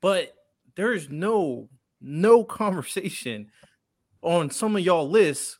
[0.00, 0.34] but
[0.76, 1.68] there's no
[2.00, 3.50] no conversation
[4.22, 5.58] on some of y'all lists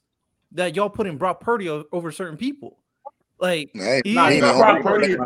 [0.53, 2.79] that y'all putting Brock Purdy over certain people.
[3.39, 5.17] Like hey, he's Brock Purdy.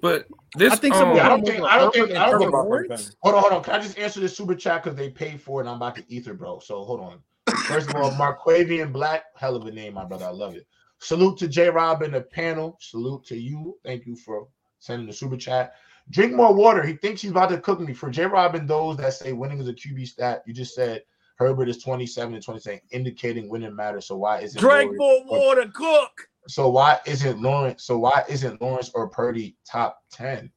[0.00, 3.00] But this, I think um, I don't think I don't think I don't think.
[3.22, 3.62] Hold on, hold on.
[3.62, 5.64] Can I just answer this super chat because they paid for it?
[5.64, 6.58] and I'm about to ether, bro.
[6.58, 7.20] So hold on.
[7.66, 10.26] First of all, Marquavian Black, hell of a name, my brother.
[10.26, 10.66] I love it.
[10.98, 12.76] Salute to J Rob and the panel.
[12.80, 13.78] Salute to you.
[13.84, 14.48] Thank you for
[14.80, 15.74] sending the super chat.
[16.10, 16.82] Drink more water.
[16.82, 17.94] He thinks he's about to cook me.
[17.94, 21.02] For J Rob and those that say winning is a QB stat, you just said
[21.36, 24.06] Herbert is 27 and 27, indicating winning matters.
[24.06, 24.60] So why is it?
[24.60, 26.29] drink more water, cook?
[26.48, 27.84] So why isn't Lawrence?
[27.84, 30.50] So why isn't Lawrence or Purdy top 10?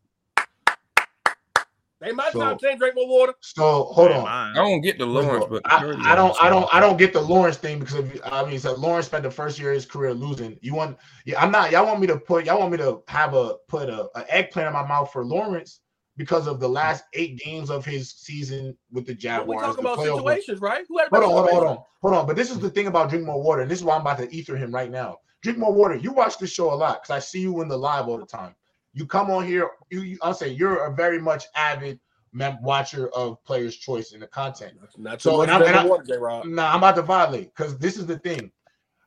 [1.99, 3.34] They might so, top 10 drink more water.
[3.39, 4.27] So hold on.
[4.27, 5.77] I don't get the Lawrence, but I,
[6.11, 8.76] I, don't I don't I don't get the Lawrence thing because of, I mean so
[8.76, 10.57] Lawrence spent the first year of his career losing.
[10.61, 13.34] You want yeah, I'm not y'all want me to put y'all want me to have
[13.35, 15.80] a put a, a eggplant in my mouth for Lawrence
[16.18, 19.47] because of the last eight games of his season with the Jaguars.
[19.47, 20.85] we talk about situations, right?
[20.89, 22.27] hold on, hold on, hold on, hold on.
[22.27, 24.19] But this is the thing about drink more water, and this is why I'm about
[24.19, 25.19] to ether him right now.
[25.43, 25.95] Drink more water.
[25.95, 28.25] You watch this show a lot because I see you in the live all the
[28.25, 28.55] time.
[28.93, 29.69] You come on here.
[29.89, 31.99] You, you I'll say you're a very much avid
[32.31, 34.73] mem- watcher of Players' Choice in the content.
[34.97, 35.49] Not so, much.
[35.49, 38.51] I'm, I'm, water, nah, I'm about to violate because this is the thing.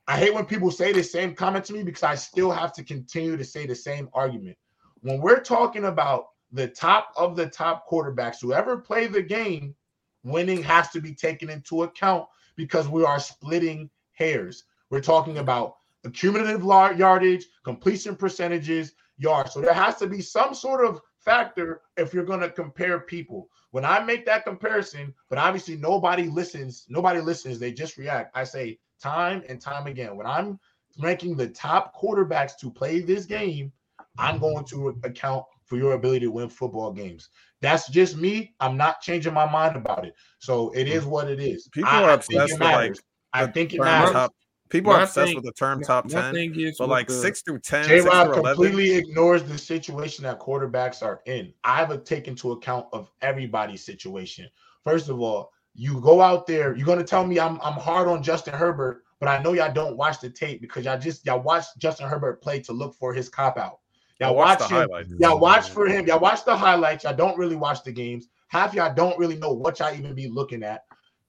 [0.09, 2.85] I hate when people say the same comment to me because I still have to
[2.85, 4.57] continue to say the same argument.
[5.01, 9.75] When we're talking about the top of the top quarterbacks who ever play the game,
[10.23, 12.27] winning has to be taken into account
[12.57, 14.65] because we are splitting hairs.
[14.91, 15.77] We're talking about
[16.07, 19.53] accumulative yardage, completion percentages, yards.
[19.53, 23.49] So there has to be some sort of factor if you're going to compare people.
[23.73, 28.35] When I make that comparison, but obviously nobody listens, nobody listens, they just react.
[28.35, 30.59] I say time and time again, when I'm
[30.99, 33.73] ranking the top quarterbacks to play this game,
[34.19, 37.29] I'm going to account for your ability to win football games.
[37.61, 38.55] That's just me.
[38.61, 40.15] I'm not changing my mind about it.
[40.39, 41.69] So it is what it is.
[41.69, 42.97] People I, are obsessed with like
[43.33, 44.13] I think it matters.
[44.13, 44.35] Top,
[44.69, 46.35] people are obsessed thing, with the term top ten,
[46.79, 48.01] but like the, six through ten, J.
[48.01, 51.53] Rob completely ignores the situation that quarterbacks are in.
[51.65, 54.49] I have a take into account of everybody's situation.
[54.85, 56.77] First of all, you go out there.
[56.77, 59.97] You're gonna tell me I'm I'm hard on Justin Herbert, but I know y'all don't
[59.97, 63.29] watch the tape because y'all just y'all watch Justin Herbert play to look for his
[63.29, 63.81] cop out.
[64.21, 65.19] Y'all watch, watch him.
[65.19, 66.07] Y'all watch for him.
[66.07, 67.05] Y'all watch the highlights.
[67.05, 68.29] Y'all don't really watch the games.
[68.49, 70.85] Half y'all don't really know what y'all even be looking at.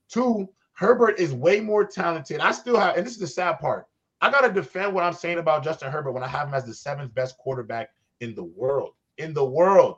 [0.09, 0.47] Two,
[0.77, 2.39] Herbert is way more talented.
[2.39, 3.87] I still have, and this is the sad part.
[4.21, 6.73] I gotta defend what I'm saying about Justin Herbert when I have him as the
[6.73, 7.89] seventh best quarterback
[8.21, 8.91] in the world.
[9.17, 9.97] In the world.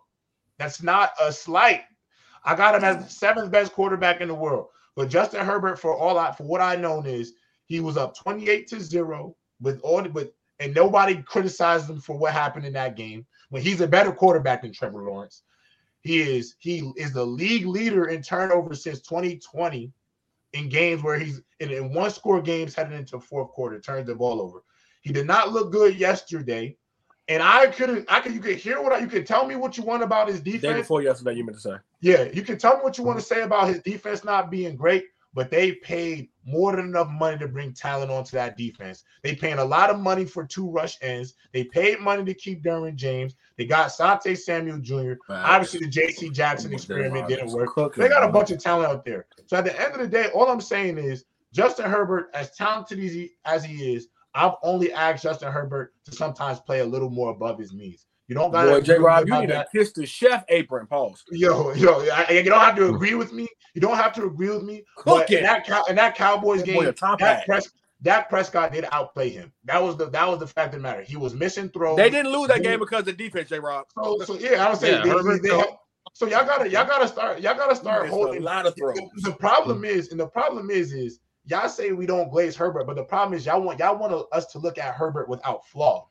[0.58, 1.82] That's not a slight.
[2.46, 4.68] I got him as the seventh best quarterback in the world.
[4.96, 7.34] But Justin Herbert, for all I for what I know is
[7.66, 12.32] he was up 28 to 0 with all with and nobody criticized him for what
[12.32, 15.44] happened in that game when he's a better quarterback than Trevor Lawrence.
[16.00, 19.92] He is he is the league leader in turnovers since 2020
[20.54, 24.16] in games where he's in, in one score games heading into fourth quarter, turns the
[24.16, 24.64] ball over.
[25.02, 26.78] He did not look good yesterday.
[27.28, 29.78] And I couldn't, I could, you could hear what I, you could tell me what
[29.78, 30.64] you want about his defense.
[30.64, 31.76] Day before yesterday, you meant to say.
[32.02, 34.76] Yeah, you can tell me what you want to say about his defense not being
[34.76, 39.04] great, but they paid more than enough money to bring talent onto that defense.
[39.24, 41.36] They paying a lot of money for two rush ends.
[41.54, 43.36] They paid money to keep Derwin James.
[43.58, 45.14] They got Sante Samuel Jr.
[45.30, 46.30] Obviously, the J.C.
[46.30, 47.70] Jackson experiment didn't work.
[47.96, 49.28] They got a bunch of talent out there.
[49.46, 53.00] So at the end of the day, all I'm saying is Justin Herbert, as talented
[53.00, 57.10] as he, as he is, I've only asked Justin Herbert to sometimes play a little
[57.10, 58.06] more above his means.
[58.30, 58.82] You don't got to.
[58.82, 59.00] J.
[59.00, 59.72] Rob, you need that.
[59.72, 60.86] to kiss the chef apron.
[60.86, 61.24] Pause.
[61.32, 63.48] Yo, yo, I, you don't have to agree with me.
[63.74, 64.84] You don't have to agree with me.
[64.96, 65.40] Cook it.
[65.40, 67.72] In that, in that Cowboys game, that, Pres-
[68.04, 69.52] Dak Prescott did outplay him.
[69.66, 71.02] That was the that was the fact of the matter.
[71.02, 71.98] He was missing throws.
[71.98, 73.60] They didn't lose that game because of defense, J.
[73.60, 73.88] Rob.
[73.96, 75.68] So, so yeah, I would say yeah, they, they, they have,
[76.14, 78.96] so y'all gotta y'all gotta start y'all gotta start holding a lot of throws.
[78.96, 82.86] The, the problem is, and the problem is, is y'all say we don't glaze Herbert,
[82.86, 86.09] but the problem is y'all want y'all want us to look at Herbert without flaw.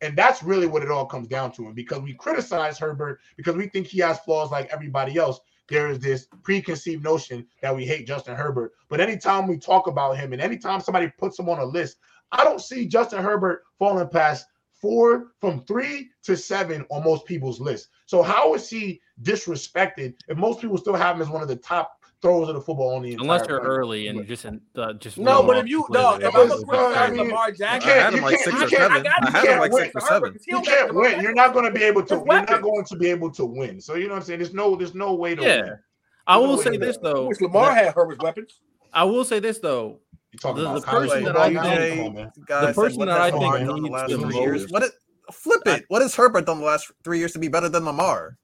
[0.00, 1.66] And that's really what it all comes down to.
[1.66, 5.88] And because we criticize Herbert because we think he has flaws like everybody else, there
[5.88, 8.72] is this preconceived notion that we hate Justin Herbert.
[8.88, 11.96] But anytime we talk about him and anytime somebody puts him on a list,
[12.32, 17.60] I don't see Justin Herbert falling past four from three to seven on most people's
[17.60, 17.88] list.
[18.06, 21.56] So how is he disrespected if most people still have him as one of the
[21.56, 25.18] top throws of the football on the unless you're early and just in, uh, just
[25.18, 25.42] no.
[25.42, 28.62] But if you no, if I'm a criticize Lamar Jackson, I had him like six
[28.62, 29.06] or seven.
[29.06, 30.38] I had him like six or seven.
[30.48, 31.20] You can't win.
[31.20, 32.14] You're not going to be able to.
[32.14, 33.78] You're not going to be able to win.
[33.80, 34.38] So you know what I'm saying.
[34.40, 34.74] There's no.
[34.74, 35.42] There's no way to.
[35.42, 35.60] Yeah.
[35.60, 35.78] Win.
[36.26, 37.30] I will say this though.
[37.40, 38.60] Lamar had Herbert's weapons.
[38.92, 40.00] I will say this though.
[40.42, 44.72] The, the person that I think, the person that I think needs the most.
[44.72, 44.90] What?
[45.30, 45.84] Flip it.
[45.88, 48.36] What has Herbert done the last three years to be better than Lamar?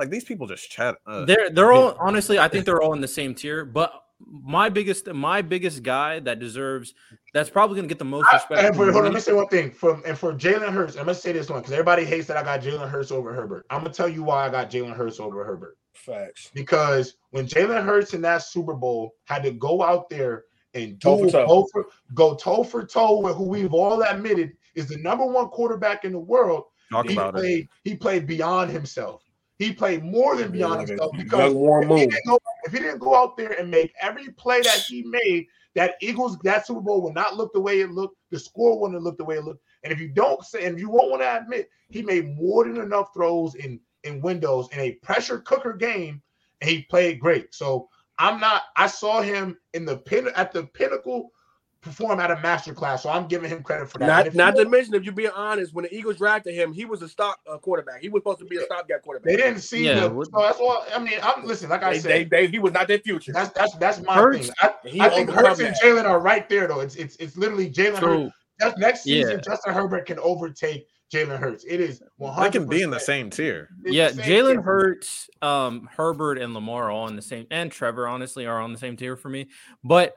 [0.00, 0.96] Like these people just chat.
[1.06, 3.66] Uh, they're they're all honestly, I think they're all in the same tier.
[3.66, 3.92] But
[4.26, 6.94] my biggest my biggest guy that deserves
[7.34, 8.62] that's probably going to get the most respect.
[8.62, 9.70] I, and for, hold on, let me say one thing.
[9.70, 12.42] For and for Jalen Hurts, I'm gonna say this one because everybody hates that I
[12.42, 13.66] got Jalen Hurts over Herbert.
[13.68, 15.76] I'm gonna tell you why I got Jalen Hurts over Herbert.
[15.92, 16.50] Facts.
[16.54, 21.28] Because when Jalen Hurts in that Super Bowl had to go out there and do
[21.28, 21.68] toe toe.
[21.72, 26.04] For, go toe for toe with who we've all admitted is the number one quarterback
[26.04, 26.64] in the world.
[26.90, 27.68] Talk he about played, it.
[27.84, 29.22] He played beyond himself.
[29.60, 33.36] He played more than beyond himself because if he, go, if he, didn't go, out
[33.36, 37.36] there and make every play that he made, that Eagles that Super Bowl would not
[37.36, 38.16] look the way it looked.
[38.30, 39.62] The score wouldn't look the way it looked.
[39.84, 42.78] And if you don't say, and you won't want to admit, he made more than
[42.78, 46.22] enough throws in in windows in a pressure cooker game,
[46.62, 47.54] and he played great.
[47.54, 48.62] So I'm not.
[48.78, 51.32] I saw him in the pin at the pinnacle
[51.82, 53.02] perform at a master class.
[53.02, 54.26] So I'm giving him credit for that.
[54.26, 57.02] Not, not to mention, if you're being honest, when the Eagles drafted him, he was
[57.02, 58.00] a stop uh, quarterback.
[58.00, 59.30] He was supposed to be a stopgap quarterback.
[59.30, 60.24] They didn't see yeah, the.
[60.24, 60.84] So that's all.
[60.94, 61.70] I mean, I'm listen.
[61.70, 63.32] Like I they, said, they, they, he was not their future.
[63.32, 64.54] That's that's that's my Hurts, thing.
[64.60, 66.80] I, I think Hurts and Jalen are right there though.
[66.80, 68.34] It's it's it's literally Jalen Hurts.
[68.60, 69.40] Just next season, yeah.
[69.40, 71.64] Justin Herbert can overtake Jalen Hurts.
[71.66, 73.70] It is 100 They can be in the same tier.
[73.84, 78.46] yeah, Jalen Hurts, um, Herbert, and Lamar are all in the same, and Trevor honestly
[78.46, 79.48] are on the same tier for me.
[79.82, 80.14] But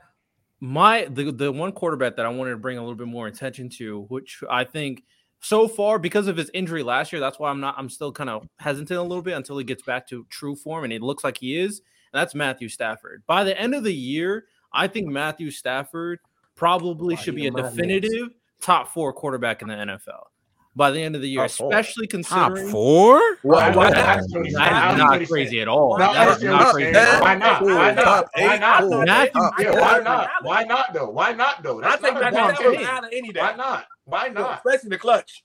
[0.63, 3.67] my the the one quarterback that I wanted to bring a little bit more attention
[3.71, 5.03] to, which I think
[5.41, 8.29] so far because of his injury last year, that's why I'm not I'm still kind
[8.29, 11.21] of hesitant a little bit until he gets back to true form, and it looks
[11.21, 11.79] like he is.
[12.13, 13.23] And that's Matthew Stafford.
[13.27, 16.19] By the end of the year, I think Matthew Stafford
[16.55, 18.29] probably should be a definitive
[18.61, 20.27] top four quarterback in the NFL
[20.75, 23.19] by the end of the year, especially considering top four.
[23.43, 25.97] Why, why, that's, that's not crazy at all.
[25.97, 26.93] That's not crazy.
[26.93, 27.61] Why not?
[27.61, 28.29] Why not?
[28.33, 29.33] Why not?
[29.33, 30.29] Why not?
[30.41, 31.09] Why not though?
[31.09, 31.83] Why not though?
[31.83, 33.39] I think that's out of any day.
[33.39, 33.85] Why not?
[34.05, 34.57] Why not?
[34.65, 35.43] Especially the clutch.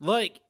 [0.00, 0.40] Like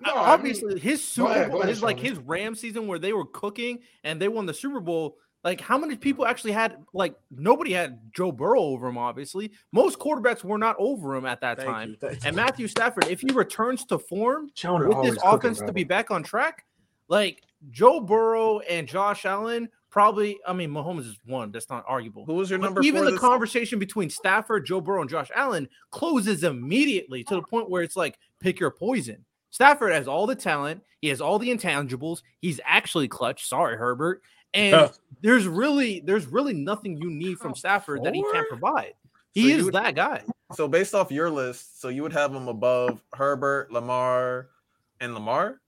[0.00, 2.98] no, obviously I mean, his Super ahead, Bowl, ahead, his like his Ram season where
[2.98, 5.18] they were cooking and they won the Super Bowl.
[5.44, 8.98] Like, how many people actually had like nobody had Joe Burrow over him?
[8.98, 11.96] Obviously, most quarterbacks were not over him at that Thank time.
[12.02, 15.84] You, and Matthew Stafford, if he returns to form Jonah with this offense to be
[15.84, 16.64] back on track,
[17.08, 20.38] like Joe Burrow and Josh Allen, probably.
[20.44, 21.52] I mean, Mahomes is one.
[21.52, 22.24] That's not arguable.
[22.24, 22.82] Who was your number?
[22.82, 27.70] Even the conversation between Stafford, Joe Burrow, and Josh Allen closes immediately to the point
[27.70, 29.24] where it's like pick your poison.
[29.50, 30.82] Stafford has all the talent.
[31.00, 32.22] He has all the intangibles.
[32.40, 33.46] He's actually clutch.
[33.46, 34.22] Sorry, Herbert.
[34.54, 38.94] And there's really there's really nothing you need from Stafford that he can't provide.
[39.32, 40.22] He so is would, that guy.
[40.54, 44.48] So based off your list, so you would have him above Herbert, Lamar,
[45.00, 45.60] and Lamar.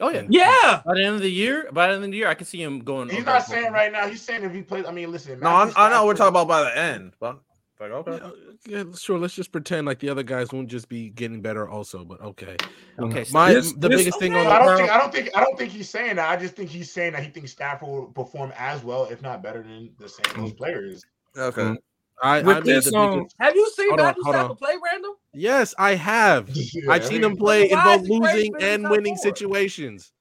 [0.00, 0.82] Oh yeah, yeah.
[0.84, 2.62] By the end of the year, by the end of the year, I can see
[2.62, 3.10] him going.
[3.10, 4.08] He's not saying right now.
[4.08, 4.86] He's saying if he plays.
[4.86, 5.38] I mean, listen.
[5.38, 7.38] No, i know we're talking about by the end, but
[7.80, 8.20] like okay,
[8.68, 9.18] yeah, sure.
[9.18, 12.04] Let's just pretend like the other guys won't just be getting better also.
[12.04, 12.56] But okay,
[12.98, 13.24] okay.
[13.32, 15.58] My this, the this, biggest thing on I don't think I don't think I don't
[15.58, 16.30] think he's saying that.
[16.30, 19.42] I just think he's saying that he thinks Stafford will perform as well, if not
[19.42, 21.04] better than the same those players.
[21.36, 21.62] Okay.
[21.62, 21.74] Mm-hmm.
[22.22, 25.12] I, With I this, um, have you seen Matthew Stafford play random?
[25.34, 26.48] Yes, I have.
[26.52, 30.12] yeah, I've I seen mean, him play in both losing and winning situations.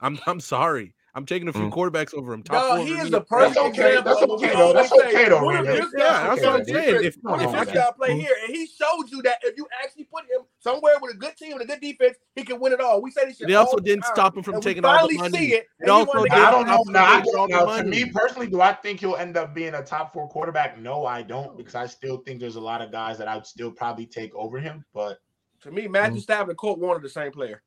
[0.00, 0.94] I'm I'm sorry.
[1.14, 1.72] I'm taking a few mm.
[1.72, 2.42] quarterbacks over him.
[2.42, 3.98] Top no, he is the perfect that's okay.
[3.98, 4.12] example.
[4.12, 4.72] That's okay, though.
[4.72, 5.64] That's okay, though, man.
[5.64, 7.04] Yeah, that's what I'm saying.
[7.04, 10.04] If, what if this guy play here and he showed you that if you actually
[10.04, 12.80] put him somewhere with a good team and a good defense, he can win it
[12.80, 13.00] all.
[13.02, 13.48] We say this shit.
[13.48, 15.38] They also didn't time, stop him from taking all the money.
[15.38, 16.84] See it, they also did I don't know.
[16.88, 20.28] Now, now to me personally, do I think he'll end up being a top four
[20.28, 20.78] quarterback?
[20.78, 23.46] No, I don't, because I still think there's a lot of guys that I would
[23.46, 24.84] still probably take over him.
[24.92, 25.18] But
[25.62, 26.22] to me, Matthew mm.
[26.22, 27.62] Stafford and Kurt Warner the same player.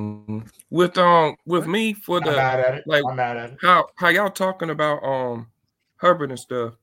[0.00, 0.38] Mm-hmm.
[0.70, 2.32] With um with me for the
[2.86, 3.04] like
[3.60, 5.48] how how y'all talking about um
[5.96, 6.74] Herbert and stuff.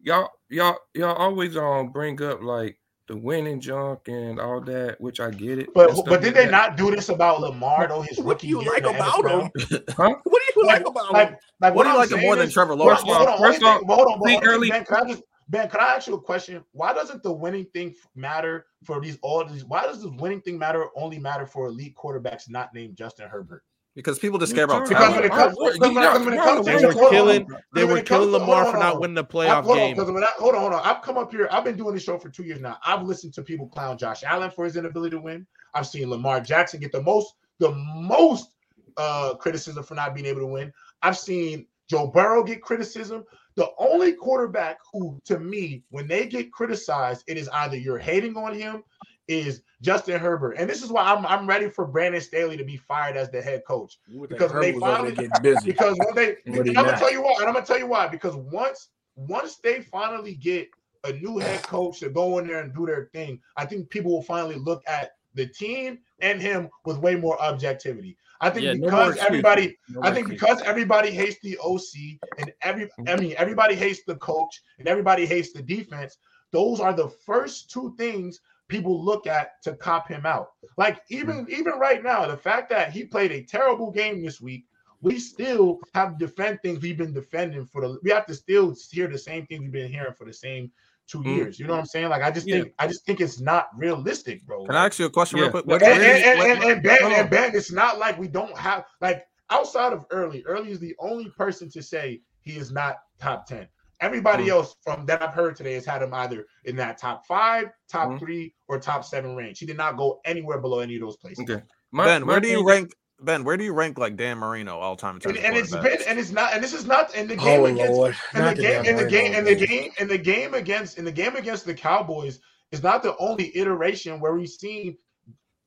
[0.00, 2.78] Y'all y'all y'all always um bring up like
[3.08, 5.68] the winning junk and all that, which I get it.
[5.74, 6.50] But but did they that.
[6.50, 8.02] not do this about Lamar though?
[8.02, 9.50] His what do you like about him?
[9.96, 10.14] huh?
[10.24, 11.12] What do you like, like about him?
[11.60, 13.00] Like, what, what do you like more than Trevor Lawrence?
[13.02, 14.68] Hold on, first off, hold on, hold on, early.
[14.68, 16.62] Man, can I just Ben, can I ask you a question?
[16.72, 19.64] Why doesn't the winning thing matter for these all these?
[19.64, 23.64] Why does the winning thing matter only matter for elite quarterbacks not named Justin Herbert?
[23.94, 27.10] Because people just care about because when it comes, because when it comes, they were
[27.10, 29.96] killing, they were killing Lamar for not winning the playoff game.
[29.96, 31.48] Because when I, hold on, hold on, I've come up here.
[31.50, 32.76] I've been doing this show for two years now.
[32.84, 35.46] I've listened to people clown Josh Allen for his inability to win.
[35.74, 38.50] I've seen Lamar Jackson get the most, the most
[38.98, 40.72] uh criticism for not being able to win.
[41.02, 43.24] I've seen Joe Burrow get criticism.
[43.58, 48.36] The only quarterback who, to me, when they get criticized, it is either you're hating
[48.36, 48.84] on him,
[49.26, 50.52] is Justin Herbert.
[50.52, 53.42] And this is why I'm I'm ready for Brandon Staley to be fired as the
[53.42, 53.98] head coach.
[54.28, 55.72] Because they finally get busy.
[55.72, 58.06] Because when they I'm gonna tell you why, and I'm gonna tell you why.
[58.06, 60.68] Because once once they finally get
[61.02, 64.12] a new head coach to go in there and do their thing, I think people
[64.12, 68.16] will finally look at the team and him with way more objectivity.
[68.40, 72.52] I think yeah, because no everybody, no I think because everybody hates the OC and
[72.62, 76.18] every, I mean, everybody hates the coach and everybody hates the defense.
[76.52, 80.50] those are the first two things people look at to cop him out.
[80.76, 81.52] Like even mm-hmm.
[81.52, 84.66] even right now, the fact that he played a terrible game this week,
[85.00, 87.98] we still have to defend things we've been defending for the.
[88.02, 90.70] We have to still hear the same things we've been hearing for the same
[91.08, 91.28] 2 mm-hmm.
[91.28, 91.58] years.
[91.58, 92.08] You know what I'm saying?
[92.08, 92.62] Like I just yeah.
[92.62, 94.64] think I just think it's not realistic, bro.
[94.66, 95.44] Can I ask you a question yeah.
[95.44, 95.66] real quick?
[95.66, 99.26] What, and, and, and, and, Ben, and Ben, it's not like we don't have like
[99.50, 100.42] outside of early.
[100.46, 103.68] Early is the only person to say he is not top ten.
[104.00, 104.50] Everybody mm.
[104.50, 108.10] else from that I've heard today has had him either in that top five, top
[108.10, 108.18] mm.
[108.18, 109.58] three, or top seven range.
[109.58, 111.44] He did not go anywhere below any of those places.
[111.48, 111.62] Okay.
[111.90, 114.78] My, ben, my where do you rank Ben, where do you rank like Dan Marino
[114.78, 115.18] all time?
[115.24, 117.66] And, and it's been and it's not and this is not in the game oh,
[117.66, 118.16] against Lord.
[118.34, 121.12] in the game in the game in the game in the game against in the
[121.12, 122.38] game against the Cowboys
[122.70, 124.96] is not the only iteration where we've seen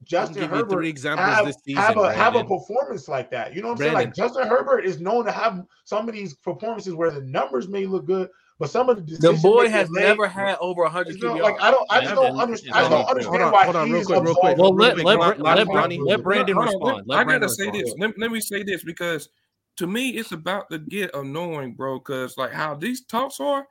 [0.03, 3.53] Justin Herbert three examples have, this season, have a have a performance like that.
[3.53, 3.95] You know what I'm Brandon.
[3.97, 4.07] saying?
[4.07, 7.85] Like Justin Herbert is known to have some of these performances where the numbers may
[7.85, 8.29] look good,
[8.61, 11.59] but some of the the boy has made, never had over 100 you know, like
[11.59, 12.75] I don't, I just don't understand.
[12.75, 14.57] I don't understand hold why hold on, real quick, real quick.
[14.59, 17.11] Well, let let, let, let, Brandon, let Brandon respond.
[17.11, 17.91] I gotta say this.
[17.97, 19.29] Let, let me say this because
[19.77, 21.97] to me it's about to get annoying, bro.
[21.97, 23.67] Because like how these talks are,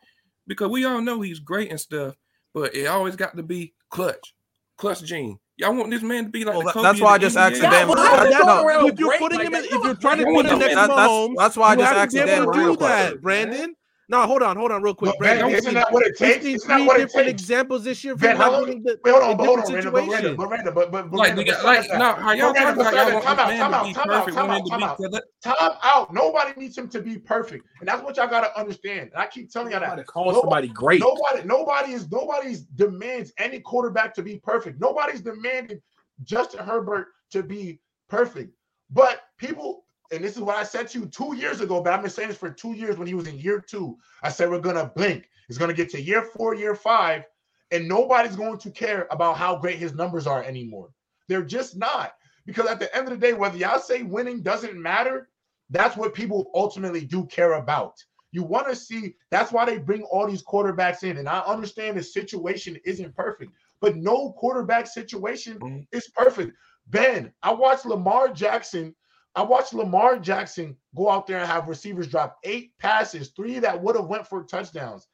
[0.49, 2.17] because we all know he's great and stuff,
[2.53, 4.35] but it always got to be clutch,
[4.77, 5.39] clutch gene.
[5.57, 7.87] Y'all want this man to be like well, that's why I just asked Dan.
[7.87, 11.35] No, if you're putting him, in, if you're trying to put him next to Mahomes,
[11.37, 12.51] that's why I just asked Dan.
[12.51, 13.77] Do that, Brandon.
[14.11, 15.17] No, hold on, hold on, real quick.
[15.19, 16.45] Brandon, ben, isn't that what it takes?
[16.45, 17.43] It's not what it different takes.
[17.43, 18.17] examples this year.
[18.17, 21.13] Ben, how, wait, hold on, but hold on, Miranda, but Miranda, but Miranda, but but
[21.13, 24.37] like, Miranda, like, no, how y'all talking about y'all want this man to be perfect,
[24.37, 24.99] time out, time out,
[25.45, 26.13] time out.
[26.13, 29.11] Nobody needs him to be perfect, and that's what y'all got to understand.
[29.13, 30.07] And I keep telling y'all that.
[30.09, 31.01] Call somebody great.
[31.01, 34.81] Nobody, nobody is nobody's demands any quarterback to be perfect.
[34.81, 35.81] Nobody's demanding
[36.25, 37.79] Justin Herbert to be
[38.09, 38.53] perfect.
[38.91, 42.03] But people and this is what I said to you two years ago, but I've
[42.03, 43.97] been saying this for two years when he was in year two.
[44.23, 45.29] I said we're gonna blink.
[45.49, 47.25] It's gonna get to year four, year five,
[47.71, 50.91] and nobody's going to care about how great his numbers are anymore.
[51.29, 52.15] They're just not.
[52.47, 55.29] Because at the end of the day, whether y'all say winning doesn't matter,
[55.71, 58.03] that's what people ultimately do care about.
[58.33, 61.19] You want to see that's why they bring all these quarterbacks in.
[61.19, 65.81] And I understand the situation isn't perfect, but no quarterback situation mm-hmm.
[65.93, 66.57] is perfect.
[66.89, 68.95] Ben, I watched Lamar Jackson
[69.35, 73.81] I watched Lamar Jackson go out there and have receivers drop eight passes, three that
[73.81, 75.07] would have went for touchdowns.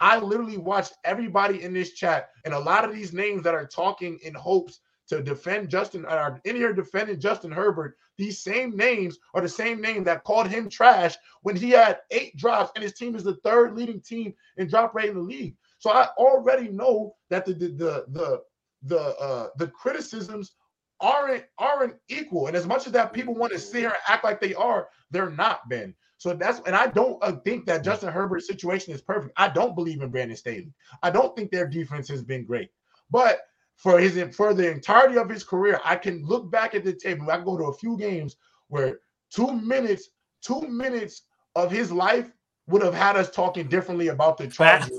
[0.00, 3.66] I literally watched everybody in this chat and a lot of these names that are
[3.66, 7.96] talking in hopes to defend Justin are in here defending Justin Herbert.
[8.16, 12.36] These same names are the same name that called him trash when he had eight
[12.36, 15.56] drops and his team is the third leading team in drop rate in the league.
[15.78, 18.42] So I already know that the the the the
[18.82, 20.52] the, uh, the criticisms
[21.00, 22.46] aren't aren't equal.
[22.46, 24.88] And as much as that people want to sit here and act like they are,
[25.10, 25.94] they're not, Ben.
[26.18, 29.32] So that's and I don't uh, think that Justin Herbert's situation is perfect.
[29.36, 30.72] I don't believe in Brandon Staley.
[31.02, 32.70] I don't think their defense has been great.
[33.10, 33.42] But
[33.76, 37.22] for his for the entirety of his career, I can look back at the tape.
[37.22, 38.98] I can go to a few games where
[39.30, 40.10] two minutes,
[40.42, 41.22] two minutes
[41.54, 42.32] of his life
[42.66, 44.90] would have had us talking differently about the Chargers.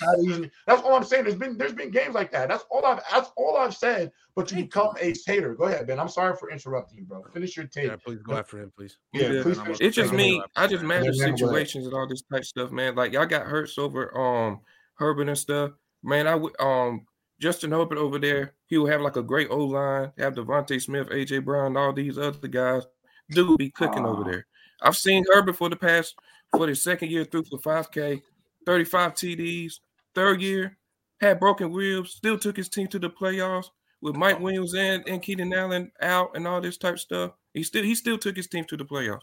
[0.00, 0.50] What?
[0.66, 1.24] That's all I'm saying.
[1.24, 2.48] There's been there's been games like that.
[2.48, 4.12] That's all I've that's all I've said.
[4.34, 5.54] But you become a hater.
[5.54, 5.98] Go ahead, Ben.
[5.98, 7.22] I'm sorry for interrupting you, bro.
[7.32, 7.90] Finish your tape.
[7.90, 8.98] Yeah, please go after him, please.
[9.12, 9.58] Yeah, yeah please.
[9.80, 10.42] It's just me.
[10.56, 12.94] I just manage situations and all this type stuff, man.
[12.94, 14.60] Like y'all got hurt over um
[14.94, 15.72] Herbert and stuff.
[16.02, 17.06] Man, I would um
[17.40, 18.54] Justin Herbert over there.
[18.66, 20.12] He will have like a great O line.
[20.18, 22.84] Have DeVonta Smith, AJ Brown, all these other guys.
[23.30, 24.46] Dude be cooking uh, over there.
[24.82, 26.14] I've seen Herbert for the past
[26.56, 28.22] for the second year through for 5K,
[28.64, 29.74] 35 TDs,
[30.18, 30.76] third year,
[31.20, 33.66] had broken ribs, still took his team to the playoffs
[34.00, 37.32] with Mike Williams and, and Keenan Allen out and all this type of stuff.
[37.54, 39.22] He still he still took his team to the playoffs.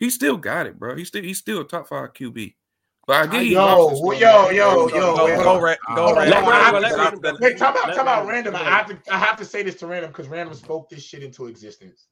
[0.00, 0.96] He still got it, bro.
[0.96, 2.54] He still he's still a top five QB.
[3.06, 5.60] But I get yo, yo, yo, yo, yo, go, go, go,
[5.94, 7.36] go, random.
[7.40, 8.54] Wait, come out, come out, random.
[8.54, 11.22] I have to, I have to say this to random because random spoke this shit
[11.22, 12.06] into existence.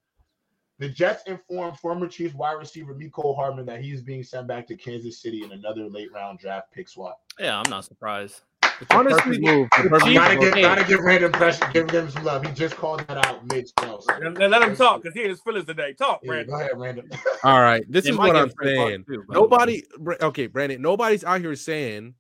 [0.81, 4.67] The Jets informed former Chiefs wide receiver Mecole Hardman that he is being sent back
[4.69, 7.21] to Kansas City in another late round draft pick swap.
[7.39, 8.41] Yeah, I'm not surprised.
[8.91, 9.69] Honestly, move.
[9.71, 12.47] gotta give, gotta give random pressure, give him some love.
[12.47, 14.01] He just called that out mid spell.
[14.01, 14.15] So.
[14.21, 15.93] Let, let him talk because he his feelings today.
[15.93, 16.55] Talk, yeah, Brandon.
[16.55, 17.11] Go ahead, Brandon.
[17.45, 19.05] All right, this is what I'm saying.
[19.05, 19.85] Too, Nobody,
[20.23, 20.81] okay, Brandon.
[20.81, 22.15] Nobody's out here saying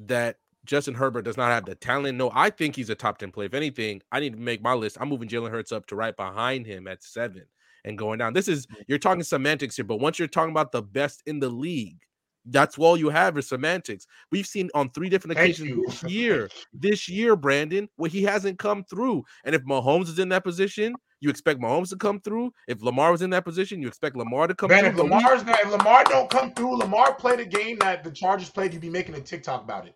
[0.00, 2.18] that Justin Herbert does not have the talent.
[2.18, 3.46] No, I think he's a top 10 play.
[3.46, 4.96] If anything, I need to make my list.
[5.00, 7.44] I'm moving Jalen Hurts up to right behind him at seven
[7.84, 8.32] and going down.
[8.32, 9.08] This is you're mm-hmm.
[9.08, 11.98] talking semantics here, but once you're talking about the best in the league,
[12.46, 14.06] that's all you have is semantics.
[14.30, 18.84] We've seen on three different occasions this year, this year, Brandon, where he hasn't come
[18.84, 19.24] through.
[19.44, 22.52] And if Mahomes is in that position, you expect Mahomes to come through.
[22.66, 24.90] If Lamar was in that position, you expect Lamar to come Man, through.
[24.90, 28.50] If Lamar's not, if Lamar don't come through, Lamar played a game that the Chargers
[28.50, 29.94] played, you'd be making a TikTok about it.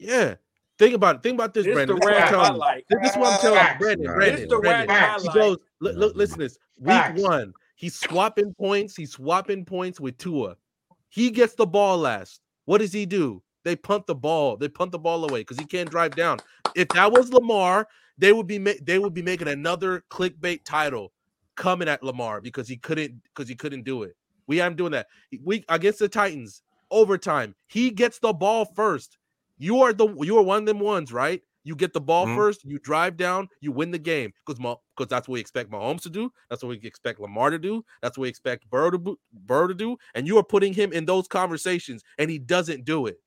[0.00, 0.34] Yeah.
[0.78, 1.22] Think about it.
[1.22, 1.96] Think about this, Brandon.
[1.98, 4.06] This, this, this is what I'm telling you, Brandon.
[4.06, 4.96] Brandon, Brandon.
[5.22, 5.58] He goes.
[5.80, 6.58] Look, look, listen to this.
[6.78, 8.96] Week one, he's swapping points.
[8.96, 10.56] He's swapping points with Tua.
[11.10, 12.40] He gets the ball last.
[12.64, 13.42] What does he do?
[13.62, 14.56] They punt the ball.
[14.56, 16.38] They punt the ball away because he can't drive down.
[16.74, 17.86] If that was Lamar,
[18.18, 21.12] they would be ma- they would be making another clickbait title
[21.54, 24.16] coming at Lamar because he couldn't because he couldn't do it.
[24.46, 25.06] We am doing that.
[25.42, 27.54] We against the Titans overtime.
[27.68, 29.18] He gets the ball first.
[29.58, 31.40] You are the you are one of them ones, right?
[31.64, 32.36] You get the ball mm-hmm.
[32.36, 34.60] first, you drive down, you win the game because
[34.96, 36.30] because that's what we expect Mahomes to do.
[36.50, 37.84] That's what we expect Lamar to do.
[38.02, 39.96] That's what we expect Burr to, Burr to do.
[40.14, 43.18] And you are putting him in those conversations, and he doesn't do it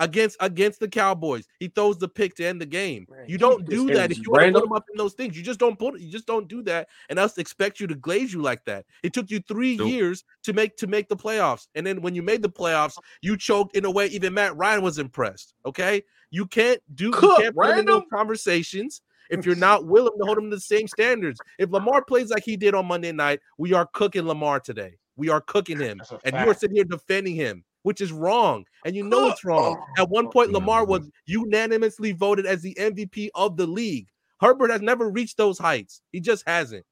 [0.00, 1.46] against against the Cowboys.
[1.60, 3.06] He throws the pick to end the game.
[3.08, 5.36] Man, you don't do that if you want to put him up in those things.
[5.36, 8.32] You just don't put you just don't do that, and us expect you to glaze
[8.32, 8.86] you like that.
[9.02, 9.88] It took you three nope.
[9.88, 13.36] years to make to make the playoffs, and then when you made the playoffs, you
[13.36, 15.54] choked in a way even Matt Ryan was impressed.
[15.64, 20.18] Okay, you can't do Cook, you can't put in those conversations if you're not willing
[20.18, 21.40] to hold him to the same standards.
[21.58, 24.96] If Lamar plays like he did on Monday night, we are cooking Lamar today.
[25.16, 28.64] We are cooking him, and you are sitting here defending him which is wrong.
[28.84, 29.82] And you know it's wrong.
[29.98, 34.08] At one point, Lamar was unanimously voted as the MVP of the league.
[34.40, 36.02] Herbert has never reached those heights.
[36.12, 36.84] He just hasn't.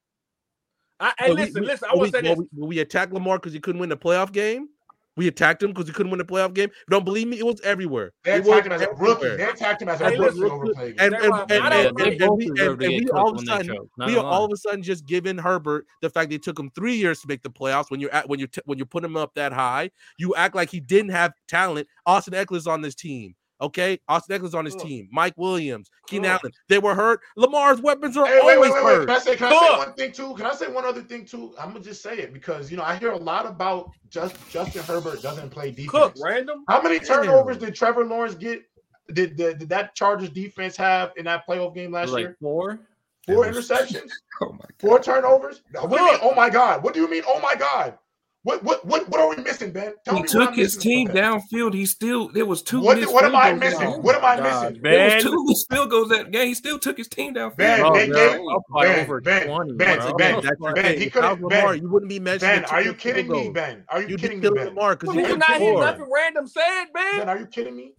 [1.01, 1.89] I, hey, listen, we, listen.
[1.90, 2.39] I want to say this.
[2.56, 4.69] We, we attack Lamar because he couldn't win the playoff game.
[5.19, 6.70] We attacked him because he couldn't win the playoff game.
[6.89, 7.40] Don't believe me?
[7.40, 8.12] It was everywhere.
[8.23, 9.36] They it attacked him as a rookie.
[9.36, 11.12] They attacked him as a rookie And,
[12.89, 13.77] we all of a sudden,
[14.07, 16.95] we are all of a sudden just giving Herbert the fact they took him three
[16.95, 17.90] years to make the playoffs.
[17.90, 20.55] When you're at when you're t- when you're putting him up that high, you act
[20.55, 21.89] like he didn't have talent.
[22.07, 23.35] Austin Ekeler's on this team.
[23.60, 25.09] Okay, Austin Ekeler's on his team.
[25.10, 27.20] Mike Williams, Keenan Allen, they were hurt.
[27.36, 29.06] Lamar's weapons are hey, always wait, wait, hurt.
[29.06, 30.35] Can I say, can I say one thing too?
[30.35, 31.55] Can I say one other thing too?
[31.59, 34.85] I'm gonna just say it because you know I hear a lot about just Justin
[34.85, 35.90] Herbert doesn't play defense.
[35.90, 36.64] Cook, random.
[36.68, 37.66] How many turnovers Damn.
[37.66, 38.62] did Trevor Lawrence get?
[39.12, 42.36] Did, did, did that Chargers defense have in that playoff game last like year?
[42.40, 42.80] Four.
[43.26, 44.10] Four interceptions.
[44.43, 44.72] oh my God.
[44.78, 45.62] Four turnovers.
[45.72, 46.20] What do you mean?
[46.22, 46.82] Oh my God!
[46.82, 47.22] What do you mean?
[47.26, 47.98] Oh my God!
[48.44, 49.94] What what what what are we missing, Ben?
[50.05, 51.74] Tell he took his team downfield.
[51.74, 52.81] He still there was two.
[52.81, 53.90] What, what am I missing?
[54.02, 54.81] What am I missing?
[54.81, 54.93] Ben.
[54.93, 56.47] There was two field goals that game.
[56.47, 57.56] He still took his team downfield.
[57.56, 58.40] Ben, oh, ben, ben,
[58.81, 62.20] ben, over ben, 20, Ben, Ben, Ben, Ben, Ben, he could Lamar, you wouldn't be
[62.20, 62.60] mentioning.
[62.60, 63.85] Ben, are you kidding me, Ben?
[63.89, 64.66] Are you kidding me, Ben?
[64.66, 67.19] Lamar because you not hear nothing random said, Ben.
[67.19, 67.94] Ben, are you kidding me?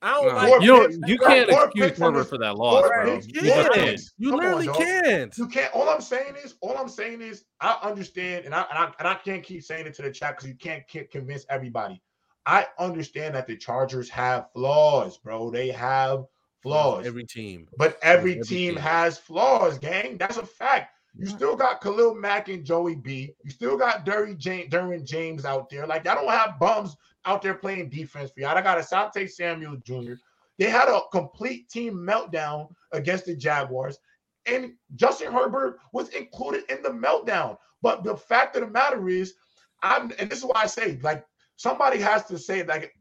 [0.00, 3.14] I don't no, like you don't, you can't excuse Herbert for that loss, bro.
[3.14, 4.00] You, you can't.
[4.16, 5.36] You literally on, can't.
[5.36, 5.74] You can't.
[5.74, 9.08] All I'm saying is, all I'm saying is, I understand, and I and I, and
[9.08, 12.00] I can't keep saying it to the chat because you can't, can't convince everybody.
[12.46, 15.50] I understand that the Chargers have flaws, bro.
[15.50, 16.26] They have
[16.62, 17.04] flaws.
[17.04, 20.16] Every team, but every, every team, team has flaws, gang.
[20.16, 20.94] That's a fact.
[21.16, 23.34] You still got Khalil Mack and Joey B.
[23.42, 25.84] You still got Derry James, Derwin James out there.
[25.84, 26.96] Like, I don't have bums
[27.28, 28.56] out there playing defense for y'all.
[28.56, 30.14] I got Asante Samuel Jr.
[30.58, 33.98] They had a complete team meltdown against the Jaguars,
[34.46, 37.58] and Justin Herbert was included in the meltdown.
[37.82, 39.34] But the fact of the matter is,
[39.82, 41.24] I'm, and this is why I say, like,
[41.56, 42.94] somebody has to say, like,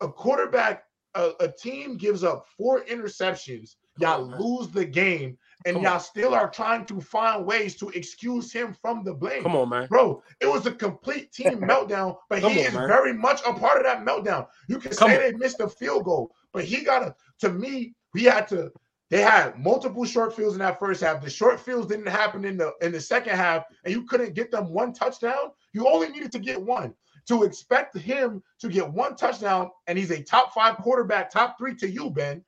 [0.00, 0.84] a quarterback,
[1.14, 6.00] a, a team gives up four interceptions, y'all lose the game and Come y'all on.
[6.00, 9.42] still are trying to find ways to excuse him from the blame.
[9.42, 9.86] Come on, man.
[9.88, 12.88] Bro, it was a complete team meltdown, but Come he on, is man.
[12.88, 14.46] very much a part of that meltdown.
[14.68, 15.32] You can Come say on.
[15.32, 18.72] they missed a field goal, but he got to, to me, we had to,
[19.10, 21.22] they had multiple short fields in that first half.
[21.22, 24.50] The short fields didn't happen in the in the second half, and you couldn't get
[24.50, 25.50] them one touchdown.
[25.74, 26.94] You only needed to get one.
[27.28, 31.74] To expect him to get one touchdown, and he's a top five quarterback, top three
[31.76, 32.42] to you, Ben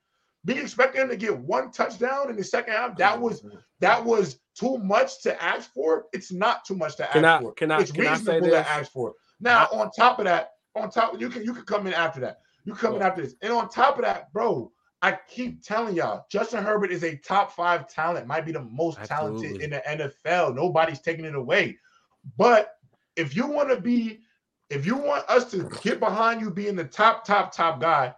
[0.45, 2.97] be expecting him to get one touchdown in the second half.
[2.97, 3.57] That was mm-hmm.
[3.81, 6.07] that was too much to ask for.
[6.13, 7.53] It's not too much to ask can I, for.
[7.53, 9.15] Can I, it's can reasonable to ask for.
[9.41, 12.41] Now, on top of that, on top, you can you can come in after that.
[12.65, 14.71] You come in after this, and on top of that, bro.
[15.03, 18.99] I keep telling y'all, Justin Herbert is a top five talent, might be the most
[18.99, 19.49] Absolutely.
[19.49, 20.55] talented in the NFL.
[20.55, 21.77] Nobody's taking it away.
[22.39, 22.71] But
[23.15, 24.21] if you want to be,
[24.71, 28.15] if you want us to get behind you being the top, top, top guy,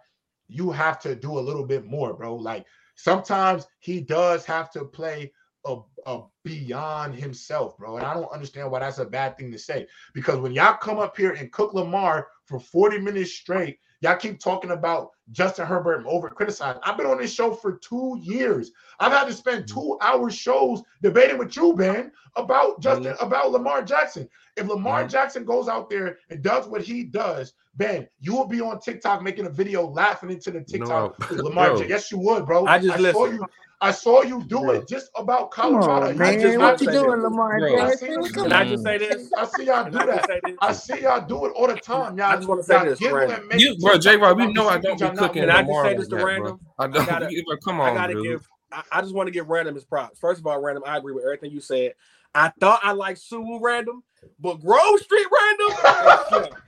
[0.47, 2.35] you have to do a little bit more, bro.
[2.35, 2.65] Like
[2.95, 5.31] sometimes he does have to play
[5.65, 7.97] a, a, beyond himself, bro.
[7.97, 9.87] And I don't understand why that's a bad thing to say.
[10.13, 14.39] Because when y'all come up here and cook Lamar for 40 minutes straight, y'all keep
[14.39, 16.81] talking about Justin Herbert and over criticizing.
[16.83, 18.71] I've been on this show for two years.
[18.99, 19.79] I've had to spend mm-hmm.
[19.79, 23.25] two hour shows debating with you, Ben, about Justin, mm-hmm.
[23.25, 24.29] about Lamar Jackson.
[24.55, 25.09] If Lamar mm-hmm.
[25.09, 29.21] Jackson goes out there and does what he does, Ben, you will be on TikTok
[29.21, 31.43] making a video laughing into the TikTok no.
[31.43, 31.73] Lamar.
[31.75, 31.81] No.
[31.81, 32.65] Yes, you would, bro.
[32.65, 33.45] I just I saw you.
[33.79, 36.09] I saw you do it just about Colorado.
[36.09, 36.39] On, man.
[36.39, 38.23] just what you doing, Lamar Jackson?
[38.23, 39.31] Can I just say this?
[39.37, 40.41] I see y'all do that.
[40.61, 42.17] I see y'all do it all the time.
[42.17, 44.17] Y'all, I just want to say this, you, bro, J.
[44.17, 45.43] Rob, you know I don't be cooking.
[45.43, 46.59] Can I just say this to Random?
[46.79, 46.85] I.
[46.85, 47.29] I gotta,
[47.63, 48.47] come on, I gotta give.
[48.91, 50.19] I, just want to give Random his props.
[50.19, 51.93] First of all, Random, I agree with everything you said.
[52.35, 54.03] I thought I liked Sue Random,
[54.39, 56.53] but Grove Street Random.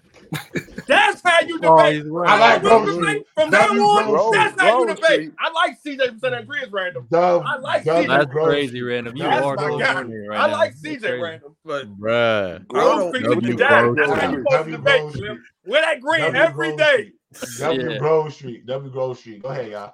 [0.87, 2.03] That's how you oh, debate.
[2.05, 2.29] Oh, right.
[2.29, 3.25] I like Grove Street.
[3.35, 5.03] From now on, that's how you debate.
[5.03, 5.33] Street.
[5.39, 7.07] I like CJ from San Andreas Random.
[7.11, 8.07] Dub, I like CJ.
[8.07, 9.15] That's crazy, Random.
[9.15, 10.51] You that's are right I now.
[10.51, 11.55] like CJ Random.
[11.63, 13.95] But bruh, Grove Street with the dad.
[13.95, 15.39] That's how you supposed to debate.
[15.65, 17.11] Wear that green every day.
[17.59, 18.65] W Grove Street.
[18.65, 19.43] W Grove Street.
[19.43, 19.93] Go ahead, y'all.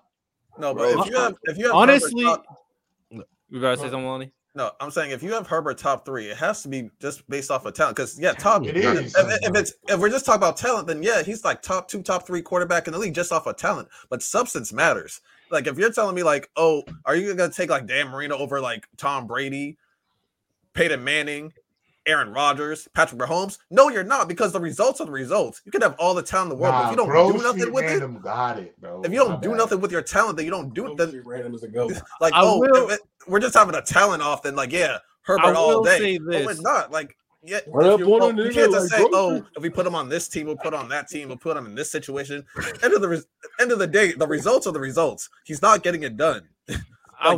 [0.57, 2.23] No, but if you have, if you have honestly,
[3.49, 4.31] you gotta say something, Lonnie.
[4.55, 7.51] No, I'm saying if you have Herbert top three, it has to be just based
[7.51, 7.97] off of talent.
[7.97, 8.65] Because yeah, top.
[8.65, 9.13] It is.
[9.13, 12.01] If, if, it's if we're just talking about talent, then yeah, he's like top two,
[12.01, 13.89] top three quarterback in the league just off of talent.
[14.09, 15.19] But substance matters.
[15.51, 18.61] Like if you're telling me like, oh, are you gonna take like Dan Marino over
[18.61, 19.77] like Tom Brady,
[20.73, 21.51] Peyton Manning,
[22.05, 23.57] Aaron Rodgers, Patrick Mahomes.
[23.71, 25.61] No, you're not because the results are the results.
[25.65, 27.31] You can have all the talent in the world, nah, but if you don't bro,
[27.31, 29.01] do nothing with it, got it, bro.
[29.01, 29.57] If you don't do bad.
[29.57, 31.25] nothing with your talent, then you don't do it.
[31.25, 31.89] Random as a go.
[32.21, 34.43] Like, I oh, it, we're just having a talent off.
[34.43, 36.17] Then, like, yeah, Herbert all day.
[36.17, 37.15] But we're not like.
[37.47, 40.27] Yeah, you, oh, you, can't just like, say, "Oh, if we put him on this
[40.27, 42.43] team, we'll put on that team, we'll put him in this situation."
[42.81, 43.23] end of the
[43.59, 45.29] end of the day, the results are the results.
[45.45, 46.41] He's not getting it done.
[46.67, 46.79] like,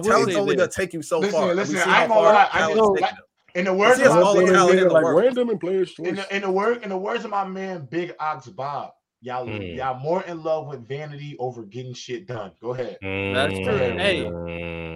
[0.04, 1.54] talent's only going to take you so listen, far.
[1.54, 2.50] Listen, I ain't gonna lie.
[2.54, 2.96] I know,
[3.58, 6.84] in the words of my man, like random and players in the, in the word
[6.84, 9.76] in the words of my man Big Ox Bob, y'all mm.
[9.76, 12.52] y'all more in love with vanity over getting shit done.
[12.62, 12.98] Go ahead.
[13.04, 13.34] Mm.
[13.34, 13.78] That's true.
[13.78, 14.24] Hey,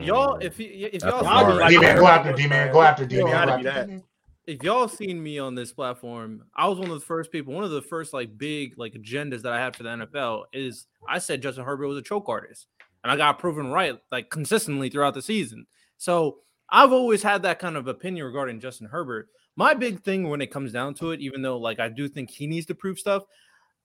[0.06, 4.04] y'all, if if y'all like, D-man, go after D man, go after D man.
[4.48, 7.54] If y'all seen me on this platform, I was one of the first people.
[7.54, 10.88] One of the first like big like agendas that I had for the NFL is
[11.08, 12.68] I said Justin Herbert was a choke artist,
[13.04, 15.68] and I got proven right like consistently throughout the season.
[15.98, 16.40] So
[16.70, 19.28] I've always had that kind of opinion regarding Justin Herbert.
[19.56, 22.32] My big thing when it comes down to it, even though like I do think
[22.32, 23.24] he needs to prove stuff,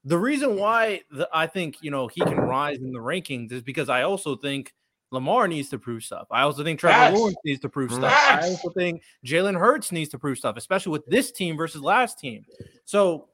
[0.06, 3.62] the reason why the, I think you know he can rise in the rankings is
[3.62, 4.72] because I also think
[5.10, 6.28] Lamar needs to prove stuff.
[6.30, 7.18] I also think Trevor yes.
[7.18, 8.12] Lawrence needs to prove stuff.
[8.12, 8.44] Yes.
[8.44, 12.20] I also think Jalen Hurts needs to prove stuff, especially with this team versus last
[12.20, 12.44] team.
[12.84, 13.28] So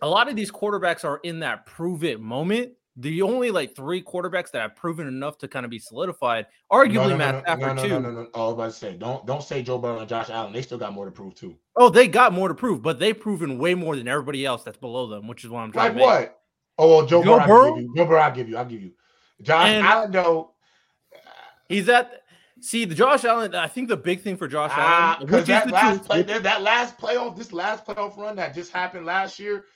[0.00, 4.02] a lot of these quarterbacks are in that prove it moment the only like three
[4.02, 7.40] quarterbacks that have proven enough to kind of be solidified, arguably no, no, Matt no,
[7.40, 7.88] Stafford no, too.
[7.88, 8.28] No, no, no, no.
[8.34, 10.52] Oh, I was about to say, don't don't say Joe Burrow and Josh Allen.
[10.52, 11.56] They still got more to prove too.
[11.76, 14.78] Oh, they got more to prove, but they've proven way more than everybody else that's
[14.78, 16.40] below them, which is what I'm trying like what?
[16.78, 17.66] Oh, well, Joe, Joe Burrow, Burrow?
[17.66, 17.94] I'll give you.
[17.96, 18.56] Joe Burrow, I'll give you.
[18.56, 18.92] I'll give you.
[19.42, 20.52] Josh and Allen, though.
[21.68, 22.22] He's at.
[22.60, 23.54] See the Josh Allen.
[23.54, 26.06] I think the big thing for Josh uh, Allen, which that is the last truth,
[26.08, 29.66] play, that last playoff, this last playoff run that just happened last year.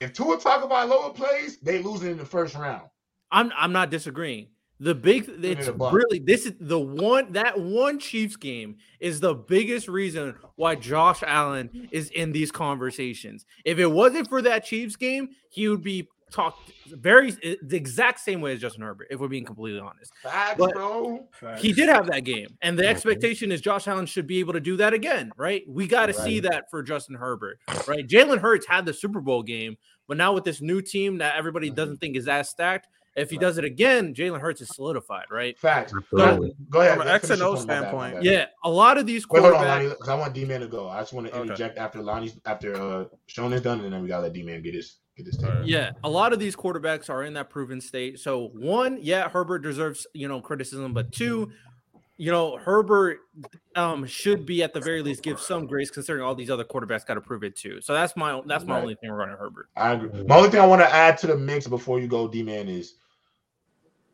[0.00, 2.88] If Tua talk about lower plays, they losing in the first round.
[3.30, 4.48] I'm I'm not disagreeing.
[4.80, 9.88] The big it's really this is the one that one Chiefs game is the biggest
[9.88, 13.44] reason why Josh Allen is in these conversations.
[13.64, 18.40] If it wasn't for that Chiefs game, he would be talked very the exact same
[18.40, 20.12] way as Justin Herbert, if we're being completely honest.
[20.22, 21.26] Facts, but bro.
[21.32, 21.62] Facts.
[21.62, 22.90] He did have that game, and the mm-hmm.
[22.90, 25.62] expectation is Josh Allen should be able to do that again, right?
[25.68, 26.24] We got to right.
[26.24, 28.06] see that for Justin Herbert, right?
[28.06, 29.76] Jalen Hurts had the Super Bowl game,
[30.06, 31.76] but now with this new team that everybody mm-hmm.
[31.76, 32.88] doesn't think is as stacked,
[33.18, 35.58] if he does it again, Jalen Hurts is solidified, right?
[35.58, 35.92] Facts.
[36.10, 36.98] So, go ahead.
[36.98, 39.28] From an X and O standpoint, yeah, a lot of these.
[39.28, 40.88] Wait, hold on, Lonnie, because I want D Man to go.
[40.88, 41.42] I just want to okay.
[41.42, 44.62] interject after Lonnie's after uh Sean is done, and then we gotta let D Man
[44.62, 45.50] get his get his take.
[45.64, 48.18] Yeah, a lot of these quarterbacks are in that proven state.
[48.18, 51.50] So one, yeah, Herbert deserves you know criticism, but two,
[52.16, 53.20] you know, Herbert
[53.76, 57.06] um, should be at the very least give some grace considering all these other quarterbacks
[57.06, 57.80] got to prove it too.
[57.80, 58.82] So that's my that's my right.
[58.82, 59.68] only thing regarding Herbert.
[59.76, 60.24] I agree.
[60.24, 62.68] My only thing I want to add to the mix before you go, D man,
[62.68, 62.94] is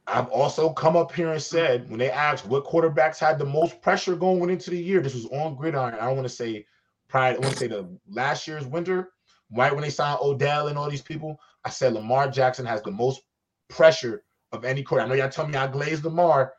[0.07, 3.81] I've also come up here and said when they asked what quarterbacks had the most
[3.81, 5.95] pressure going into the year, this was on gridiron.
[5.95, 6.67] I don't want to say
[7.09, 9.13] prior, I want to say the last year's winter,
[9.55, 11.41] right when they signed Odell and all these people.
[11.65, 13.23] I said Lamar Jackson has the most
[13.69, 15.13] pressure of any quarterback.
[15.13, 16.53] I know y'all tell me I glazed Lamar.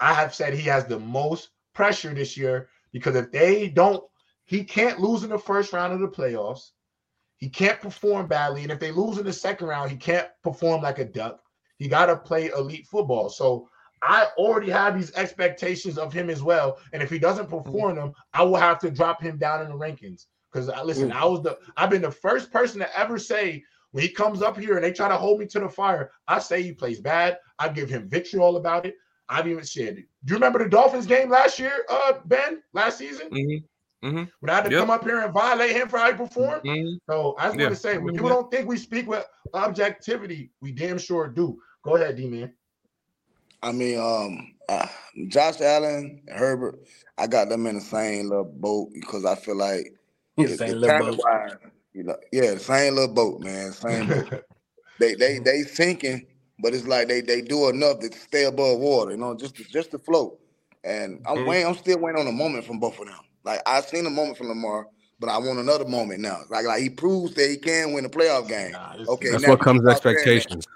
[0.00, 4.02] I have said he has the most pressure this year because if they don't,
[4.44, 6.70] he can't lose in the first round of the playoffs.
[7.38, 8.62] He can't perform badly.
[8.62, 11.40] And if they lose in the second round, he can't perform like a duck.
[11.78, 13.28] He got to play elite football.
[13.28, 13.68] So
[14.02, 16.78] I already have these expectations of him as well.
[16.92, 17.62] And if he doesn't mm-hmm.
[17.64, 20.26] perform them, I will have to drop him down in the rankings.
[20.54, 24.02] Because uh, listen, I was the I've been the first person to ever say when
[24.02, 26.62] he comes up here and they try to hold me to the fire, I say
[26.62, 27.38] he plays bad.
[27.58, 28.94] I give him vitriol about it.
[29.28, 30.04] I've even said, it.
[30.24, 33.30] do you remember the Dolphins game last year, uh, Ben, last season?
[33.30, 34.06] Mm-hmm.
[34.06, 34.24] Mm-hmm.
[34.40, 34.80] When I had to yep.
[34.80, 36.62] come up here and violate him for how he performed.
[36.64, 36.96] Mm-hmm.
[37.10, 37.64] So I just yeah.
[37.64, 39.24] want to say, when people don't think we speak with
[39.54, 41.58] objectivity, we damn sure do.
[41.82, 42.52] Go ahead, D man.
[43.62, 44.86] I mean, um, uh,
[45.28, 46.80] Josh Allen, Herbert,
[47.16, 49.94] I got them in the same little boat because I feel like
[50.36, 51.20] it's, same little boat.
[51.24, 51.56] Wide,
[51.92, 53.72] you know, yeah, the same little boat, man.
[53.72, 54.44] Same boat.
[55.00, 56.26] they they they sinking,
[56.58, 59.64] but it's like they they do enough to stay above water, you know, just to,
[59.64, 60.38] just to float.
[60.82, 61.46] And I'm mm-hmm.
[61.48, 63.16] waiting, I'm still waiting on a moment from both of them.
[63.44, 64.86] Like I seen a moment from Lamar,
[65.18, 66.40] but I want another moment now.
[66.50, 68.72] Like like he proves that he can win a playoff game.
[68.72, 70.66] Nah, okay, that's what comes expectations.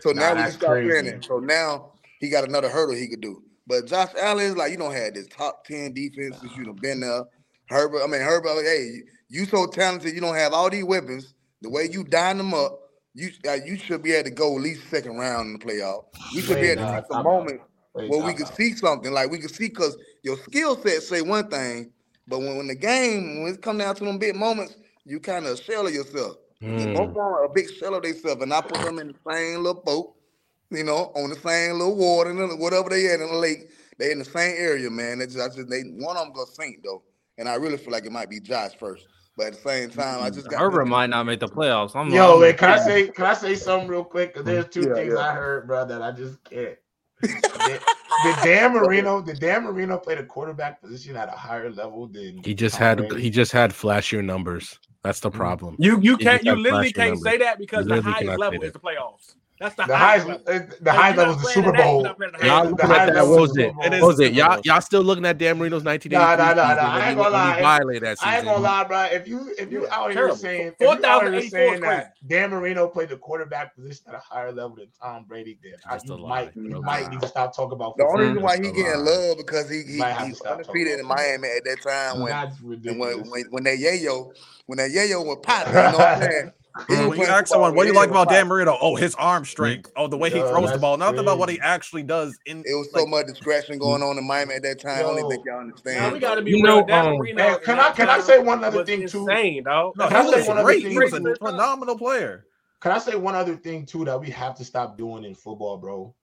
[0.00, 1.24] So now nah, we start playing it.
[1.24, 3.42] So now he got another hurdle he could do.
[3.66, 6.76] But Josh Allen is like, you don't have this top 10 defense since you have
[6.76, 7.24] been there.
[7.68, 11.34] Herbert, I mean, Herbert, hey, you so talented, you don't have all these weapons.
[11.62, 12.80] The way you dine them up,
[13.14, 16.04] you uh, you should be able to go at least second round in the playoff.
[16.34, 17.60] We should be able to some moment
[17.92, 19.12] where we could see something.
[19.12, 21.92] Like we could see because your skill set say one thing,
[22.26, 25.46] but when, when the game, when it come down to them big moments, you kind
[25.46, 26.36] of shell of yourself.
[26.62, 26.96] Mm.
[26.96, 29.82] Both are a big shell of themselves, and I put them in the same little
[29.82, 30.14] boat
[30.70, 34.12] you know, on the same little water, and whatever they at in the lake, they
[34.12, 35.20] in the same area, man.
[35.20, 37.02] It's just, just they one of them gonna sink though,
[37.38, 39.06] and I really feel like it might be Josh first.
[39.36, 41.94] But at the same time, I just got Herbert might not make the playoffs.
[41.94, 44.34] I'm Yo, wait, can I say can I say something real quick?
[44.34, 45.30] Because there's two yeah, things yeah.
[45.30, 46.76] I heard, bro, that I just can't.
[47.22, 47.80] did,
[48.24, 52.42] did Dan Marino did Dan Marino play the quarterback position at a higher level than
[52.44, 53.22] he just Tom had Brady?
[53.22, 54.78] he just had flashier numbers.
[55.04, 55.34] That's the mm.
[55.34, 55.76] problem.
[55.78, 57.22] You you can't you literally can't numbers.
[57.22, 59.34] say that because the highest level is the playoffs.
[59.60, 60.26] That's the, the highest.
[60.26, 60.76] highest level.
[60.80, 62.06] the highest level is the Super Bowl.
[62.42, 63.26] Y'all looking at that?
[63.26, 63.74] What was it?
[63.74, 64.32] What was it?
[64.32, 66.16] Y'all y'all still looking at Dan Marino's 1983?
[66.16, 66.94] Nah, nah, nah, nah.
[66.94, 67.60] I ain't gonna lie.
[67.60, 68.32] Violate that season.
[68.32, 69.02] I ain't gonna lie, bro.
[69.04, 72.86] If you if you out here saying if you out here saying that Dan Marino
[72.86, 76.54] played the quarterback position at a higher level than Tom Brady did, I, you might
[76.54, 77.96] you might need to stop talking about.
[77.96, 81.64] The only reason why he getting love because he, he he's undefeated in Miami at
[81.64, 84.32] that time when when when when that yayo
[84.66, 85.74] when that yayo was popping.
[85.74, 86.52] You know what I'm saying?
[86.86, 88.76] When you ask someone, what do you like about Dan Marino?
[88.80, 89.90] Oh, his arm strength.
[89.96, 90.96] Oh, the way he throws the ball.
[90.96, 92.38] Nothing about what he actually does.
[92.46, 95.00] In it was so much discretion going on in Miami at that time.
[95.00, 96.00] Yo, I don't think y'all understand.
[96.00, 96.84] Now we got to be you real.
[96.84, 97.58] Dan um, Marino.
[97.58, 99.28] Can I can I say one other thing too?
[99.28, 99.94] Insane, dog.
[99.96, 100.76] No, can I say one great.
[100.78, 102.46] Other thing he was a phenomenal player.
[102.80, 105.78] Can I say one other thing too that we have to stop doing in football,
[105.78, 106.14] bro?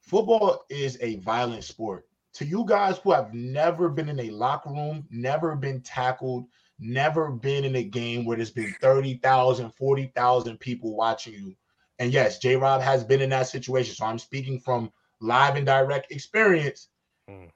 [0.00, 2.06] Football is a violent sport.
[2.34, 6.46] To you guys who have never been in a locker room, never been tackled,
[6.78, 11.54] never been in a game where there's been 30,000, 40,000 people watching you.
[11.98, 13.94] And yes, J Rob has been in that situation.
[13.94, 14.90] So I'm speaking from
[15.20, 16.88] live and direct experience.
[17.30, 17.50] Mm.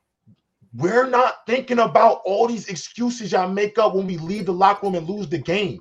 [0.74, 4.86] We're not thinking about all these excuses y'all make up when we leave the locker
[4.86, 5.80] room and lose the game.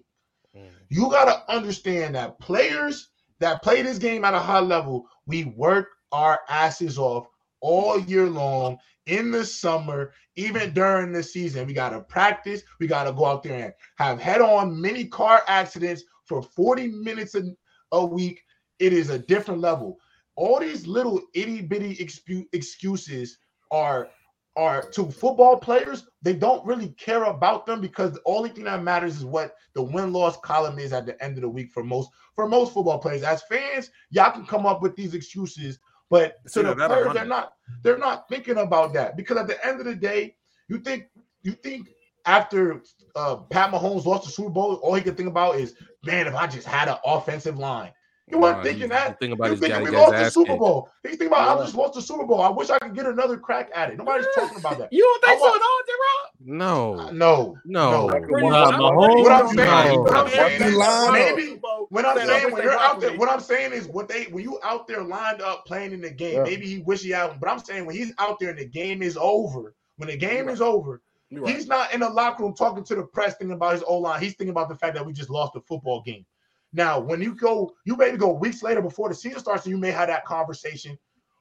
[0.55, 0.69] Mm.
[0.89, 3.09] You got to understand that players
[3.39, 7.27] that play this game at a high level, we work our asses off
[7.61, 8.77] all year long
[9.07, 10.73] in the summer, even mm-hmm.
[10.73, 11.67] during the season.
[11.67, 12.61] We got to practice.
[12.79, 16.89] We got to go out there and have head on many car accidents for 40
[16.89, 17.43] minutes a,
[17.91, 18.43] a week.
[18.79, 19.97] It is a different level.
[20.35, 23.39] All these little itty bitty expu- excuses
[23.71, 24.09] are
[24.57, 28.81] are to football players, they don't really care about them because the only thing that
[28.81, 32.09] matters is what the win-loss column is at the end of the week for most
[32.33, 33.21] for most football players.
[33.21, 35.77] As fans, y'all can come up with these excuses
[36.09, 37.53] but to the players, they're not
[37.83, 40.35] they're not thinking about that because at the end of the day,
[40.69, 41.05] you think
[41.41, 41.87] you think
[42.25, 42.81] after
[43.15, 45.75] uh, Pat Mahomes lost the Super Bowl, all he could think about is,
[46.05, 47.91] man, if I just had an offensive line.
[48.29, 49.19] He weren't thinking that.
[49.19, 50.89] Thinking about he thinking we lost the Super Bowl.
[51.01, 51.61] He's thinking about yeah.
[51.61, 52.41] I just lost the Super Bowl.
[52.41, 53.97] I wish I could get another crack at it.
[53.97, 54.91] Nobody's talking about that.
[54.91, 56.27] You don't think want, so at all, Rob?
[56.45, 56.99] No.
[56.99, 57.57] Uh, no.
[57.63, 57.91] No.
[57.91, 58.05] no.
[58.05, 60.77] What, I'm, what I'm saying, what I'm saying is
[61.11, 64.43] maybe when I'm saying when you're out there, what I'm saying is what they when
[64.43, 66.43] you out there lined up playing in the game, yeah.
[66.43, 69.01] maybe he wish he out, but I'm saying when he's out there and the game
[69.01, 72.95] is over, when the game is over, he's not in the locker room talking to
[72.95, 74.21] the press thinking about his O line.
[74.21, 76.25] He's thinking about the fact that we just lost the football game.
[76.73, 79.77] Now, when you go, you maybe go weeks later before the season starts, and you
[79.77, 80.97] may have that conversation.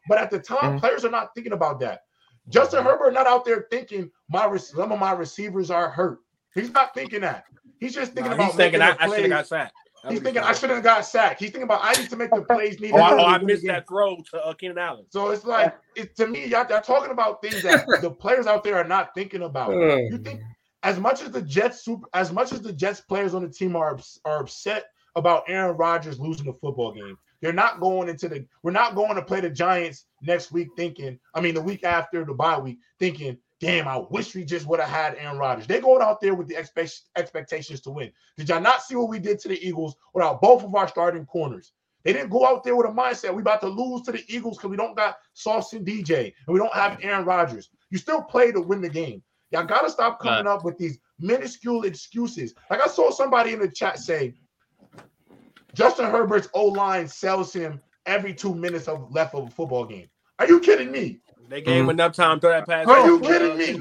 [0.08, 0.78] But at the time, mm-hmm.
[0.78, 2.02] players are not thinking about that.
[2.48, 6.20] Justin Herbert not out there thinking my some of my receivers are hurt.
[6.54, 7.44] He's not thinking that.
[7.80, 8.46] He's just thinking about.
[8.46, 9.74] He's thinking I, I should have got sacked.
[10.08, 11.40] He's thinking I should have got sacked.
[11.40, 12.94] He's thinking about I need to make the plays needed.
[12.94, 15.06] oh, I, oh, I missed that throw to uh, Keenan Allen.
[15.10, 18.62] So it's like it, to me, y'all, y'all talking about things that the players out
[18.62, 19.72] there are not thinking about.
[19.72, 20.40] You think
[20.82, 23.74] as much as the Jets super, as much as the Jets players on the team
[23.74, 24.84] are are upset
[25.16, 27.18] about Aaron Rodgers losing the football game.
[27.40, 31.18] They're not going into the we're not going to play the Giants next week thinking,
[31.34, 34.80] I mean the week after the bye week, thinking, damn, I wish we just would
[34.80, 35.66] have had Aaron Rodgers.
[35.66, 38.12] They're going out there with the expect, expectations to win.
[38.36, 41.26] Did y'all not see what we did to the Eagles without both of our starting
[41.26, 41.72] corners?
[42.04, 44.58] They didn't go out there with a mindset we about to lose to the Eagles
[44.58, 47.70] because we don't got Sauce and DJ and we don't have Aaron Rodgers.
[47.90, 49.22] You still play to win the game.
[49.50, 52.54] Y'all got to stop coming up with these minuscule excuses.
[52.70, 54.34] Like I saw somebody in the chat say,
[55.76, 60.08] Justin Herbert's O line sells him every two minutes of left of a football game.
[60.38, 61.20] Are you kidding me?
[61.48, 61.90] They gave him mm-hmm.
[61.90, 62.86] enough time to throw that pass.
[62.86, 63.78] Are you uh, kidding me?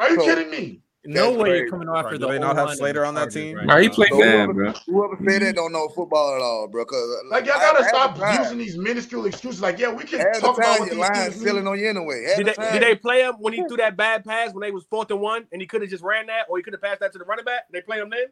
[0.00, 0.80] Are you kidding me?
[1.04, 2.26] No way you're coming after Right, the.
[2.26, 3.56] do they not have Slater on that team?
[3.56, 3.94] right Nah, he now.
[3.94, 4.72] played So bad, whoever, bro.
[4.86, 6.84] whoever said that don't know football at all, bro.
[6.84, 9.60] Cause uh, Like y'all gotta stop using these minuscule excuses.
[9.60, 11.64] Like, yeah, we can Half the talk about time what your these line teams stealing
[11.64, 11.72] mean.
[11.72, 12.24] on you anyway.
[12.28, 12.72] Half Did the they, time.
[12.74, 15.20] did they play him when he threw that bad pass when they was fourth and
[15.20, 17.18] one and he could have just ran that or he could have passed that to
[17.18, 17.62] the running back?
[17.72, 18.26] They play him then.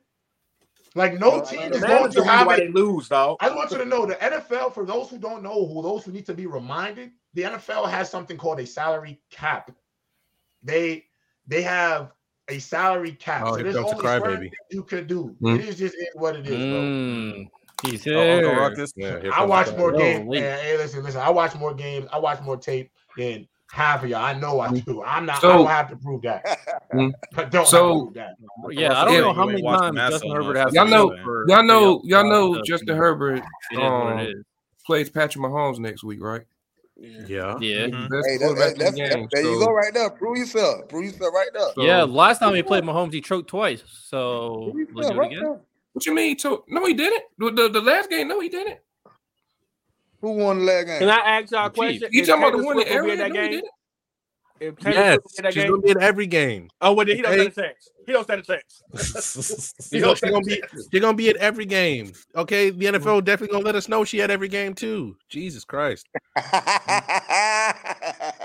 [0.97, 3.37] Like, no No, team is going to have why a lose, dog.
[3.41, 6.11] I want you to know the NFL, for those who don't know, who those who
[6.12, 9.71] need to be reminded, the NFL has something called a salary cap.
[10.62, 11.05] They
[11.47, 12.12] they have
[12.49, 13.45] a salary cap.
[13.47, 14.41] Oh, so here there's comes the only certain crybaby.
[14.41, 15.37] things you could do.
[15.41, 15.59] Mm.
[15.61, 16.81] It is just is what it is, bro.
[16.81, 17.47] Mm,
[17.83, 18.61] he's Oh, Uncle here.
[18.61, 18.93] Ruckus.
[18.97, 20.27] Yeah, here I watch more Yo, games.
[20.27, 20.41] wait.
[20.41, 21.21] Man, hey, listen, listen.
[21.21, 22.09] I watch more games.
[22.12, 24.22] I watch more tape than half of y'all.
[24.22, 25.02] I know I do.
[25.02, 25.42] I'm not.
[25.44, 26.44] I don't have to prove that.
[26.92, 27.12] Mm.
[27.52, 28.34] Don't So- have to prove that.
[28.70, 30.44] Yeah, I don't Yeah, know how many times Justin enough.
[30.44, 30.74] Herbert has.
[30.74, 34.44] Y'all know- for- Y'all know, y'all- y'all know y'all- Justin Herbert It is what um,
[34.84, 36.42] plays Patrick Mahomes next week, right?
[36.97, 37.56] Yeah.
[37.60, 37.86] Yeah.
[37.86, 39.28] He's the best Hey, that, quarterback that, in that's, game.
[39.30, 40.10] there you go, right there.
[40.10, 40.88] Prove yourself.
[40.88, 41.68] Prove yourself right there.
[41.76, 43.84] so- Yeah, last time he played Mahomes, he choked twice.
[43.86, 45.60] So let's yourself do it right again.
[45.92, 46.38] What you mean?
[46.40, 47.22] So no, he didn't.
[47.38, 48.78] The, the, the last game, no, he didn't.
[50.20, 50.98] Who won the last game?
[51.01, 52.09] Can I ask y'all a The question?
[52.12, 53.16] You talking about the Taylor one in Swift area?
[53.16, 53.62] that game?
[54.60, 55.70] If Taylor Yes, in that she's game?
[55.72, 56.68] gonna be in every game.
[56.82, 57.51] Oh, well, then he don't Okay.
[57.51, 57.88] stand a chance.
[58.06, 58.82] He don't stand a chance.
[59.74, 60.88] She's He gonna, don't she gonna be chance.
[60.92, 62.12] she's gonna be at every game.
[62.36, 65.16] Okay, the NFL definitely gonna let us know she had every game too.
[65.30, 66.06] Jesus Christ.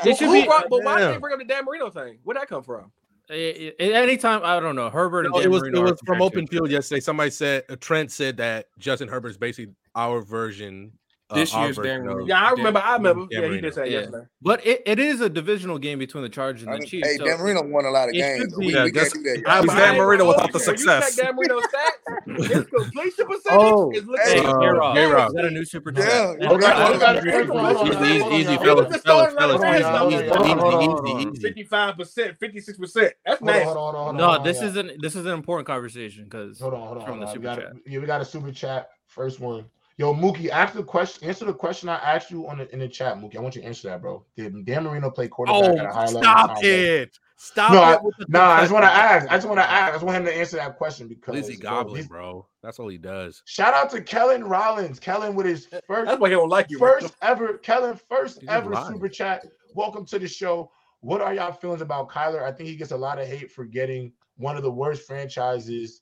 [0.05, 2.19] It should Who be- brought- but why did they bring up the Dan Marino thing?
[2.23, 2.91] Where'd that come from?
[3.29, 5.99] Eh, eh, Anytime I don't know Herbert and No, Dan it was Marino it was
[6.05, 6.99] from open field yesterday.
[7.01, 10.91] Somebody said uh, Trent said that Justin Herbert's basically our version.
[11.29, 12.27] Uh, This our year's version Dan Marino.
[12.27, 12.79] Yeah, I Dan- remember.
[12.81, 13.25] I remember.
[13.31, 13.99] Dan Yeah, he did say it Yeah.
[14.01, 14.25] yesterday.
[14.41, 17.07] But it, it is a divisional game between the Chargers I and the Chiefs.
[17.07, 18.41] hey, so Dan Marino won a lot of games.
[18.41, 19.43] should we, be- we Yeah, can't just- do that.
[19.47, 21.17] I was Dan Marino gonna without the success.
[21.17, 22.47] You check Dan Marino's stats.
[22.47, 24.25] His completion percentage Oh, is looking.
[24.25, 25.27] hey, J uh, Rob, J-Rob.
[25.29, 26.01] is that a new super Yeah.
[26.05, 26.37] chat?
[26.41, 26.47] Yeah.
[26.47, 27.95] Hold on, hold on, That's a hold new on, super hold on, chat.
[27.95, 30.73] hold on, Easy, easy, fellas, He was the fellas, fellas, easy, easy, Hold on, hold
[30.73, 31.33] on, easy, hold on.
[31.33, 31.41] easy.
[31.41, 33.13] Fifty-five percent, fifty-six percent.
[33.25, 33.63] That's nice.
[33.65, 35.01] hold on, hold on, No, this isn't.
[35.01, 37.73] This is an important conversation because Hold on, hold on, from the super chat.
[37.87, 38.89] yeah, we got a super chat.
[39.07, 39.65] First one.
[39.97, 41.27] Yo, Mookie, ask the question.
[41.29, 43.37] Answer the question I asked you on the, in the chat, Mookie.
[43.37, 44.25] I want you to answer that, bro.
[44.35, 46.21] Did Dan Marino play quarterback Oh, at a high level?
[46.21, 47.17] stop it!
[47.37, 48.03] Stop No, I, it!
[48.03, 49.27] with the no, I just want to ask.
[49.29, 49.89] I just want to ask.
[49.89, 52.47] I just want him to answer that question because Lizzie bro, Goblin, bro.
[52.61, 53.41] That's all he does.
[53.45, 54.99] Shout out to Kellen Rollins.
[54.99, 56.77] Kellen with his first That's why he don't like you.
[56.77, 58.93] first ever Kellen first He's ever lying.
[58.93, 59.45] super chat.
[59.75, 60.71] Welcome to the show.
[60.99, 62.43] What are y'all feelings about Kyler?
[62.43, 66.01] I think he gets a lot of hate for getting one of the worst franchises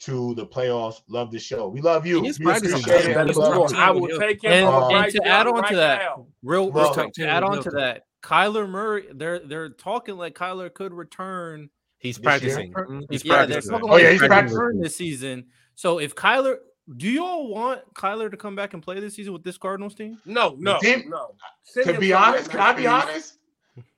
[0.00, 1.02] to the playoffs.
[1.08, 1.68] Love the show.
[1.68, 2.22] We love you.
[2.22, 3.14] He is We practicing appreciate it.
[3.14, 3.76] than We the love top you.
[3.78, 6.26] I will take him And, and right to add on right to that, now.
[6.42, 10.34] real, Well, real quick, to add on to that, Kyler Murray, they're they're talking like
[10.34, 11.70] Kyler could return.
[11.98, 12.72] He's practicing.
[12.72, 13.00] Mm-hmm.
[13.10, 13.70] He's yeah, practicing.
[13.72, 14.80] talking Oh, yeah, he's could practicing.
[14.80, 15.46] this season.
[15.74, 16.56] So if Kyler,
[16.96, 19.94] do you all want Kyler to come back and play this season with this Cardinals
[19.94, 20.18] team?
[20.24, 21.34] No, no, Team- no.
[21.62, 23.36] Send To be honest, can I be honest?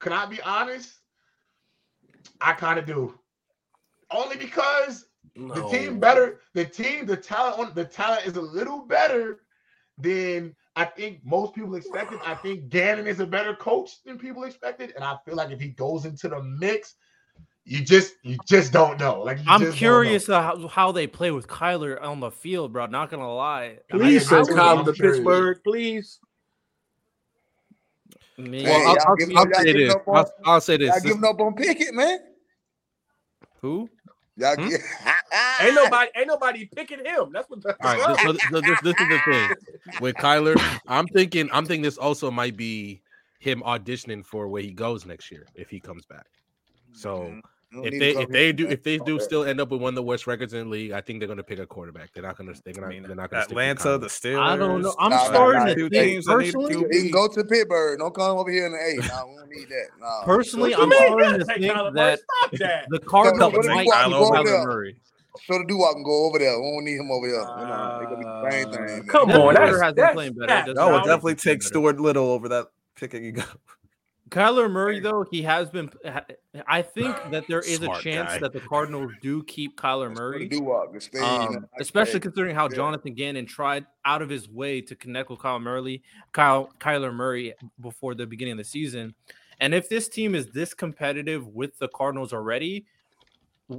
[0.00, 0.94] Can I be honest?
[2.40, 3.18] I kind of do.
[4.10, 5.54] Only because No.
[5.54, 9.40] the team better, the team, the talent on the talent is a little better
[9.98, 12.18] than I think most people expected.
[12.24, 15.60] I think Gannon is a better coach than people expected, and I feel like if
[15.60, 16.96] he goes into the mix,
[17.64, 19.22] you just you just don't know.
[19.22, 22.86] Like you I'm just curious how, how they play with Kyler on the field, bro.
[22.86, 23.78] Not gonna lie.
[23.90, 24.84] Please I send agree.
[24.84, 24.92] To.
[24.92, 26.18] Pittsburgh, please.
[28.38, 29.94] Me- Hey, Well, I'll, y'all I'll, I'll say this.
[29.94, 30.88] on- I'll, I'll say this.
[30.88, 32.18] Y'all This- giving up on Pickett, man.
[33.60, 33.88] Who?
[34.36, 34.68] Y'all Hmm?
[34.70, 34.80] get,
[35.60, 37.30] Ain't nobody, ain't nobody picking him.
[37.32, 37.62] That's what.
[37.62, 39.50] The, All right, so, so this, this is the thing
[40.00, 40.60] with Kyler.
[40.86, 43.02] I'm thinking, I'm thinking this also might be
[43.38, 46.26] him auditioning for where he goes next year if he comes back.
[46.92, 47.40] So mm-hmm.
[47.72, 49.94] Don't if they if they do if they do still end up with one of
[49.94, 52.12] the worst records in the league, I think they're gonna pick a quarterback.
[52.12, 54.34] They're not gonna they're I not mean, they're not gonna Atlanta, the Kyler.
[54.34, 54.40] Steelers.
[54.42, 54.94] I don't know.
[54.98, 56.86] I'm Nah, nah, starting nah, to two think teams that need personally.
[56.92, 57.98] He can go to Pittsburgh.
[57.98, 59.08] Don't come over here in the eight.
[59.08, 59.86] Nah, we don't need that.
[59.98, 60.22] Nah.
[60.24, 60.98] Personally, I'm mean?
[60.98, 61.62] starting to think
[61.94, 62.20] that
[62.58, 62.86] that.
[62.90, 64.64] the Cardinals Go might Kyler keep Kyler.
[64.64, 64.96] Murray.
[65.46, 66.60] So the Duwop can go over there.
[66.60, 67.36] We don't need him over here.
[67.36, 69.06] You know, they gonna be the same thing.
[69.08, 70.46] come Devin on, Porter that's, has been playing better.
[70.46, 71.68] cat, Doesn't I would definitely take better.
[71.68, 73.42] Stuart Little over that picking you go.
[74.30, 75.90] Kyler Murray, though, he has been.
[76.66, 78.38] I think that there is a chance guy.
[78.38, 80.48] that the Cardinals do keep Kyler Murray.
[80.48, 80.92] the Duwop.
[80.94, 84.80] The stay, you know, Um, especially considering how Jonathan Gannon tried out of his way
[84.82, 86.02] to connect with Kyle Murray,
[86.32, 89.14] Kyle Kyler Murray before the beginning of the season.
[89.60, 92.86] And if this team is this competitive with the Cardinals already, w-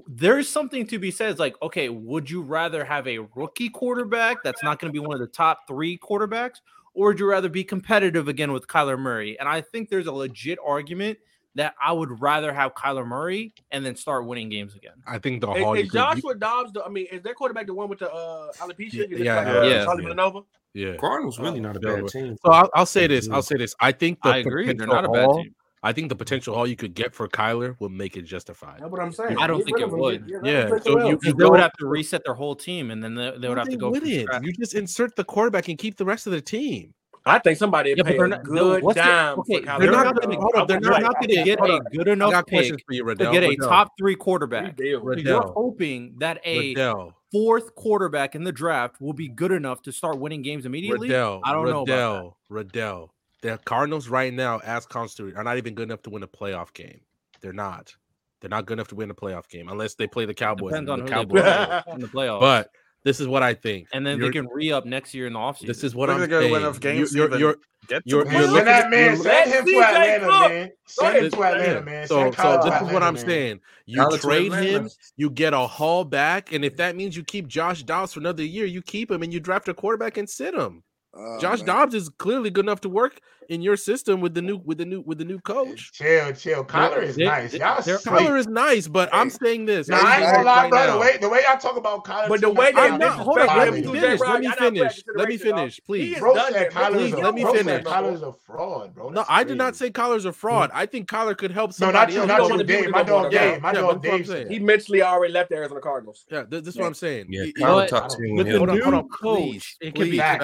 [0.08, 1.30] there's something to be said.
[1.32, 5.06] It's like, okay, would you rather have a rookie quarterback that's not going to be
[5.06, 6.62] one of the top three quarterbacks,
[6.94, 9.38] or would you rather be competitive again with Kyler Murray?
[9.40, 11.18] And I think there's a legit argument
[11.56, 14.94] that I would rather have Kyler Murray and then start winning games again.
[15.06, 16.74] I think the Is, is group- Joshua Dobbs?
[16.74, 18.94] The, I mean, is their quarterback the one with the uh, alopecia?
[18.94, 19.86] Yeah, it yeah, like, yeah, uh, yeah.
[19.86, 20.10] Charlie Yeah.
[20.10, 20.40] Villanueva?
[20.74, 20.96] yeah.
[20.96, 21.96] Cardinals really not a Yeah.
[22.02, 22.38] bad team.
[22.44, 23.30] So I'll, I'll say this.
[23.30, 23.76] I'll say this.
[23.80, 24.74] I think the I agree.
[24.74, 25.56] They're not a bad team.
[25.86, 28.80] I think the potential haul you could get for Kyler will make it justified.
[28.80, 29.38] That's what I'm saying.
[29.38, 30.32] I don't think it would.
[30.44, 33.34] yeah, so you, you they would have to reset their whole team, and then they,
[33.38, 33.94] they would have to go.
[33.94, 36.94] You just insert the quarterback and keep the rest of the team.
[37.26, 39.40] I think somebody yeah, pay a not, good no, dime.
[39.40, 40.66] okay, they're not going to.
[40.68, 43.90] They're not going to get a good enough pick for you, to get a top
[43.98, 44.78] three quarterback.
[44.78, 47.14] So you're hoping that a Riddell.
[47.32, 51.08] fourth quarterback in the draft will be good enough to start winning games immediately.
[51.08, 52.54] Riddell, I don't Riddell, know about that.
[52.54, 53.13] Riddell.
[53.44, 56.74] The Cardinals right now, as constituted, are not even good enough to win a playoff
[56.74, 57.02] game.
[57.42, 57.94] They're not.
[58.40, 60.72] They're not good enough to win a playoff game unless they play the Cowboys.
[60.72, 62.40] Depends on the who Cowboys in the playoffs.
[62.40, 62.70] But
[63.04, 63.90] this is what I think.
[63.92, 65.68] And then you're, they can re up next year in the offseason.
[65.68, 66.52] This is what I'm saying.
[66.54, 67.58] Win enough games you're, you're, you're,
[67.90, 69.18] Get you're, you're looking that man.
[69.18, 70.72] Send him to Atlanta, man.
[70.86, 72.08] Send him to Atlanta, man.
[72.08, 73.60] So, so this is what I'm saying.
[73.86, 77.84] You trade him, you get a haul back, and if that means you keep Josh
[77.84, 80.84] Dobbs for another year, you keep him and you draft a quarterback and sit him.
[81.16, 81.68] Oh, Josh man.
[81.68, 84.86] Dobbs is clearly good enough to work in your system with the new with the
[84.86, 85.92] new with the new coach.
[85.92, 86.64] Chill, chill.
[86.64, 87.54] Kyler is nice.
[87.54, 89.90] Y'all Kyler is nice, but I'm saying this.
[89.90, 90.94] No, I ain't gonna lie, bro.
[90.94, 93.20] The way the way I talk about Kyler, but the way they I'm not.
[93.20, 94.20] Hold on, let me finish.
[94.22, 95.04] Let me finish.
[95.16, 96.18] Let me finish, please.
[96.18, 97.84] Bro said please let me finish.
[97.84, 99.10] Kyler's a fraud, bro.
[99.10, 100.72] No, I did not say Kyler's a fraud.
[100.74, 102.16] I think Kyler could help somebody.
[102.16, 102.90] No, not you, not you, Dave.
[102.90, 103.62] My dog, Dave.
[103.62, 104.48] My dog, Dave.
[104.48, 106.26] He mentally already left the Arizona Cardinals.
[106.32, 107.28] Yeah, this is what I'm saying.
[107.30, 108.36] Yeah, Kyler talked to him.
[108.36, 110.38] With the new coach, it can be a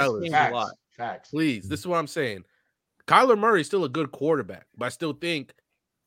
[0.50, 0.59] lot.
[1.00, 1.30] Facts.
[1.30, 2.44] Please, this is what I'm saying.
[3.08, 5.54] Kyler Murray is still a good quarterback, but I still think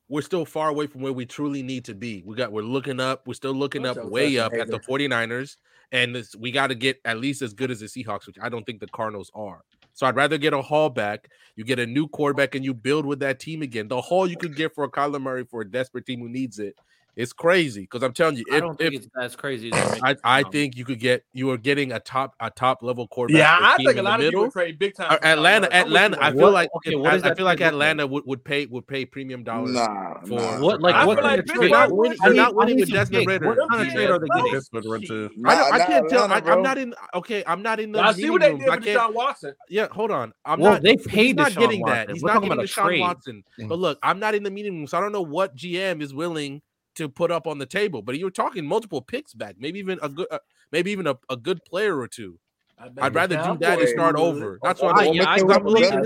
[0.07, 2.21] we're still far away from where we truly need to be.
[2.25, 5.57] We got we're looking up, we're still looking up way up at the 49ers,
[5.91, 8.49] and this, we got to get at least as good as the Seahawks, which I
[8.49, 9.61] don't think the Cardinals are.
[9.93, 11.29] So I'd rather get a haul back.
[11.55, 13.87] You get a new quarterback and you build with that team again.
[13.87, 16.59] The haul you could get for a Kyler Murray for a desperate team who needs
[16.59, 16.75] it
[17.15, 19.71] it's crazy because I'm telling you, if, I don't think if, it's as crazy.
[19.71, 23.07] As I, I think you could get you are getting a top a top level
[23.07, 23.39] quarterback.
[23.39, 25.19] Yeah, I think a lot of people trade big time.
[25.21, 26.17] Atlanta, Atlanta.
[26.19, 29.43] I feel like okay, I, I feel like Atlanta would, would pay would pay premium
[29.43, 30.59] dollars nah, for nah.
[30.59, 31.61] what like what kind of trade?
[31.61, 33.47] They're not winning, they're not winning with Desmond Ridder.
[33.47, 35.29] What kind of trade are they getting?
[35.45, 36.31] I can't tell.
[36.31, 36.95] I'm not in.
[37.13, 38.01] Okay, I'm not in the.
[38.01, 39.53] I see what they did with Deshaun Watson.
[39.69, 40.33] Yeah, hold on.
[40.45, 40.81] I'm not.
[40.81, 41.35] They paid.
[41.35, 42.09] Not getting that.
[42.09, 43.43] He's not getting Deshaun Watson.
[43.67, 46.11] But look, I'm not in the meeting room, so I don't know what GM is
[46.11, 46.61] willing
[46.95, 48.01] to put up on the table.
[48.01, 50.39] But you were talking multiple picks back, maybe even a good, uh,
[50.71, 52.39] maybe even a, a good player or two.
[52.77, 54.59] I'd rather do that and start over.
[54.61, 56.05] That's why I'm, yeah, I'm looking.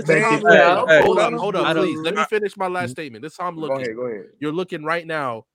[1.02, 1.98] hold up, hold up, please.
[2.00, 3.22] Let me finish my last statement.
[3.22, 3.76] This is how I'm looking.
[3.76, 4.26] Go ahead, go ahead.
[4.38, 5.46] You're looking right now.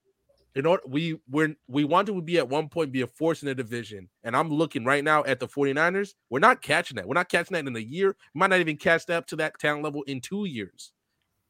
[0.56, 3.46] In order, we we're we wanted to be at one point be a force in
[3.46, 6.14] the division, and I'm looking right now at the 49ers.
[6.30, 7.08] We're not catching that.
[7.08, 8.14] We're not catching that in a year.
[8.34, 10.92] We might not even catch that up to that talent level in two years.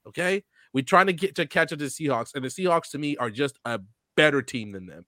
[0.06, 0.44] Okay,
[0.74, 3.16] we're trying to get to catch up to the Seahawks, and the Seahawks to me
[3.16, 3.80] are just a
[4.16, 5.06] better team than them.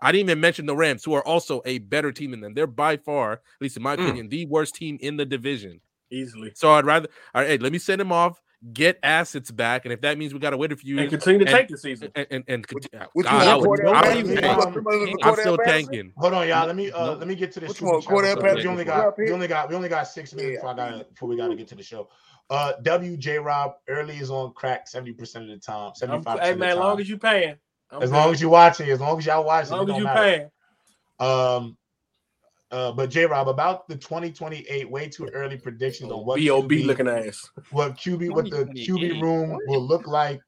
[0.00, 2.54] I didn't even mention the Rams, who are also a better team than them.
[2.54, 4.04] They're by far, at least in my mm.
[4.04, 5.80] opinion, the worst team in the division.
[6.10, 6.52] Easily.
[6.54, 8.40] So I'd rather, all right, hey, let me send him off,
[8.72, 11.40] get assets back, and if that means we got to wait a few and continue
[11.40, 13.06] to and, tank the season, and and, and God, I
[13.56, 16.12] would, I'm, I'm still tanking.
[16.16, 16.66] Hold on, y'all.
[16.66, 17.80] Let me uh, let me get to this.
[17.80, 21.28] We only got we only got we only got six minutes before I got before
[21.28, 22.08] we got to get to the show.
[22.50, 25.92] Uh, WJ Rob early is on crack seventy percent of the time.
[25.94, 26.40] Seventy five.
[26.40, 27.56] Hey man, as long as you paying.
[27.90, 28.16] I'm as good.
[28.16, 30.50] long as you're watching, as long as y'all watching, as long as you paying.
[31.20, 31.76] Um,
[32.70, 36.86] uh, but J Rob, about the 2028 way too early predictions on what BOB QB,
[36.86, 37.48] looking ass.
[37.70, 40.40] What QB, what the QB room will look like,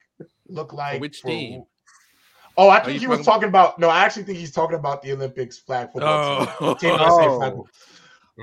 [0.49, 1.01] look like.
[1.01, 1.65] Which for, team?
[2.57, 3.79] Oh, I think he was talking about.
[3.79, 6.75] No, I actually think he's talking about the Olympics flag football oh.
[6.75, 6.91] team.
[6.91, 7.67] team oh.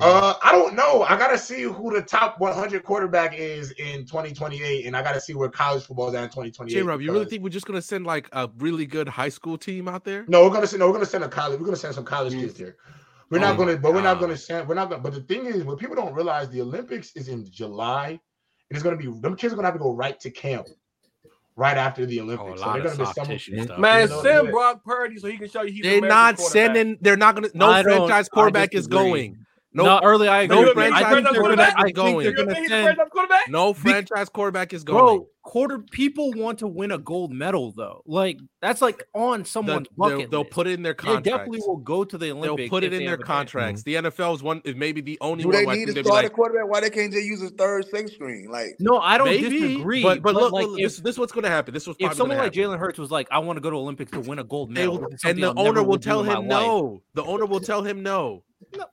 [0.02, 1.04] Uh, I don't know.
[1.04, 5.34] I gotta see who the top 100 quarterback is in 2028, and I gotta see
[5.34, 6.74] where college football is at in 2028.
[6.74, 6.82] J.
[6.82, 9.88] Rob, you really think we're just gonna send like a really good high school team
[9.88, 10.26] out there?
[10.28, 10.80] No, we're gonna send.
[10.80, 11.60] No, we're gonna send a college.
[11.60, 12.78] We're gonna send some college kids here.
[13.30, 14.68] We're oh not gonna, but we're not gonna send.
[14.68, 15.02] We're not gonna.
[15.02, 18.20] But the thing is, what people don't realize, the Olympics is in July, and
[18.70, 20.68] it's gonna be them kids are gonna have to go right to camp
[21.58, 22.62] right after the oh, Olympics.
[22.62, 24.08] Oh, so they're going to be some man.
[24.08, 25.84] Send Brock Purdy so he can show you he's.
[25.84, 26.98] They're not sending.
[27.02, 27.58] They're not going to.
[27.58, 29.38] No franchise quarterback is going.
[29.78, 30.28] No, no early.
[30.28, 30.60] I agree.
[30.60, 32.36] No franchise quarterback is going.
[33.48, 35.20] No franchise quarterback is going.
[35.20, 38.02] Bro, quarter people want to win a gold medal though.
[38.08, 40.18] Like that's like on someone's the, bucket.
[40.18, 41.26] They'll, they'll put it in their contracts.
[41.26, 42.58] They definitely will go to the Olympics.
[42.58, 43.84] They'll put it in their contracts.
[43.84, 45.66] The NFL is one is maybe the only Do one.
[45.66, 46.68] they need to start like, a quarterback?
[46.68, 48.50] Why they can't just use a third, sixth screen?
[48.50, 50.02] Like no, I don't maybe, disagree.
[50.02, 51.72] But but, but look, like look, if, this, this is what's going to happen.
[51.72, 54.12] This was if someone like Jalen Hurts was like, I want to go to Olympics
[54.14, 57.04] to win a gold medal, and the owner will tell him no.
[57.14, 58.44] The owner will tell him no.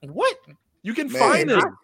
[0.03, 0.37] What?
[0.85, 1.77] You can Man, find him.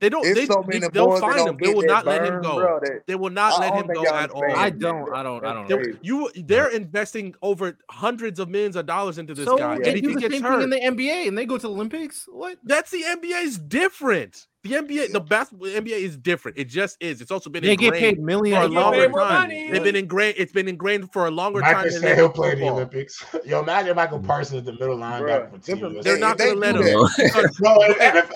[0.00, 0.22] They don't.
[0.22, 1.56] They, so they, they'll find him.
[1.60, 2.56] They will not let him go.
[2.56, 4.44] Bro, they, they, will not let him go at all.
[4.44, 5.12] I don't.
[5.14, 5.44] I don't.
[5.44, 5.70] I don't.
[5.70, 5.82] Know.
[6.02, 6.28] You.
[6.34, 9.78] They're investing over hundreds of millions of dollars into this so guy.
[9.78, 10.60] They do the same hurt.
[10.60, 12.28] thing in the NBA, and they go to the Olympics.
[12.28, 12.58] What?
[12.64, 14.48] That's the NBA's different.
[14.64, 16.58] The NBA, the basketball NBA is different.
[16.58, 17.20] It just is.
[17.20, 19.48] It's also been they get paid millions for a longer time.
[19.48, 20.34] They've been ingrained.
[20.36, 21.90] It's been ingrained for a longer Michael time.
[21.92, 23.24] Said he'll play the Olympics.
[23.44, 26.00] Yo, imagine Micah Parsons at the middle linebacker for team.
[26.02, 26.82] They're not going to let him.
[27.60, 27.82] No,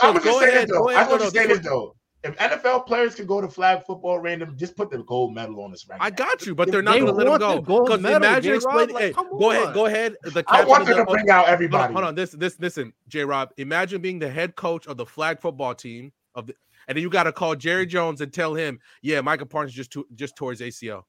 [0.01, 0.91] I'm just saying though.
[0.91, 4.77] I'm just saying this though if NFL players can go to flag football random, just
[4.77, 7.13] put the gold medal on this right I got you, but they're not going to
[7.13, 7.85] let them go.
[7.85, 8.95] Because imagine explaining.
[8.95, 9.57] Like, hey, go on.
[9.57, 10.17] ahead, go ahead.
[10.23, 11.93] The I want them to bring out everybody.
[11.93, 13.25] Hold on, this, this, listen, J.
[13.25, 13.51] Rob.
[13.57, 16.55] Imagine being the head coach of the flag football team of the,
[16.89, 19.91] and then you got to call Jerry Jones and tell him, yeah, Micah Parsons just
[19.93, 21.03] to, just towards ACL.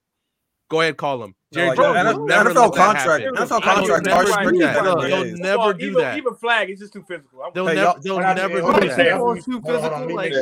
[0.69, 1.35] Go ahead, call him.
[1.53, 3.25] Jerry no, Jones NFL, NFL contract.
[3.25, 4.05] NFL contract.
[4.05, 4.84] Never do that.
[4.84, 6.17] They'll never do that.
[6.17, 7.39] Even flag, it's just too physical.
[7.53, 7.93] They'll never.
[8.01, 9.41] They'll never do that.
[9.45, 10.15] Too physical.
[10.15, 10.34] Like,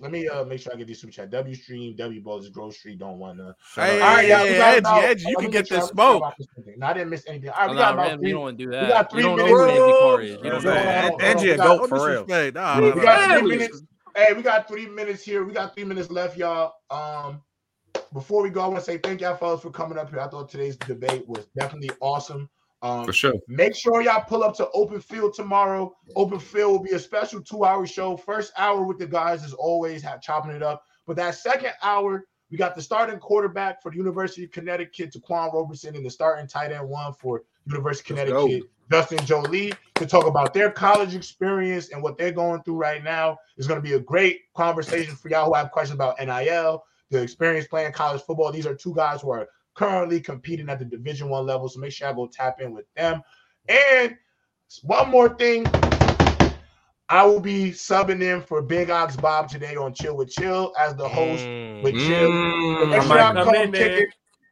[0.00, 1.30] let me uh make sure I get these super chat.
[1.30, 2.98] W stream, W balls, Grove Street.
[2.98, 3.54] Don't want to.
[3.74, 6.22] Hey, all right, yeah, Edgy, Edgy, you can get this smoke.
[6.76, 7.50] No, I didn't miss anything.
[7.50, 8.28] All right, we got about three.
[8.28, 8.82] You don't want to do that.
[8.82, 9.50] We got three minutes.
[10.44, 12.24] You don't Edgy, go for real.
[12.24, 13.82] We got three minutes.
[14.16, 15.44] Hey, we got three minutes here.
[15.44, 16.72] We got three minutes left, y'all.
[16.90, 17.42] Um,
[18.16, 20.20] before we go, I want to say thank y'all fellas for coming up here.
[20.20, 22.48] I thought today's debate was definitely awesome.
[22.80, 23.34] Um, for sure.
[23.46, 25.94] Make sure y'all pull up to Open Field tomorrow.
[26.14, 28.16] Open Field will be a special two-hour show.
[28.16, 32.24] First hour with the guys is always have, chopping it up, but that second hour
[32.50, 36.46] we got the starting quarterback for the University of Connecticut, Ta'Quan Roberson, and the starting
[36.46, 41.90] tight end one for University of Connecticut, Justin Joly, to talk about their college experience
[41.90, 43.36] and what they're going through right now.
[43.56, 47.22] It's going to be a great conversation for y'all who have questions about NIL, the
[47.22, 48.52] experience playing college football.
[48.52, 51.68] These are two guys who are currently competing at the Division One level.
[51.68, 53.22] So make sure I go tap in with them.
[53.68, 54.16] And
[54.82, 55.66] one more thing.
[57.08, 60.96] I will be subbing in for Big Ox Bob today on Chill with Chill as
[60.96, 61.82] the host mm.
[61.84, 62.30] with Chill.
[62.30, 62.90] Mm.
[62.90, 64.08] make sure I come, come in, kick it.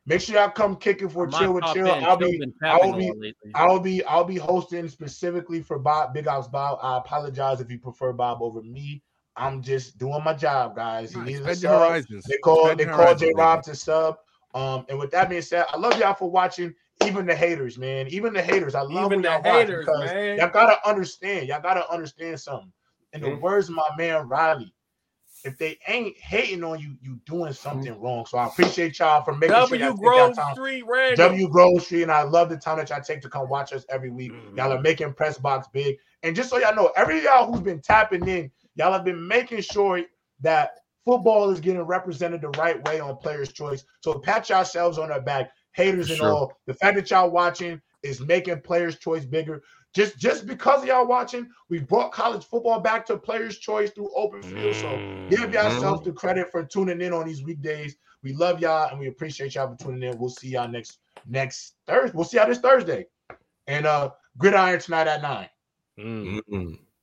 [0.07, 1.91] Make sure y'all come kicking for Chill with Chill.
[1.91, 6.29] I'll be, I will be, I will be, I'll be hosting specifically for Bob, Big
[6.29, 6.79] Ox Bob.
[6.83, 9.03] I apologize if you prefer Bob over me.
[9.37, 11.13] I'm just doing my job, guys.
[11.13, 12.05] He needs a sub.
[12.29, 14.19] They call they call J Rob to sub.
[14.55, 16.75] Um, and with that being said, I love y'all for watching.
[17.05, 18.07] Even the haters, man.
[18.09, 18.77] Even the haters.
[18.77, 20.39] I love Even y'all haters, man.
[20.39, 21.49] y'all gotta understand.
[21.49, 22.73] Y'all gotta understand something.
[23.13, 23.41] In the mm-hmm.
[23.41, 24.73] words of my man Riley,
[25.45, 28.03] if they ain't hating on you, you doing something mm-hmm.
[28.03, 28.27] wrong.
[28.27, 31.17] So I appreciate y'all for making w sure Grove Street, Random.
[31.17, 33.85] W Grove Street, and I love the time that y'all take to come watch us
[33.89, 34.33] every week.
[34.33, 34.57] Mm-hmm.
[34.57, 35.97] Y'all are making press box big.
[36.23, 39.61] And just so y'all know, every y'all who's been tapping in Y'all have been making
[39.63, 40.03] sure
[40.41, 43.85] that football is getting represented the right way on Players' Choice.
[44.01, 46.53] So pat yourselves on the back, haters and all.
[46.67, 49.63] The fact that y'all watching is making Players' Choice bigger.
[49.95, 54.11] Just just because of y'all watching, we brought college football back to Players' Choice through
[54.17, 54.75] Open Field.
[54.75, 54.91] So
[55.31, 55.53] give mm-hmm.
[55.53, 57.97] yourselves the credit for tuning in on these weekdays.
[58.23, 60.19] We love y'all and we appreciate y'all for tuning in.
[60.19, 60.99] We'll see y'all next
[61.29, 62.17] next Thursday.
[62.17, 63.07] We'll see y'all this Thursday.
[63.69, 65.49] And uh Gridiron tonight at 9
[66.01, 66.75] mm-hmm.